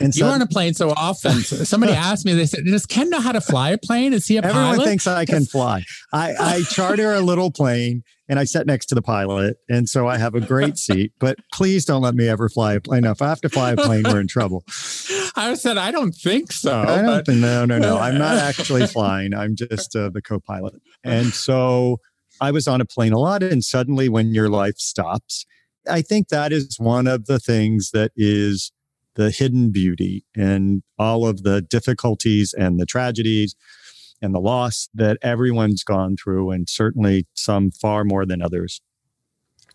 And 0.00 0.12
so, 0.12 0.24
You're 0.24 0.34
on 0.34 0.42
a 0.42 0.46
plane 0.46 0.74
so 0.74 0.90
often. 0.90 1.32
Somebody 1.42 1.92
asked 1.92 2.24
me, 2.24 2.32
they 2.32 2.46
said, 2.46 2.64
Does 2.64 2.86
Ken 2.86 3.08
know 3.10 3.20
how 3.20 3.32
to 3.32 3.40
fly 3.40 3.70
a 3.70 3.78
plane? 3.78 4.12
Is 4.12 4.26
he 4.26 4.36
a 4.36 4.38
Everyone 4.38 4.54
pilot? 4.54 4.70
Everyone 4.72 4.88
thinks 4.88 5.06
I 5.06 5.24
can 5.24 5.44
fly. 5.44 5.84
I, 6.12 6.34
I 6.38 6.62
charter 6.62 7.12
a 7.12 7.20
little 7.20 7.50
plane 7.50 8.02
and 8.28 8.38
I 8.38 8.44
sit 8.44 8.66
next 8.66 8.86
to 8.86 8.94
the 8.94 9.02
pilot. 9.02 9.58
And 9.68 9.88
so 9.88 10.08
I 10.08 10.18
have 10.18 10.34
a 10.34 10.40
great 10.40 10.78
seat, 10.78 11.12
but 11.20 11.38
please 11.52 11.84
don't 11.84 12.02
let 12.02 12.14
me 12.14 12.26
ever 12.28 12.48
fly 12.48 12.74
a 12.74 12.80
plane. 12.80 13.04
If 13.04 13.20
I 13.20 13.28
have 13.28 13.40
to 13.42 13.48
fly 13.48 13.72
a 13.72 13.76
plane, 13.76 14.02
we're 14.04 14.20
in 14.20 14.28
trouble. 14.28 14.64
I 15.36 15.54
said, 15.54 15.76
I 15.76 15.90
don't 15.90 16.12
think 16.12 16.52
so. 16.52 16.80
I 16.80 16.96
don't 16.96 17.06
but... 17.06 17.26
think, 17.26 17.40
no, 17.40 17.64
no, 17.64 17.78
no. 17.78 17.98
I'm 17.98 18.18
not 18.18 18.36
actually 18.36 18.86
flying. 18.86 19.34
I'm 19.34 19.56
just 19.56 19.94
uh, 19.94 20.10
the 20.10 20.22
co 20.22 20.40
pilot. 20.40 20.74
And 21.02 21.34
so, 21.34 22.00
I 22.40 22.50
was 22.50 22.66
on 22.66 22.80
a 22.80 22.84
plane 22.84 23.12
a 23.12 23.18
lot, 23.18 23.42
and 23.42 23.64
suddenly 23.64 24.08
when 24.08 24.34
your 24.34 24.48
life 24.48 24.78
stops, 24.78 25.46
I 25.88 26.02
think 26.02 26.28
that 26.28 26.52
is 26.52 26.76
one 26.78 27.06
of 27.06 27.26
the 27.26 27.38
things 27.38 27.90
that 27.92 28.12
is 28.16 28.72
the 29.14 29.30
hidden 29.30 29.70
beauty 29.70 30.24
and 30.34 30.82
all 30.98 31.26
of 31.26 31.42
the 31.42 31.62
difficulties 31.62 32.52
and 32.52 32.80
the 32.80 32.86
tragedies 32.86 33.54
and 34.20 34.34
the 34.34 34.40
loss 34.40 34.88
that 34.94 35.18
everyone's 35.22 35.84
gone 35.84 36.16
through, 36.16 36.50
and 36.50 36.68
certainly 36.68 37.26
some 37.34 37.70
far 37.70 38.04
more 38.04 38.24
than 38.24 38.42
others, 38.42 38.80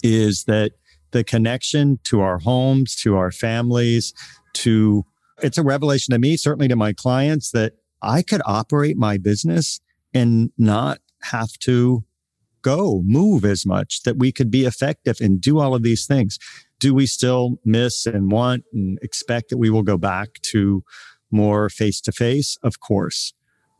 is 0.03 0.45
that 0.45 0.71
the 1.11 1.23
connection 1.23 1.99
to 2.03 2.21
our 2.21 2.39
homes, 2.39 2.95
to 2.95 3.15
our 3.15 3.31
families, 3.31 4.13
to 4.53 5.05
it's 5.41 5.57
a 5.57 5.63
revelation 5.63 6.11
to 6.11 6.19
me, 6.19 6.35
certainly 6.35 6.67
to 6.67 6.75
my 6.75 6.91
clients, 6.91 7.51
that 7.51 7.73
I 8.01 8.21
could 8.21 8.41
operate 8.45 8.97
my 8.97 9.17
business 9.17 9.79
and 10.13 10.51
not 10.57 10.99
have 11.21 11.51
to 11.59 12.03
go 12.61 13.01
move 13.05 13.45
as 13.45 13.65
much, 13.65 14.03
that 14.03 14.17
we 14.17 14.31
could 14.31 14.51
be 14.51 14.65
effective 14.65 15.17
and 15.21 15.41
do 15.41 15.59
all 15.59 15.75
of 15.75 15.83
these 15.83 16.05
things. 16.05 16.37
Do 16.79 16.93
we 16.93 17.05
still 17.05 17.59
miss 17.65 18.05
and 18.05 18.31
want 18.31 18.63
and 18.73 18.97
expect 19.01 19.49
that 19.49 19.57
we 19.57 19.69
will 19.69 19.83
go 19.83 19.97
back 19.97 20.41
to 20.43 20.83
more 21.31 21.69
face 21.69 22.01
to 22.01 22.11
face? 22.11 22.57
Of 22.63 22.79
course. 22.79 23.33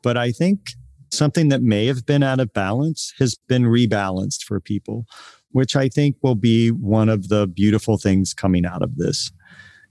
But 0.04 0.18
I 0.18 0.32
think 0.32 0.72
something 1.12 1.50
that 1.50 1.62
may 1.62 1.88
have 1.88 2.06
been 2.06 2.24
out 2.24 2.40
of 2.40 2.54
balance 2.54 3.14
has 3.20 3.36
been 3.48 3.64
rebalanced 3.64 4.44
for 4.44 4.60
people, 4.60 5.06
which 5.52 5.76
I 5.76 5.90
think 5.90 6.18
will 6.22 6.36
be 6.36 6.70
one 6.70 7.10
of 7.10 7.30
the 7.30 7.48
beautiful 7.48 7.98
things 7.98 8.34
coming 8.34 8.66
out 8.66 8.82
of 8.82 8.98
this. 8.98 9.32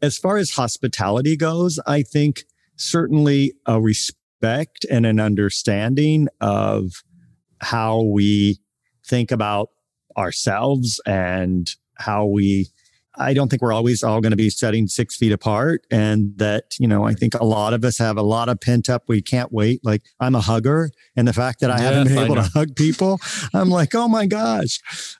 As 0.00 0.16
far 0.16 0.36
as 0.36 0.50
hospitality 0.50 1.36
goes, 1.36 1.80
I 1.86 2.02
think 2.02 2.44
certainly 2.76 3.52
a 3.66 3.80
respect 3.80 4.86
and 4.90 5.04
an 5.04 5.18
understanding 5.18 6.28
of 6.40 7.02
how 7.60 8.02
we 8.02 8.60
think 9.08 9.30
about 9.30 9.70
ourselves 10.16 11.00
and 11.06 11.70
how 11.96 12.26
we 12.26 12.68
I 13.20 13.34
don't 13.34 13.48
think 13.48 13.62
we're 13.62 13.72
always 13.72 14.02
all 14.02 14.20
going 14.20 14.30
to 14.30 14.36
be 14.36 14.48
setting 14.48 14.86
six 14.86 15.16
feet 15.16 15.32
apart. 15.32 15.84
And 15.90 16.38
that, 16.38 16.74
you 16.78 16.86
know, 16.86 17.04
I 17.04 17.14
think 17.14 17.34
a 17.34 17.44
lot 17.44 17.74
of 17.74 17.84
us 17.84 17.98
have 17.98 18.16
a 18.16 18.22
lot 18.22 18.48
of 18.48 18.60
pent 18.60 18.88
up. 18.88 19.04
We 19.08 19.20
can't 19.20 19.52
wait. 19.52 19.84
Like 19.84 20.02
I'm 20.20 20.36
a 20.36 20.40
hugger. 20.40 20.90
And 21.16 21.26
the 21.26 21.32
fact 21.32 21.60
that 21.60 21.70
I 21.70 21.78
yes, 21.78 21.82
haven't 21.82 22.08
been 22.08 22.18
able 22.18 22.36
to 22.36 22.42
hug 22.54 22.76
people, 22.76 23.18
I'm 23.52 23.70
like, 23.70 23.94
oh 23.94 24.08
my 24.08 24.26
gosh. 24.26 24.78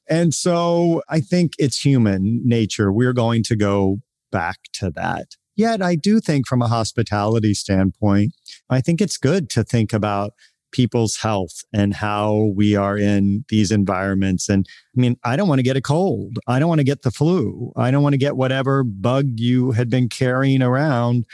And 0.09 0.32
so 0.32 1.03
I 1.09 1.20
think 1.20 1.55
it's 1.59 1.84
human 1.84 2.43
nature. 2.45 2.93
We're 2.93 3.12
going 3.12 3.43
to 3.45 3.57
go 3.57 3.99
back 4.30 4.59
to 4.74 4.91
that. 4.91 5.34
Yet 5.57 5.82
I 5.82 5.97
do 5.97 6.20
think 6.20 6.47
from 6.47 6.62
a 6.62 6.68
hospitality 6.68 7.53
standpoint, 7.53 8.32
I 8.70 8.80
think 8.80 9.01
it's 9.01 9.16
good 9.16 9.51
to 9.51 9.64
think 9.64 9.93
about 9.93 10.34
people's 10.73 11.16
health 11.16 11.64
and 11.73 11.95
how 11.95 12.53
we 12.55 12.77
are 12.77 12.97
in 12.97 13.45
these 13.49 13.71
environments. 13.71 14.49
And 14.49 14.66
I 14.97 15.01
mean, 15.01 15.16
I 15.25 15.37
don't 15.37 15.49
want 15.49 15.59
to 15.61 15.64
get 15.64 15.77
a 15.77 15.83
cold. 15.83 16.39
I 16.47 16.59
don't 16.59 16.69
want 16.69 16.81
to 16.81 16.85
get 16.85 17.03
the 17.03 17.11
flu. 17.11 17.73
I 17.77 17.91
don't 17.91 18.03
want 18.03 18.12
to 18.12 18.19
get 18.19 18.37
whatever 18.37 18.85
bug 18.85 19.41
you 19.41 19.73
had 19.73 19.89
been 19.89 20.09
carrying 20.09 20.62
around. 20.62 21.25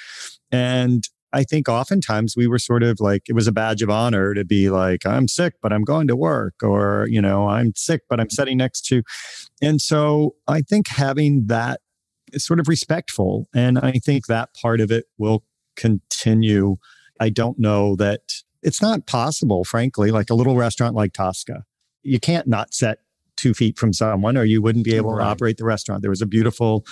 And 0.52 1.08
I 1.32 1.42
think 1.42 1.68
oftentimes 1.68 2.36
we 2.36 2.46
were 2.46 2.60
sort 2.60 2.84
of 2.84 3.00
like, 3.00 3.22
it 3.28 3.32
was 3.32 3.48
a 3.48 3.52
badge 3.52 3.82
of 3.82 3.90
honor 3.90 4.34
to 4.34 4.44
be 4.44 4.70
like, 4.70 5.04
I'm 5.04 5.26
sick, 5.26 5.54
but 5.60 5.72
I'm 5.72 5.82
going 5.82 6.06
to 6.06 6.14
work, 6.14 6.54
or, 6.62 7.08
you 7.10 7.20
know, 7.20 7.48
I'm 7.48 7.72
sick, 7.74 8.02
but 8.08 8.20
I'm 8.20 8.30
sitting 8.30 8.56
next 8.56 8.82
to. 8.86 9.02
And 9.60 9.80
so 9.80 10.36
I 10.46 10.60
think 10.60 10.86
having 10.86 11.46
that 11.46 11.80
is 12.32 12.46
sort 12.46 12.60
of 12.60 12.68
respectful. 12.68 13.48
And 13.52 13.80
I 13.80 13.94
think 13.94 14.26
that 14.26 14.54
part 14.54 14.80
of 14.80 14.92
it 14.92 15.06
will 15.18 15.42
continue. 15.74 16.76
I 17.18 17.30
don't 17.30 17.58
know 17.58 17.96
that 17.96 18.43
it's 18.64 18.82
not 18.82 19.06
possible, 19.06 19.62
frankly, 19.62 20.10
like 20.10 20.30
a 20.30 20.34
little 20.34 20.56
restaurant 20.56 20.96
like 20.96 21.12
Tosca. 21.12 21.64
You 22.02 22.18
can't 22.18 22.48
not 22.48 22.74
set 22.74 22.98
two 23.36 23.52
feet 23.52 23.78
from 23.78 23.92
someone 23.92 24.36
or 24.36 24.44
you 24.44 24.62
wouldn't 24.62 24.84
be 24.84 24.94
able 24.94 25.12
right. 25.12 25.24
to 25.24 25.30
operate 25.30 25.56
the 25.56 25.64
restaurant. 25.64 26.02
There 26.02 26.10
was 26.10 26.22
a 26.22 26.26
beautiful 26.26 26.84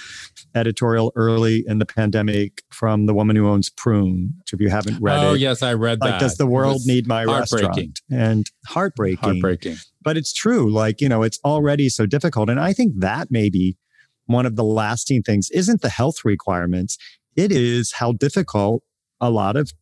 editorial 0.55 1.13
early 1.15 1.65
in 1.67 1.79
the 1.79 1.87
pandemic 1.87 2.63
from 2.71 3.07
the 3.07 3.15
woman 3.15 3.37
who 3.37 3.49
owns 3.49 3.71
Prune, 3.71 4.35
which 4.39 4.53
if 4.53 4.61
you 4.61 4.69
haven't 4.69 5.01
read 5.01 5.19
oh, 5.19 5.29
it. 5.29 5.31
Oh, 5.31 5.35
yes, 5.35 5.63
I 5.63 5.75
read 5.75 6.01
like, 6.01 6.13
that. 6.13 6.21
Does 6.21 6.37
the 6.37 6.47
world 6.47 6.83
need 6.85 7.07
my 7.07 7.25
restaurant? 7.25 8.01
And 8.11 8.47
heartbreaking. 8.67 9.19
Heartbreaking. 9.23 9.77
But 10.03 10.17
it's 10.17 10.33
true. 10.33 10.71
Like, 10.71 11.01
you 11.01 11.09
know, 11.09 11.23
it's 11.23 11.39
already 11.45 11.89
so 11.89 12.07
difficult. 12.07 12.51
And 12.51 12.61
I 12.61 12.73
think 12.73 12.95
that 12.99 13.31
may 13.31 13.49
be 13.49 13.77
one 14.27 14.47
of 14.47 14.57
the 14.57 14.65
lasting 14.65 15.23
things 15.23 15.49
isn't 15.53 15.81
the 15.81 15.89
health 15.89 16.25
requirements. 16.25 16.99
It 17.37 17.53
is 17.53 17.93
how 17.93 18.13
difficult 18.13 18.83
a 19.21 19.31
lot 19.31 19.57
of 19.57 19.73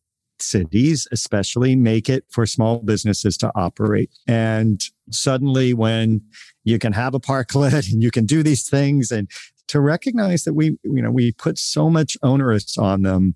cities, 0.41 1.07
especially, 1.11 1.75
make 1.75 2.09
it 2.09 2.25
for 2.29 2.45
small 2.45 2.79
businesses 2.79 3.37
to 3.37 3.51
operate. 3.55 4.11
And 4.27 4.81
suddenly, 5.09 5.73
when 5.73 6.21
you 6.63 6.79
can 6.79 6.93
have 6.93 7.13
a 7.13 7.19
parklet 7.19 7.73
and 7.91 8.01
you 8.03 8.11
can 8.11 8.25
do 8.25 8.43
these 8.43 8.67
things, 8.67 9.11
and 9.11 9.29
to 9.67 9.79
recognize 9.79 10.43
that 10.43 10.53
we, 10.53 10.77
you 10.83 11.01
know, 11.01 11.11
we 11.11 11.31
put 11.33 11.57
so 11.57 11.89
much 11.89 12.17
onerous 12.21 12.77
on 12.77 13.03
them. 13.03 13.35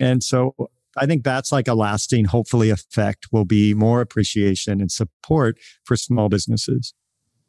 And 0.00 0.22
so 0.22 0.54
I 0.96 1.06
think 1.06 1.24
that's 1.24 1.52
like 1.52 1.68
a 1.68 1.74
lasting, 1.74 2.26
hopefully, 2.26 2.70
effect 2.70 3.28
will 3.32 3.44
be 3.44 3.74
more 3.74 4.00
appreciation 4.00 4.80
and 4.80 4.90
support 4.90 5.58
for 5.84 5.96
small 5.96 6.28
businesses. 6.28 6.94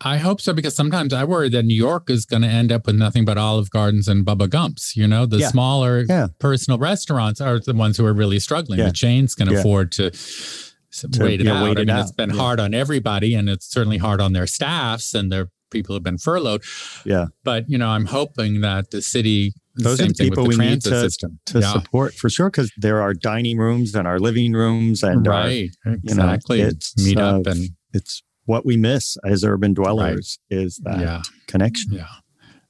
I 0.01 0.17
hope 0.17 0.41
so 0.41 0.53
because 0.53 0.75
sometimes 0.75 1.13
I 1.13 1.23
worry 1.23 1.49
that 1.49 1.63
New 1.63 1.75
York 1.75 2.09
is 2.09 2.25
going 2.25 2.41
to 2.41 2.47
end 2.47 2.71
up 2.71 2.85
with 2.85 2.95
nothing 2.95 3.25
but 3.25 3.37
Olive 3.37 3.69
Gardens 3.69 4.07
and 4.07 4.25
Bubba 4.25 4.49
Gumps. 4.49 4.95
You 4.97 5.07
know, 5.07 5.25
the 5.25 5.37
yeah. 5.37 5.47
smaller 5.49 6.05
yeah. 6.07 6.27
personal 6.39 6.77
restaurants 6.77 7.39
are 7.39 7.59
the 7.59 7.73
ones 7.73 7.97
who 7.97 8.05
are 8.05 8.13
really 8.13 8.39
struggling. 8.39 8.79
Yeah. 8.79 8.87
The 8.87 8.93
chains 8.93 9.33
can 9.35 9.47
afford 9.47 9.91
to, 9.93 10.11
to 10.11 11.23
wait 11.23 11.41
it 11.41 11.47
out. 11.47 11.63
Wait 11.63 11.71
it 11.71 11.77
I 11.77 11.81
mean, 11.81 11.89
out. 11.91 12.01
it's 12.01 12.11
been 12.11 12.31
hard 12.31 12.59
on 12.59 12.73
everybody, 12.73 13.33
and 13.33 13.49
it's 13.49 13.65
certainly 13.65 13.97
hard 13.97 14.19
on 14.19 14.33
their 14.33 14.47
staffs 14.47 15.13
and 15.13 15.31
their 15.31 15.47
people 15.71 15.95
have 15.95 16.03
been 16.03 16.17
furloughed. 16.17 16.63
Yeah, 17.05 17.27
but 17.43 17.69
you 17.69 17.77
know, 17.77 17.87
I'm 17.87 18.05
hoping 18.05 18.61
that 18.61 18.91
the 18.91 19.01
city. 19.01 19.53
Those 19.75 19.99
are 20.01 20.07
the 20.07 20.13
people 20.13 20.45
we 20.45 20.55
need 20.55 20.81
to, 20.81 20.89
system. 20.89 21.39
to 21.47 21.63
support 21.63 22.13
for 22.13 22.29
sure 22.29 22.51
because 22.51 22.71
there 22.77 23.01
are 23.01 23.15
dining 23.15 23.57
rooms 23.57 23.95
and 23.95 24.07
our 24.07 24.19
living 24.19 24.53
rooms 24.53 25.01
and 25.01 25.25
right 25.25 25.71
our, 25.83 25.93
exactly 25.93 26.61
know, 26.61 26.69
meet 26.97 27.17
up 27.17 27.47
uh, 27.47 27.49
and 27.49 27.69
it's 27.91 28.21
what 28.45 28.65
we 28.65 28.77
miss 28.77 29.17
as 29.25 29.43
urban 29.43 29.73
dwellers 29.73 30.39
right. 30.51 30.59
is 30.59 30.77
that 30.83 30.99
yeah. 30.99 31.21
connection. 31.47 31.93
Yeah. 31.93 32.07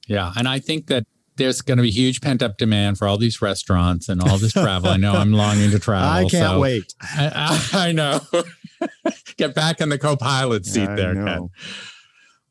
Yeah. 0.06 0.32
And 0.36 0.46
I 0.46 0.58
think 0.58 0.86
that 0.88 1.04
there's 1.36 1.62
going 1.62 1.78
to 1.78 1.82
be 1.82 1.90
huge 1.90 2.20
pent 2.20 2.42
up 2.42 2.58
demand 2.58 2.98
for 2.98 3.08
all 3.08 3.18
these 3.18 3.42
restaurants 3.42 4.08
and 4.08 4.20
all 4.20 4.38
this 4.38 4.52
travel. 4.52 4.90
I 4.90 4.96
know 4.96 5.14
I'm 5.14 5.32
longing 5.32 5.70
to 5.70 5.78
travel. 5.78 6.08
I 6.08 6.22
can't 6.28 6.52
so 6.52 6.60
wait. 6.60 6.94
I, 7.00 7.58
I, 7.72 7.88
I 7.88 7.92
know. 7.92 8.20
Get 9.36 9.54
back 9.54 9.80
in 9.80 9.88
the 9.88 9.98
co 9.98 10.16
pilot 10.16 10.64
seat 10.64 10.88
I 10.88 10.94
there, 10.94 11.14
know. 11.14 11.24
Ken. 11.24 11.48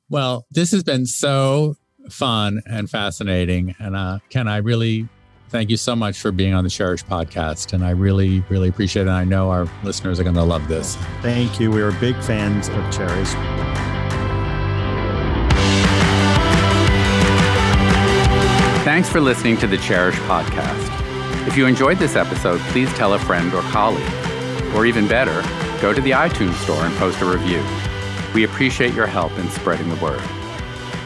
Well, 0.10 0.46
this 0.52 0.72
has 0.72 0.84
been 0.84 1.06
so 1.06 1.76
fun 2.10 2.62
and 2.66 2.90
fascinating. 2.90 3.76
And 3.80 3.96
uh, 3.96 4.20
Ken, 4.30 4.48
I 4.48 4.58
really 4.58 5.08
thank 5.54 5.70
you 5.70 5.78
so 5.78 5.96
much 5.96 6.20
for 6.20 6.32
being 6.32 6.56
on 6.56 6.64
the 6.64 6.70
Chairish 6.70 7.06
podcast. 7.06 7.74
And 7.74 7.86
I 7.86 7.92
really, 7.92 8.40
really 8.50 8.70
appreciate 8.70 9.06
it. 9.06 9.12
I 9.12 9.24
know 9.24 9.52
our 9.52 9.70
listeners 9.84 10.20
are 10.20 10.24
going 10.24 10.36
to 10.36 10.44
love 10.44 10.68
this. 10.68 10.96
Thank 11.22 11.60
you. 11.60 11.70
We 11.70 11.84
are 11.84 11.92
big 11.92 12.16
fans 12.24 12.70
of 12.70 12.76
Chairish. 12.86 13.32
Thanks 18.84 19.08
for 19.08 19.22
listening 19.22 19.58
to 19.58 19.68
the 19.68 19.78
Chairish 19.78 20.18
podcast. 20.28 21.48
If 21.48 21.56
you 21.56 21.68
enjoyed 21.68 22.00
this 22.00 22.16
episode, 22.16 22.60
please 22.72 22.92
tell 22.94 23.14
a 23.14 23.20
friend 23.20 23.54
or 23.54 23.62
colleague. 23.64 24.12
Or 24.74 24.88
even 24.88 25.08
better, 25.08 25.44
go 25.82 25.94
to 25.94 26.02
the 26.02 26.12
iTunes 26.12 26.56
store 26.64 26.84
and 26.84 26.96
post 26.98 27.22
a 27.22 27.26
review. 27.26 27.64
We 28.34 28.44
appreciate 28.44 28.96
your 28.96 29.06
help 29.06 29.32
in 29.38 29.48
spreading 29.50 29.90
the 29.90 30.04
word. 30.04 30.22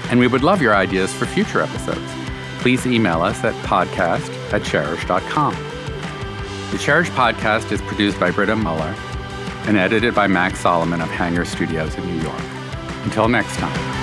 And 0.10 0.22
we 0.22 0.28
would 0.28 0.43
love 0.43 0.62
your 0.62 0.74
ideas 0.74 1.14
for 1.14 1.26
future 1.26 1.60
episodes 1.60 2.10
please 2.68 2.86
email 2.86 3.22
us 3.22 3.43
at 3.45 3.54
podcast 3.66 4.34
at 4.54 4.62
chairish.com. 4.62 5.54
The 6.72 6.78
Chairish 6.78 7.10
podcast 7.12 7.72
is 7.72 7.82
produced 7.82 8.20
by 8.20 8.32
Britta 8.32 8.56
Muller 8.56 8.93
and 9.68 9.78
edited 9.78 10.14
by 10.14 10.28
Max 10.28 10.60
Solomon 10.60 11.02
of 11.02 11.10
Hangar 11.10 11.45
Studios 11.45 11.95
in 11.95 12.06
New 12.06 12.22
York. 12.22 12.41
Until 13.04 13.28
next 13.28 13.56
time. 13.58 13.97